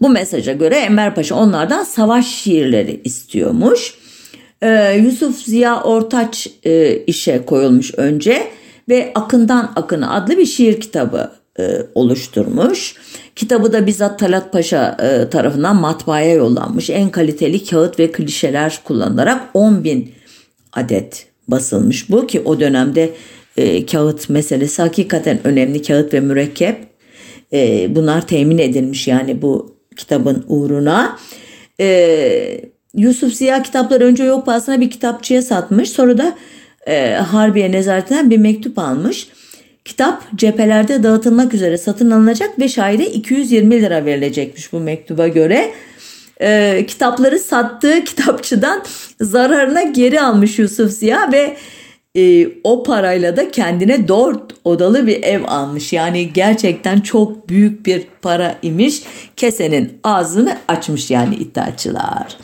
Bu 0.00 0.08
mesaja 0.08 0.52
göre 0.52 0.76
Enver 0.76 1.14
Paşa 1.14 1.34
onlardan 1.34 1.84
savaş 1.84 2.26
şiirleri 2.26 3.00
istiyormuş. 3.04 3.94
Ee, 4.62 5.00
Yusuf 5.04 5.38
Ziya 5.38 5.82
Ortaç 5.82 6.48
e, 6.64 6.96
işe 6.96 7.44
koyulmuş 7.46 7.94
önce 7.96 8.46
ve 8.88 9.12
Akından 9.14 9.72
Akını 9.76 10.14
adlı 10.14 10.38
bir 10.38 10.46
şiir 10.46 10.80
kitabı 10.80 11.30
oluşturmuş. 11.94 12.96
Kitabı 13.36 13.72
da 13.72 13.86
bizzat 13.86 14.18
Talat 14.18 14.52
Paşa 14.52 14.96
e, 15.02 15.30
tarafından 15.30 15.76
matbaaya 15.76 16.34
yollanmış. 16.34 16.90
En 16.90 17.10
kaliteli 17.10 17.64
kağıt 17.64 17.98
ve 17.98 18.12
klişeler 18.12 18.80
kullanılarak 18.84 19.42
10 19.54 19.84
bin 19.84 20.12
adet 20.72 21.26
basılmış 21.48 22.10
bu 22.10 22.26
ki 22.26 22.40
o 22.40 22.60
dönemde 22.60 23.10
e, 23.56 23.86
kağıt 23.86 24.30
meselesi 24.30 24.82
hakikaten 24.82 25.40
önemli. 25.44 25.82
Kağıt 25.82 26.14
ve 26.14 26.20
mürekkep 26.20 26.86
e, 27.52 27.86
bunlar 27.94 28.26
temin 28.26 28.58
edilmiş 28.58 29.08
yani 29.08 29.42
bu 29.42 29.76
kitabın 29.96 30.44
uğruna. 30.48 31.18
E, 31.80 32.60
Yusuf 32.94 33.34
Ziya 33.34 33.62
kitapları 33.62 34.04
önce 34.04 34.24
yok 34.24 34.46
pahasına 34.46 34.80
bir 34.80 34.90
kitapçıya 34.90 35.42
satmış. 35.42 35.90
Sonra 35.90 36.18
da 36.18 36.36
e, 36.86 37.14
Harbiye 37.14 37.72
nezaretinden 37.72 38.30
bir 38.30 38.38
mektup 38.38 38.78
almış. 38.78 39.28
Kitap 39.84 40.22
cephelerde 40.36 41.02
dağıtılmak 41.02 41.54
üzere 41.54 41.78
satın 41.78 42.10
alınacak 42.10 42.58
ve 42.58 42.68
şaire 42.68 43.06
220 43.06 43.82
lira 43.82 44.04
verilecekmiş 44.04 44.72
bu 44.72 44.80
mektuba 44.80 45.28
göre. 45.28 45.72
E, 46.40 46.84
kitapları 46.88 47.38
sattığı 47.38 48.04
kitapçıdan 48.04 48.82
zararına 49.20 49.82
geri 49.82 50.20
almış 50.20 50.58
Yusuf 50.58 50.90
Ziya 50.90 51.32
ve 51.32 51.56
e, 52.16 52.48
o 52.64 52.82
parayla 52.82 53.36
da 53.36 53.50
kendine 53.50 54.08
dört 54.08 54.54
odalı 54.64 55.06
bir 55.06 55.22
ev 55.22 55.44
almış. 55.46 55.92
Yani 55.92 56.32
gerçekten 56.32 57.00
çok 57.00 57.48
büyük 57.48 57.86
bir 57.86 58.02
para 58.22 58.58
imiş. 58.62 59.02
Kesenin 59.36 59.98
ağzını 60.04 60.58
açmış 60.68 61.10
yani 61.10 61.34
iddiaçılar. 61.34 62.36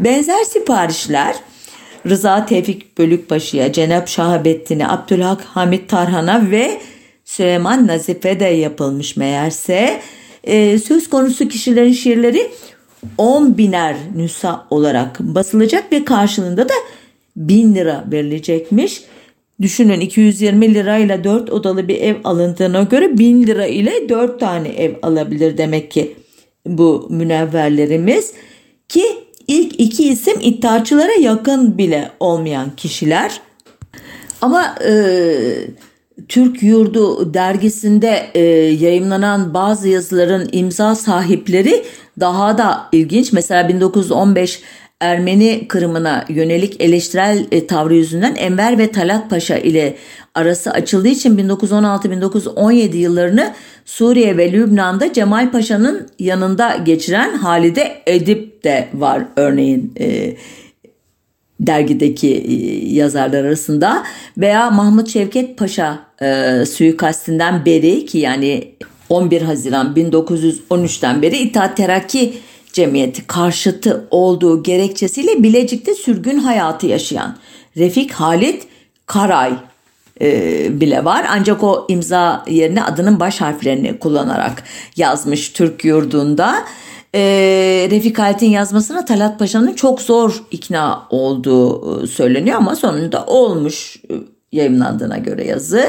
Benzer 0.00 0.44
siparişler 0.44 1.36
Rıza 2.08 2.46
Tevfik 2.46 2.98
Bölükbaşı'ya, 2.98 3.72
Cenap 3.72 4.08
Şahabettin'e, 4.08 4.88
Abdülhak 4.88 5.44
Hamit 5.44 5.88
Tarhan'a 5.88 6.50
ve 6.50 6.80
Süleyman 7.24 7.86
Nazif'e 7.86 8.40
de 8.40 8.44
yapılmış 8.44 9.16
meğerse. 9.16 10.00
E, 10.44 10.78
söz 10.78 11.10
konusu 11.10 11.48
kişilerin 11.48 11.92
şiirleri 11.92 12.50
10 13.18 13.58
biner 13.58 13.96
nüsa 14.16 14.66
olarak 14.70 15.20
basılacak 15.20 15.92
ve 15.92 16.04
karşılığında 16.04 16.68
da 16.68 16.74
1000 17.36 17.74
lira 17.74 18.04
verilecekmiş. 18.12 19.02
Düşünün 19.62 20.00
220 20.00 20.74
lirayla 20.74 21.24
4 21.24 21.50
odalı 21.50 21.88
bir 21.88 22.00
ev 22.00 22.16
alındığına 22.24 22.82
göre 22.82 23.18
1000 23.18 23.46
lira 23.46 23.66
ile 23.66 24.08
4 24.08 24.40
tane 24.40 24.68
ev 24.68 24.94
alabilir 25.02 25.58
demek 25.58 25.90
ki 25.90 26.14
bu 26.66 27.06
münevverlerimiz. 27.10 28.32
Ki 28.88 29.04
ilk 29.48 29.80
iki 29.80 30.08
isim 30.08 30.40
iddiaçılara 30.40 31.12
yakın 31.20 31.78
bile 31.78 32.10
olmayan 32.20 32.76
kişiler. 32.76 33.40
Ama 34.40 34.74
e, 34.86 34.92
Türk 36.28 36.62
Yurdu 36.62 37.34
dergisinde 37.34 38.30
e, 38.34 38.40
yayınlanan 38.84 39.54
bazı 39.54 39.88
yazıların 39.88 40.48
imza 40.52 40.94
sahipleri 40.94 41.84
daha 42.20 42.58
da 42.58 42.88
ilginç. 42.92 43.32
Mesela 43.32 43.68
1915 43.68 44.62
Ermeni 45.00 45.68
Kırım'ına 45.68 46.24
yönelik 46.28 46.80
eleştirel 46.80 47.46
e, 47.52 47.66
tavrı 47.66 47.94
yüzünden 47.94 48.34
Enver 48.34 48.78
ve 48.78 48.92
Talat 48.92 49.30
Paşa 49.30 49.56
ile 49.56 49.96
arası 50.36 50.70
açıldığı 50.70 51.08
için 51.08 51.38
1916-1917 51.38 52.96
yıllarını 52.96 53.54
Suriye 53.84 54.36
ve 54.36 54.52
Lübnan'da 54.52 55.12
Cemal 55.12 55.50
Paşa'nın 55.50 56.08
yanında 56.18 56.76
geçiren 56.76 57.34
Halide 57.36 58.02
Edip 58.06 58.64
de 58.64 58.88
var 58.94 59.22
örneğin 59.36 59.92
e, 60.00 60.36
dergideki 61.60 62.28
e, 62.28 62.54
yazarlar 62.94 63.44
arasında. 63.44 64.04
Veya 64.38 64.70
Mahmut 64.70 65.08
Şevket 65.08 65.58
Paşa 65.58 65.98
e, 66.22 66.64
suikastinden 66.66 67.64
beri 67.64 68.06
ki 68.06 68.18
yani 68.18 68.74
11 69.08 69.42
Haziran 69.42 69.94
1913'ten 69.96 71.22
beri 71.22 71.36
İttihat 71.36 71.76
Terakki 71.76 72.34
Cemiyeti 72.72 73.26
karşıtı 73.26 74.06
olduğu 74.10 74.62
gerekçesiyle 74.62 75.42
Bilecik'te 75.42 75.94
sürgün 75.94 76.38
hayatı 76.38 76.86
yaşayan 76.86 77.36
Refik 77.76 78.12
Halit 78.12 78.66
Karay 79.06 79.52
e, 80.20 80.80
bile 80.80 81.04
var. 81.04 81.26
Ancak 81.30 81.62
o 81.62 81.86
imza 81.88 82.44
yerine 82.48 82.82
adının 82.82 83.20
baş 83.20 83.40
harflerini 83.40 83.98
kullanarak 83.98 84.62
yazmış 84.96 85.52
Türk 85.52 85.84
yurdunda. 85.84 86.64
E, 87.14 87.20
Refik 87.90 88.18
Halit'in 88.18 88.50
yazmasına 88.50 89.04
Talat 89.04 89.38
Paşa'nın 89.38 89.74
çok 89.74 90.02
zor 90.02 90.42
ikna 90.50 91.06
olduğu 91.10 92.02
e, 92.02 92.06
söyleniyor 92.06 92.56
ama 92.56 92.76
sonunda 92.76 93.26
olmuş 93.26 93.96
e, 94.10 94.14
yayınlandığına 94.52 95.18
göre 95.18 95.46
yazı. 95.46 95.84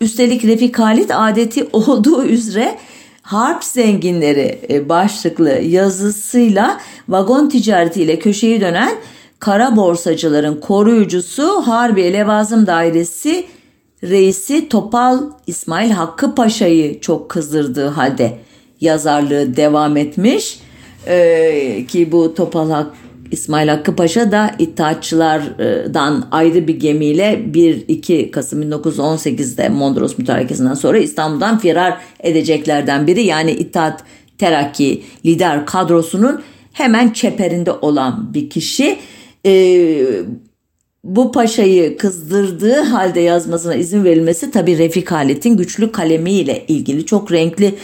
Üstelik 0.00 0.44
Refik 0.44 0.78
Halit 0.78 1.10
adeti 1.14 1.68
olduğu 1.72 2.24
üzere 2.24 2.78
harp 3.22 3.64
zenginleri 3.64 4.60
e, 4.70 4.88
başlıklı 4.88 5.50
yazısıyla 5.50 6.80
vagon 7.08 7.48
ticaretiyle 7.48 8.18
köşeyi 8.18 8.60
dönen 8.60 8.92
kara 9.38 9.76
borsacıların 9.76 10.60
koruyucusu 10.60 11.62
Harbiye 11.66 12.12
Levazım 12.12 12.66
Dairesi 12.66 13.46
reisi 14.04 14.68
Topal 14.68 15.20
İsmail 15.46 15.90
Hakkı 15.90 16.34
Paşa'yı 16.34 17.00
çok 17.00 17.28
kızdırdığı 17.28 17.86
halde 17.86 18.38
yazarlığı 18.80 19.56
devam 19.56 19.96
etmiş. 19.96 20.60
Ee, 21.06 21.84
ki 21.88 22.12
bu 22.12 22.34
Topal 22.34 22.70
Hakkı 22.70 22.96
İsmail 23.30 23.68
Hakkı 23.68 23.96
Paşa 23.96 24.32
da 24.32 24.50
İttihatçılardan 24.58 26.28
ayrı 26.30 26.68
bir 26.68 26.80
gemiyle 26.80 27.40
1-2 27.54 28.30
Kasım 28.30 28.62
1918'de 28.62 29.68
Mondros 29.68 30.18
Mütarekesi'nden 30.18 30.74
sonra 30.74 30.98
İstanbul'dan 30.98 31.58
firar 31.58 32.00
edeceklerden 32.20 33.06
biri. 33.06 33.22
Yani 33.22 33.50
İttihat 33.50 34.04
Terakki 34.38 35.02
lider 35.26 35.66
kadrosunun 35.66 36.42
hemen 36.72 37.10
çeperinde 37.10 37.72
olan 37.72 38.34
bir 38.34 38.50
kişi. 38.50 38.98
Ee, 39.46 40.06
bu 41.04 41.32
paşayı 41.32 41.96
kızdırdığı 41.96 42.80
halde 42.80 43.20
yazmasına 43.20 43.74
izin 43.74 44.04
verilmesi 44.04 44.50
tabi 44.50 44.78
Refik 44.78 45.12
Halit'in 45.12 45.56
güçlü 45.56 45.92
kalemiyle 45.92 46.64
ilgili 46.68 47.06
çok 47.06 47.32
renkli 47.32 47.74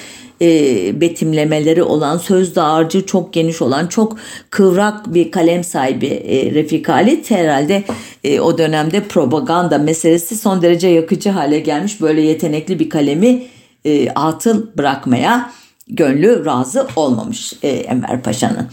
e, 0.43 1.01
betimlemeleri 1.01 1.83
olan, 1.83 2.19
söz 2.19 2.57
dağarcığı 2.57 3.07
çok 3.07 3.33
geniş 3.33 3.63
olan, 3.63 3.87
çok 3.87 4.17
kıvrak 4.51 5.15
bir 5.15 5.31
kalem 5.31 5.65
sahibi 5.65 6.07
e, 6.07 6.55
Refik 6.55 6.89
Halit 6.89 7.31
herhalde 7.31 7.85
e, 8.25 8.41
o 8.41 8.59
dönemde 8.59 9.05
propaganda 9.05 9.79
meselesi 9.79 10.37
son 10.37 10.63
derece 10.63 10.89
yakıcı 10.89 11.31
hale 11.31 11.61
gelmiş. 11.61 12.01
Böyle 12.01 12.21
yetenekli 12.21 12.79
bir 12.79 12.91
kalemi 12.91 13.43
e, 13.85 14.11
atıl 14.11 14.67
bırakmaya 14.79 15.51
gönlü 15.89 16.45
razı 16.45 16.87
olmamış 16.97 17.53
e, 17.63 17.69
Enver 17.69 18.23
Paşa'nın. 18.23 18.69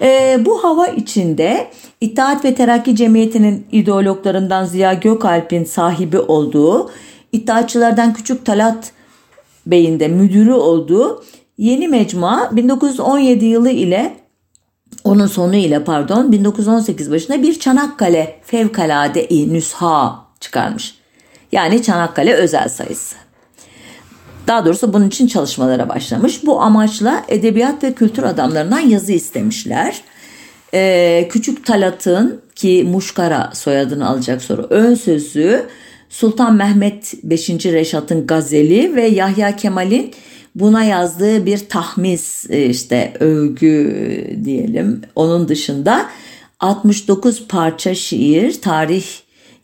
E, 0.00 0.38
bu 0.44 0.64
hava 0.64 0.86
içinde 0.86 1.70
İttihat 2.00 2.44
ve 2.44 2.54
Terakki 2.54 2.96
Cemiyeti'nin 2.96 3.66
ideologlarından 3.72 4.64
Ziya 4.64 4.94
Gökalp'in 4.94 5.64
sahibi 5.64 6.18
olduğu, 6.18 6.90
İttihatçılardan 7.32 8.14
Küçük 8.14 8.46
Talat 8.46 8.92
Bey'in 9.66 10.00
de 10.00 10.08
müdürü 10.08 10.52
olduğu 10.52 11.24
yeni 11.58 11.88
mecmua 11.88 12.50
1917 12.52 13.44
yılı 13.44 13.70
ile 13.70 14.16
onun 15.04 15.26
sonu 15.26 15.56
ile 15.56 15.84
pardon 15.84 16.32
1918 16.32 17.10
başında 17.10 17.42
bir 17.42 17.60
Çanakkale 17.60 18.40
fevkalade-i 18.44 19.54
nüsha 19.54 20.26
çıkarmış. 20.40 20.94
Yani 21.52 21.82
Çanakkale 21.82 22.34
özel 22.34 22.68
sayısı. 22.68 23.21
Daha 24.46 24.64
doğrusu 24.64 24.92
bunun 24.92 25.08
için 25.08 25.26
çalışmalara 25.26 25.88
başlamış. 25.88 26.46
Bu 26.46 26.60
amaçla 26.60 27.24
edebiyat 27.28 27.84
ve 27.84 27.92
kültür 27.92 28.22
adamlarından 28.22 28.80
yazı 28.80 29.12
istemişler. 29.12 30.00
Ee, 30.74 31.28
Küçük 31.30 31.66
Talat'ın 31.66 32.40
ki 32.54 32.84
Muşkara 32.90 33.50
soyadını 33.54 34.08
alacak 34.08 34.42
sonra 34.42 34.62
ön 34.62 34.94
sözü 34.94 35.66
Sultan 36.08 36.54
Mehmet 36.54 37.14
5. 37.22 37.50
Reşat'ın 37.50 38.26
gazeli 38.26 38.96
ve 38.96 39.06
Yahya 39.06 39.56
Kemal'in 39.56 40.14
buna 40.54 40.84
yazdığı 40.84 41.46
bir 41.46 41.58
tahmis 41.58 42.50
e, 42.50 42.66
işte 42.66 43.12
övgü 43.20 44.40
diyelim. 44.44 45.00
Onun 45.16 45.48
dışında 45.48 46.06
69 46.60 47.46
parça 47.48 47.94
şiir, 47.94 48.60
tarih 48.60 49.04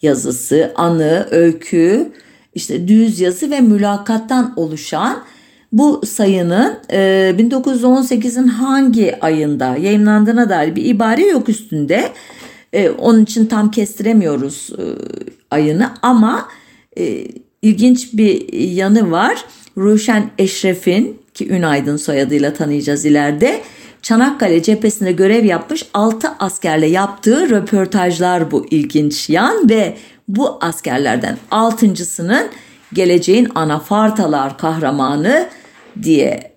yazısı, 0.03 0.72
anı, 0.76 1.29
öykü, 1.31 2.12
işte 2.59 2.88
düz 2.88 3.20
yazı 3.20 3.50
ve 3.50 3.61
mülakattan 3.61 4.52
oluşan 4.56 5.22
bu 5.72 6.00
sayının 6.06 6.78
1918'in 6.90 8.48
e, 8.48 8.50
hangi 8.50 9.20
ayında 9.20 9.76
yayınlandığına 9.76 10.48
dair 10.48 10.76
bir 10.76 10.84
ibare 10.84 11.26
yok 11.26 11.48
üstünde. 11.48 12.09
E, 12.72 12.90
onun 12.90 13.22
için 13.22 13.46
tam 13.46 13.70
kestiremiyoruz 13.70 14.70
e, 14.78 14.84
ayını 15.50 15.90
ama 16.02 16.48
ilginç 17.62 18.12
bir 18.12 18.52
yanı 18.52 19.11
var. 19.11 19.44
Ruşen 19.76 20.30
Eşref'in 20.38 21.18
ki 21.34 21.48
Ünaydın 21.48 21.96
soyadıyla 21.96 22.54
tanıyacağız 22.54 23.04
ileride. 23.04 23.61
Çanakkale 24.02 24.62
cephesinde 24.62 25.12
görev 25.12 25.44
yapmış 25.44 25.86
6 25.94 26.28
askerle 26.38 26.86
yaptığı 26.86 27.50
röportajlar 27.50 28.50
bu 28.50 28.66
ilginç 28.70 29.30
yan 29.30 29.68
ve 29.68 29.96
bu 30.29 30.59
askerlerden 30.61 31.39
altıncısının 31.51 32.49
geleceğin 32.93 33.49
anafartalar 33.55 34.59
kahramanı 34.59 35.49
diye 36.03 36.53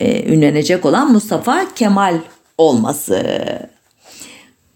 e, 0.00 0.32
ünlenecek 0.32 0.86
olan 0.86 1.12
Mustafa 1.12 1.74
Kemal 1.74 2.18
olması. 2.58 3.22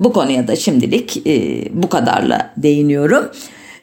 Bu 0.00 0.12
konuya 0.12 0.48
da 0.48 0.56
şimdilik 0.56 1.26
e, 1.26 1.64
bu 1.70 1.88
kadarla 1.88 2.52
değiniyorum. 2.56 3.30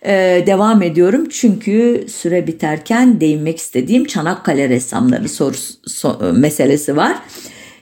E, 0.06 0.44
devam 0.48 0.82
ediyorum 0.82 1.30
çünkü 1.30 2.06
süre 2.10 2.48
biterken 2.48 3.22
değinmek 3.22 3.58
istediğim 3.58 4.06
Çanakkale 4.06 4.70
ressamları 4.70 5.30
sorusu, 5.30 5.74
so, 5.88 6.20
meselesi 6.34 6.98
var. 6.98 7.18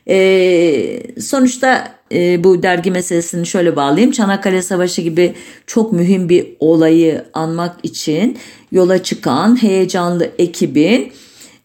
E, 0.07 1.01
sonuçta 1.19 1.95
e, 2.11 2.43
bu 2.43 2.63
dergi 2.63 2.91
meselesini 2.91 3.45
şöyle 3.45 3.75
bağlayayım. 3.75 4.11
Çanakkale 4.11 4.61
Savaşı 4.61 5.01
gibi 5.01 5.33
çok 5.67 5.93
mühim 5.93 6.29
bir 6.29 6.47
olayı 6.59 7.25
anmak 7.33 7.75
için 7.83 8.37
yola 8.71 9.03
çıkan 9.03 9.63
heyecanlı 9.63 10.29
ekibin 10.39 11.11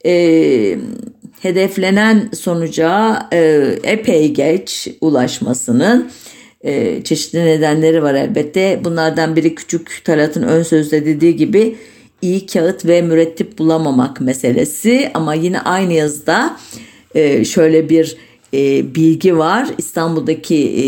e, 0.07 0.79
hedeflenen 1.41 2.31
sonuca 2.39 3.23
e, 3.33 3.71
epey 3.83 4.33
geç 4.33 4.89
ulaşmasının 5.01 6.11
e, 6.65 7.05
çeşitli 7.05 7.45
nedenleri 7.45 8.03
var 8.03 8.15
elbette. 8.15 8.81
Bunlardan 8.85 9.37
biri 9.37 9.55
küçük 9.55 10.05
Talat'ın 10.05 10.43
ön 10.43 10.63
sözde 10.63 11.07
dediği 11.07 11.37
gibi 11.37 11.77
iyi 12.23 12.47
kağıt 12.47 12.87
ve 12.87 13.03
mürettip 13.03 13.59
bulamamak 13.59 14.21
meselesi 14.21 15.11
ama 15.15 15.35
yine 15.35 15.61
aynı 15.61 15.93
yazıda 15.93 16.57
e, 17.15 17.45
şöyle 17.45 17.89
bir 17.89 18.17
e, 18.55 18.95
bilgi 18.95 19.39
var. 19.39 19.69
İstanbul'daki 19.79 20.57
e, 20.57 20.85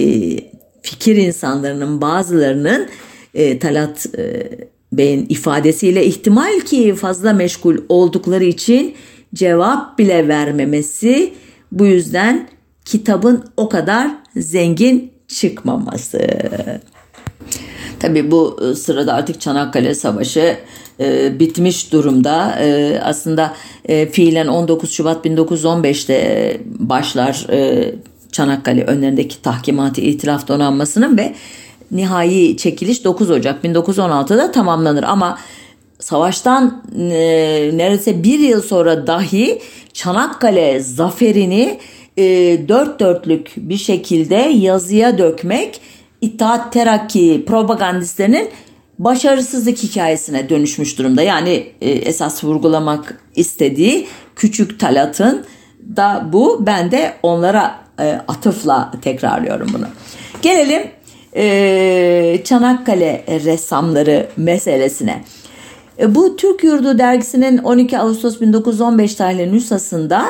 fikir 0.82 1.16
insanlarının 1.16 2.00
bazılarının 2.00 2.88
e, 3.34 3.58
Talat 3.58 4.06
Bey'in 4.92 5.26
ifadesiyle 5.28 6.06
ihtimal 6.06 6.60
ki 6.60 6.94
fazla 6.94 7.32
meşgul 7.32 7.76
oldukları 7.88 8.44
için 8.44 8.94
cevap 9.34 9.98
bile 9.98 10.28
vermemesi 10.28 11.32
bu 11.72 11.86
yüzden 11.86 12.48
kitabın 12.84 13.44
o 13.56 13.68
kadar 13.68 14.10
zengin 14.36 15.12
çıkmaması. 15.28 16.18
Tabi 18.00 18.30
bu 18.30 18.60
e, 18.62 18.74
sırada 18.74 19.14
artık 19.14 19.40
Çanakkale 19.40 19.94
Savaşı 19.94 20.56
e, 21.00 21.38
bitmiş 21.40 21.92
durumda. 21.92 22.58
E, 22.60 23.00
aslında 23.04 23.54
e, 23.84 24.06
fiilen 24.06 24.46
19 24.46 24.90
Şubat 24.90 25.26
1915'te 25.26 26.60
başlar 26.64 27.46
e, 27.50 27.94
Çanakkale 28.32 28.84
önlerindeki 28.84 29.42
tahkimatı 29.42 30.00
itilaf 30.00 30.48
donanmasının 30.48 31.18
ve 31.18 31.34
nihai 31.90 32.56
çekiliş 32.56 33.04
9 33.04 33.30
Ocak 33.30 33.64
1916'da 33.64 34.52
tamamlanır. 34.52 35.02
Ama 35.02 35.38
savaştan 35.98 36.82
e, 36.98 37.70
neredeyse 37.74 38.22
bir 38.22 38.38
yıl 38.38 38.62
sonra 38.62 39.06
dahi 39.06 39.62
Çanakkale 39.92 40.80
zaferini 40.80 41.78
e, 42.16 42.24
dört 42.68 43.00
dörtlük 43.00 43.52
bir 43.56 43.76
şekilde 43.76 44.34
yazıya 44.34 45.18
dökmek 45.18 45.80
İttihat 46.20 46.72
Terakki 46.72 47.44
propagandistlerinin 47.46 48.48
başarısızlık 48.98 49.78
hikayesine 49.78 50.48
dönüşmüş 50.48 50.98
durumda. 50.98 51.22
Yani 51.22 51.66
e, 51.80 51.90
esas 51.90 52.44
vurgulamak 52.44 53.20
istediği 53.36 54.06
küçük 54.36 54.80
Talat'ın 54.80 55.44
da 55.96 56.28
bu. 56.32 56.66
Ben 56.66 56.90
de 56.90 57.14
onlara 57.22 57.78
e, 58.00 58.20
atıfla 58.28 58.92
tekrarlıyorum 59.02 59.68
bunu. 59.74 59.86
Gelelim 60.42 60.82
e, 61.36 62.40
Çanakkale 62.44 63.24
ressamları 63.44 64.28
meselesine. 64.36 65.24
E, 65.98 66.14
bu 66.14 66.36
Türk 66.36 66.64
Yurdu 66.64 66.98
dergisinin 66.98 67.58
12 67.58 67.98
Ağustos 67.98 68.40
1915 68.40 69.14
tarihli 69.14 69.52
nüshasında 69.52 70.24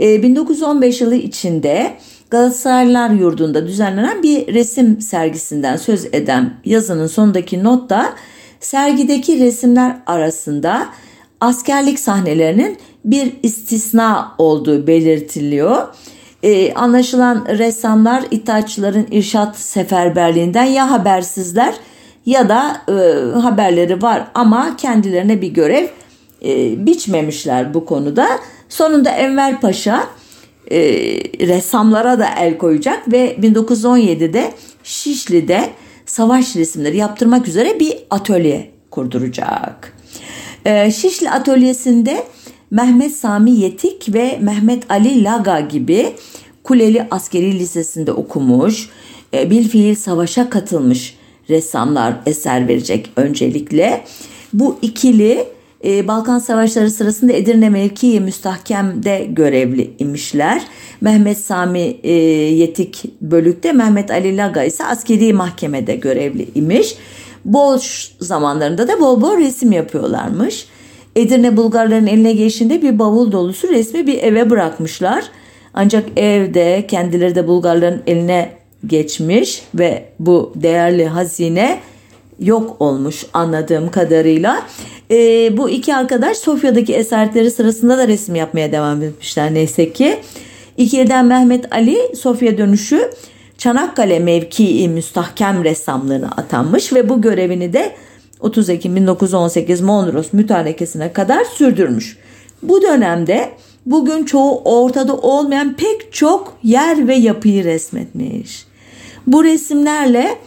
e, 0.00 0.22
1915 0.22 1.00
yılı 1.00 1.14
içinde 1.14 1.96
Galatasaraylılar 2.30 3.10
Yurdu'nda 3.10 3.66
düzenlenen 3.66 4.22
bir 4.22 4.54
resim 4.54 5.00
sergisinden 5.00 5.76
söz 5.76 6.04
eden 6.04 6.54
yazının 6.64 7.06
sonundaki 7.06 7.64
notta 7.64 8.14
sergideki 8.60 9.40
resimler 9.40 9.96
arasında 10.06 10.86
askerlik 11.40 11.98
sahnelerinin 11.98 12.78
bir 13.04 13.32
istisna 13.42 14.34
olduğu 14.38 14.86
belirtiliyor. 14.86 15.86
Ee, 16.42 16.74
anlaşılan 16.74 17.46
ressamlar 17.48 18.24
İttihatçıların 18.30 19.06
irşat 19.10 19.56
seferberliğinden 19.56 20.64
ya 20.64 20.90
habersizler 20.90 21.74
ya 22.26 22.48
da 22.48 22.76
e, 22.88 22.92
haberleri 23.40 24.02
var 24.02 24.24
ama 24.34 24.76
kendilerine 24.76 25.42
bir 25.42 25.48
görev 25.48 25.86
e, 26.44 26.86
biçmemişler 26.86 27.74
bu 27.74 27.84
konuda. 27.84 28.28
Sonunda 28.68 29.10
Enver 29.10 29.60
Paşa 29.60 30.04
e, 30.70 30.78
ressamlara 31.46 32.18
da 32.18 32.28
el 32.40 32.58
koyacak 32.58 33.12
ve 33.12 33.36
1917'de 33.40 34.52
Şişli'de 34.84 35.70
savaş 36.06 36.56
resimleri 36.56 36.96
yaptırmak 36.96 37.48
üzere 37.48 37.80
bir 37.80 37.94
atölye 38.10 38.70
kurduracak. 38.90 39.96
E, 40.64 40.90
Şişli 40.90 41.30
atölyesinde 41.30 42.24
Mehmet 42.70 43.12
Sami 43.12 43.50
Yetik 43.50 44.14
ve 44.14 44.38
Mehmet 44.40 44.90
Ali 44.90 45.24
Laga 45.24 45.60
gibi 45.60 46.14
Kuleli 46.64 47.06
Askeri 47.10 47.58
Lisesi'nde 47.58 48.12
okumuş, 48.12 48.88
e, 49.34 49.50
bilfiil 49.50 49.94
savaşa 49.94 50.50
katılmış 50.50 51.16
ressamlar 51.50 52.14
eser 52.26 52.68
verecek 52.68 53.10
öncelikle. 53.16 54.04
Bu 54.52 54.78
ikili 54.82 55.46
e, 55.84 56.08
Balkan 56.08 56.38
Savaşları 56.38 56.90
sırasında 56.90 57.32
Edirne 57.32 57.68
mevkii 57.68 58.20
müstahkemde 58.20 59.26
görevli 59.30 59.90
imişler. 59.98 60.62
Mehmet 61.00 61.38
Sami 61.38 61.96
e, 62.02 62.12
Yetik 62.12 63.04
bölükte, 63.20 63.72
Mehmet 63.72 64.10
Ali 64.10 64.36
Laga 64.36 64.62
ise 64.62 64.84
askeri 64.84 65.32
mahkemede 65.32 65.96
görevli 65.96 66.48
imiş. 66.54 66.94
Boş 67.44 68.12
zamanlarında 68.20 68.88
da 68.88 69.00
bol 69.00 69.20
bol 69.20 69.38
resim 69.38 69.72
yapıyorlarmış. 69.72 70.66
Edirne 71.16 71.56
Bulgarların 71.56 72.06
eline 72.06 72.32
geçtiğinde 72.32 72.82
bir 72.82 72.98
bavul 72.98 73.32
dolusu 73.32 73.68
resmi 73.68 74.06
bir 74.06 74.22
eve 74.22 74.50
bırakmışlar. 74.50 75.24
Ancak 75.74 76.04
evde 76.16 76.86
kendileri 76.88 77.34
de 77.34 77.46
Bulgarların 77.46 78.02
eline 78.06 78.52
geçmiş 78.86 79.62
ve 79.74 80.04
bu 80.18 80.52
değerli 80.56 81.06
hazine 81.06 81.80
yok 82.40 82.76
olmuş 82.80 83.26
anladığım 83.32 83.90
kadarıyla. 83.90 84.62
E, 85.10 85.16
bu 85.56 85.70
iki 85.70 85.94
arkadaş 85.94 86.36
Sofya'daki 86.36 86.94
eserleri 86.94 87.50
sırasında 87.50 87.98
da 87.98 88.08
resim 88.08 88.34
yapmaya 88.34 88.72
devam 88.72 89.02
etmişler 89.02 89.54
neyse 89.54 89.92
ki. 89.92 90.20
İkiliden 90.76 91.26
Mehmet 91.26 91.72
Ali 91.72 92.16
Sofya 92.16 92.58
dönüşü 92.58 93.10
Çanakkale 93.60 94.18
mevkii 94.18 94.88
müstahkem 94.88 95.64
ressamlığına 95.64 96.26
atanmış 96.26 96.92
ve 96.92 97.08
bu 97.08 97.22
görevini 97.22 97.72
de 97.72 97.92
30 98.40 98.68
Ekim 98.70 98.96
1918 98.96 99.80
Mondros 99.80 100.32
mütarekesine 100.32 101.12
kadar 101.12 101.44
sürdürmüş. 101.44 102.16
Bu 102.62 102.82
dönemde 102.82 103.50
bugün 103.86 104.24
çoğu 104.24 104.62
ortada 104.64 105.16
olmayan 105.16 105.76
pek 105.76 106.12
çok 106.12 106.58
yer 106.62 107.08
ve 107.08 107.14
yapıyı 107.14 107.64
resmetmiş. 107.64 108.66
Bu 109.26 109.44
resimlerle 109.44 110.38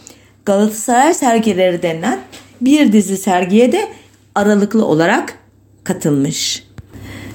Galatasaray 0.44 1.14
sergileri 1.14 1.82
denilen 1.82 2.20
bir 2.60 2.92
dizi 2.92 3.16
sergiye 3.16 3.72
de 3.72 3.88
aralıklı 4.34 4.86
olarak 4.86 5.38
katılmış. 5.84 6.64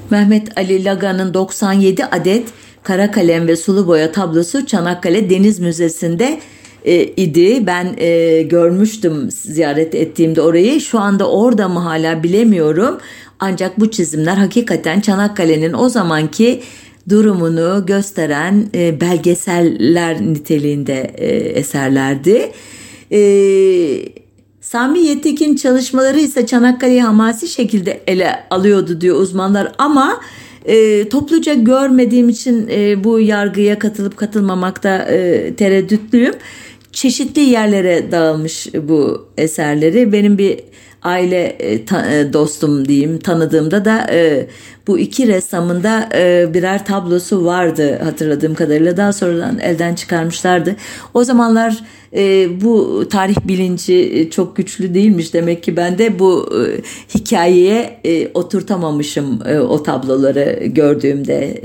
Mehmet 0.10 0.58
Ali 0.58 0.86
Laga'nın 0.86 1.34
97 1.34 2.06
adet 2.06 2.48
kara 2.84 3.12
kalem 3.12 3.48
ve 3.48 3.56
sulu 3.56 3.88
boya 3.88 4.12
tablosu 4.12 4.66
Çanakkale 4.66 5.30
Deniz 5.30 5.60
Müzesi'nde 5.60 6.40
e, 6.86 7.04
idi. 7.04 7.68
Ben 7.68 7.96
e, 7.98 8.42
görmüştüm 8.42 9.32
ziyaret 9.32 9.96
ettiğimde 9.96 10.42
orayı. 10.42 10.82
Şu 10.82 11.00
anda 11.00 11.32
orada 11.32 11.68
mı 11.68 11.80
hala 11.80 12.24
bilemiyorum. 12.24 12.98
Ancak 13.40 13.80
bu 13.80 13.92
çizimler 13.92 14.36
hakikaten 14.36 15.00
Çanakkale'nin 15.00 15.74
o 15.74 15.90
zamanki 15.90 16.62
durumunu 17.10 17.86
gösteren 17.86 18.70
e, 18.76 19.02
belgeseller 19.02 20.22
niteliğinde 20.22 21.14
e, 21.18 21.28
eserlerdi. 21.36 22.52
E, 23.12 23.20
Sami 24.62 25.00
Yetek'in 25.00 25.56
çalışmaları 25.56 26.20
ise 26.20 26.46
Çanakkale'yi 26.46 27.02
hamasi 27.02 27.48
şekilde 27.48 28.02
ele 28.08 28.44
alıyordu 28.50 29.02
diyor 29.02 29.22
uzmanlar 29.22 29.72
ama 29.78 30.22
e, 30.66 31.10
topluca 31.10 31.54
görmediğim 31.54 32.30
için 32.30 32.68
e, 32.72 33.04
bu 33.04 33.20
yargıya 33.20 33.80
katılıp 33.80 34.18
katılmamakta 34.18 34.98
e, 34.98 35.54
tereddütlüyüm. 35.56 36.34
Çeşitli 36.92 37.42
yerlere 37.42 38.12
dağılmış 38.12 38.68
bu 38.74 39.28
eserleri. 39.38 40.12
Benim 40.12 40.38
bir 40.38 40.60
aile 41.04 41.58
e, 41.60 41.74
e, 41.74 42.34
dostum 42.34 42.88
diyeyim 42.88 43.20
tanıdığımda 43.20 43.86
da 43.86 44.08
e, 44.12 44.48
bu 44.88 45.00
iki 45.00 45.28
ressamın 45.28 45.84
da 45.84 46.10
e, 46.14 46.54
birer 46.54 46.86
tablosu 46.86 47.46
vardı 47.46 48.00
hatırladığım 48.04 48.56
kadarıyla 48.56 48.98
daha 48.98 49.14
sonradan 49.14 49.60
elden 49.60 49.96
çıkarmışlardı. 49.96 50.76
O 51.14 51.24
zamanlar 51.24 51.84
bu 52.62 53.04
tarih 53.10 53.36
bilinci 53.46 54.30
çok 54.32 54.56
güçlü 54.56 54.94
değilmiş 54.94 55.34
demek 55.34 55.64
ki 55.64 55.78
ben 55.78 55.98
de 55.98 56.20
bu 56.20 56.50
hikayeye 57.16 58.02
oturtamamışım 58.34 59.40
o 59.70 59.84
tabloları 59.84 60.66
gördüğümde 60.66 61.62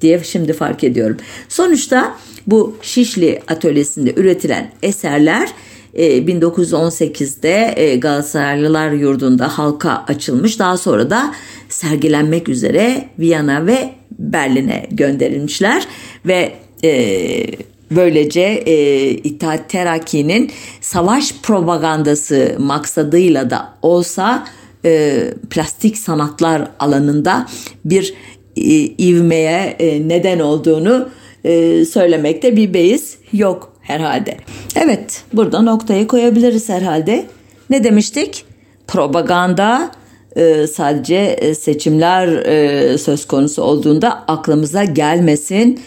diye 0.00 0.24
şimdi 0.24 0.52
fark 0.52 0.84
ediyorum. 0.84 1.16
Sonuçta 1.48 2.16
bu 2.46 2.76
Şişli 2.82 3.42
atölyesinde 3.48 4.14
üretilen 4.16 4.70
eserler 4.82 5.48
1918'de 5.96 7.74
e, 7.76 7.84
e, 7.84 7.96
Galatasaraylılar 7.96 8.90
Yurdu'nda 8.90 9.58
halka 9.58 10.04
açılmış. 10.08 10.58
Daha 10.58 10.76
sonra 10.76 11.10
da 11.10 11.34
sergilenmek 11.68 12.48
üzere 12.48 13.08
Viyana 13.18 13.66
ve 13.66 13.90
Berlin'e 14.18 14.86
gönderilmişler 14.90 15.86
ve 16.26 16.52
e, 16.84 17.46
böylece 17.90 18.40
e, 18.40 19.08
İttihat 19.10 19.70
Terakki'nin 19.70 20.50
savaş 20.80 21.34
propagandası 21.42 22.56
maksadıyla 22.58 23.50
da 23.50 23.74
olsa 23.82 24.46
e, 24.84 25.22
plastik 25.50 25.98
sanatlar 25.98 26.68
alanında 26.78 27.46
bir 27.84 28.14
e, 28.56 28.62
ivmeye 28.82 29.76
e, 29.78 30.08
neden 30.08 30.38
olduğunu 30.38 31.08
e, 31.44 31.84
söylemekte 31.84 32.56
bir 32.56 32.74
beis 32.74 33.16
yok 33.32 33.75
herhalde. 33.86 34.36
Evet 34.76 35.22
burada 35.32 35.62
noktayı 35.62 36.06
koyabiliriz 36.06 36.68
herhalde. 36.68 37.26
Ne 37.70 37.84
demiştik? 37.84 38.44
Propaganda 38.86 39.90
e, 40.36 40.66
sadece 40.66 41.14
e, 41.14 41.54
seçimler 41.54 42.28
e, 42.28 42.98
söz 42.98 43.26
konusu 43.26 43.62
olduğunda 43.62 44.24
aklımıza 44.28 44.84
gelmesin. 44.84 45.80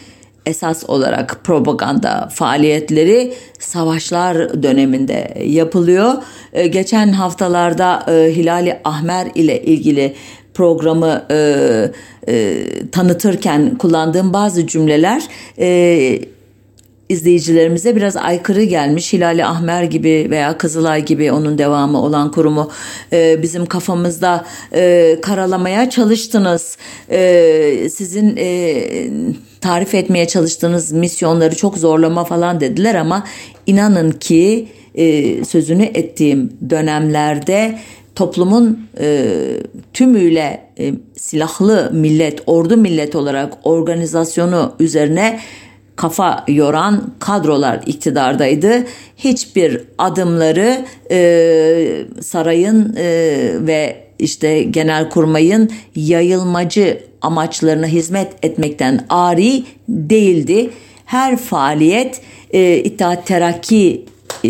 Esas 0.45 0.89
olarak 0.89 1.43
propaganda 1.43 2.29
faaliyetleri 2.33 3.33
savaşlar 3.59 4.63
döneminde 4.63 5.33
yapılıyor. 5.45 6.13
Geçen 6.69 7.07
haftalarda 7.07 8.03
Hilali 8.07 8.79
Ahmer 8.83 9.27
ile 9.35 9.63
ilgili 9.63 10.15
programı 10.53 11.23
tanıtırken 12.91 13.77
kullandığım 13.77 14.33
bazı 14.33 14.67
cümleler 14.67 15.23
izleyicilerimize 17.09 17.95
biraz 17.95 18.17
aykırı 18.17 18.63
gelmiş. 18.63 19.13
Hilali 19.13 19.45
Ahmer 19.45 19.83
gibi 19.83 20.27
veya 20.29 20.57
Kızılay 20.57 21.05
gibi 21.05 21.31
onun 21.31 21.57
devamı 21.57 22.01
olan 22.01 22.31
kurumu 22.31 22.71
e, 23.13 23.41
bizim 23.41 23.65
kafamızda 23.65 24.45
e, 24.73 25.17
karalamaya 25.21 25.89
çalıştınız. 25.89 26.77
E, 27.11 27.89
sizin 27.91 28.37
e, 28.37 28.83
tarif 29.61 29.95
etmeye 29.95 30.27
çalıştığınız 30.27 30.91
misyonları 30.91 31.55
çok 31.55 31.77
zorlama 31.77 32.23
falan 32.23 32.59
dediler 32.59 32.95
ama 32.95 33.23
inanın 33.67 34.11
ki 34.11 34.67
e, 34.95 35.45
sözünü 35.45 35.83
ettiğim 35.83 36.53
dönemlerde 36.69 37.79
toplumun 38.15 38.79
e, 38.99 39.25
tümüyle 39.93 40.61
e, 40.79 40.93
silahlı 41.17 41.91
millet, 41.93 42.41
ordu 42.45 42.77
millet 42.77 43.15
olarak 43.15 43.53
organizasyonu 43.63 44.75
üzerine 44.79 45.39
kafa 45.99 46.43
yoran 46.47 47.11
kadrolar 47.19 47.79
iktidardaydı. 47.85 48.85
Hiçbir 49.17 49.81
adımları 49.97 50.85
e, 51.11 52.05
sarayın 52.21 52.95
e, 52.97 53.05
ve 53.59 54.05
işte 54.19 54.63
genel 54.63 55.09
kurmayın 55.09 55.71
yayılmacı 55.95 57.03
amaçlarına 57.21 57.87
hizmet 57.87 58.33
etmekten 58.41 59.05
ari 59.09 59.63
değildi. 59.89 60.69
Her 61.05 61.37
faaliyet 61.37 62.21
e, 62.51 62.77
İttihat 62.77 63.27
Terakki 63.27 64.05
e, 64.45 64.49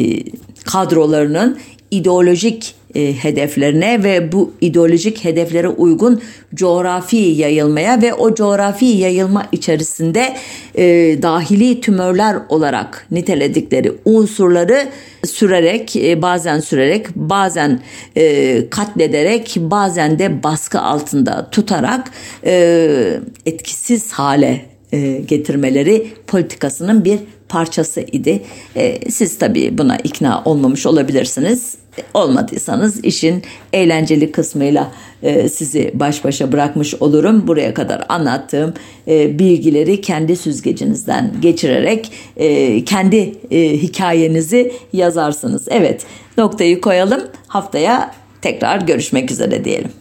kadrolarının 0.66 1.60
ideolojik 1.92 2.76
e, 2.96 3.14
hedeflerine 3.14 4.04
ve 4.04 4.32
bu 4.32 4.54
ideolojik 4.62 5.26
hedeflere 5.26 5.68
uygun 5.68 6.22
coğrafi 6.54 7.18
yayılmaya 7.18 8.02
ve 8.02 8.14
o 8.14 8.36
coğrafi 8.36 8.86
yayılma 8.86 9.46
içerisinde 9.52 10.36
e, 10.76 10.84
dahili 11.22 11.82
tümörler 11.82 12.38
olarak 12.50 13.08
niteledikleri 13.12 13.92
unsurları 14.06 14.88
sürerek 15.26 15.96
e, 15.96 16.22
bazen 16.22 16.60
sürerek 16.60 17.16
bazen 17.16 17.80
e, 18.18 18.70
katlederek 18.70 19.56
bazen 19.60 20.20
de 20.20 20.44
baskı 20.44 20.82
altında 20.82 21.50
tutarak 21.50 22.12
e, 22.46 23.20
etkisiz 23.46 24.12
hale 24.12 24.66
e, 24.92 25.22
getirmeleri 25.28 26.08
politikasının 26.28 27.06
bir 27.06 27.20
parçası 27.50 28.02
idi. 28.02 28.44
E, 28.76 29.12
siz 29.12 29.38
tabii 29.38 29.78
buna 29.78 29.98
ikna 29.98 30.44
olmamış 30.46 30.86
olabilirsiniz. 30.86 31.76
Olmadıysanız 32.14 33.06
işin 33.06 33.44
eğlenceli 33.74 34.32
kısmıyla 34.32 34.92
e, 35.24 35.50
sizi 35.50 35.92
baş 35.94 36.24
başa 36.24 36.52
bırakmış 36.52 36.96
olurum. 36.96 37.48
Buraya 37.48 37.74
kadar 37.74 38.06
anlattığım 38.10 38.74
e, 39.08 39.40
bilgileri 39.40 40.02
kendi 40.02 40.36
süzgecinizden 40.36 41.34
geçirerek 41.42 42.12
e, 42.38 42.84
kendi 42.86 43.34
e, 43.52 43.78
hikayenizi 43.78 44.72
yazarsınız. 44.94 45.68
Evet 45.72 46.06
noktayı 46.38 46.82
koyalım. 46.82 47.22
Haftaya 47.48 48.12
tekrar 48.42 48.82
görüşmek 48.82 49.32
üzere 49.32 49.66
diyelim. 49.66 49.92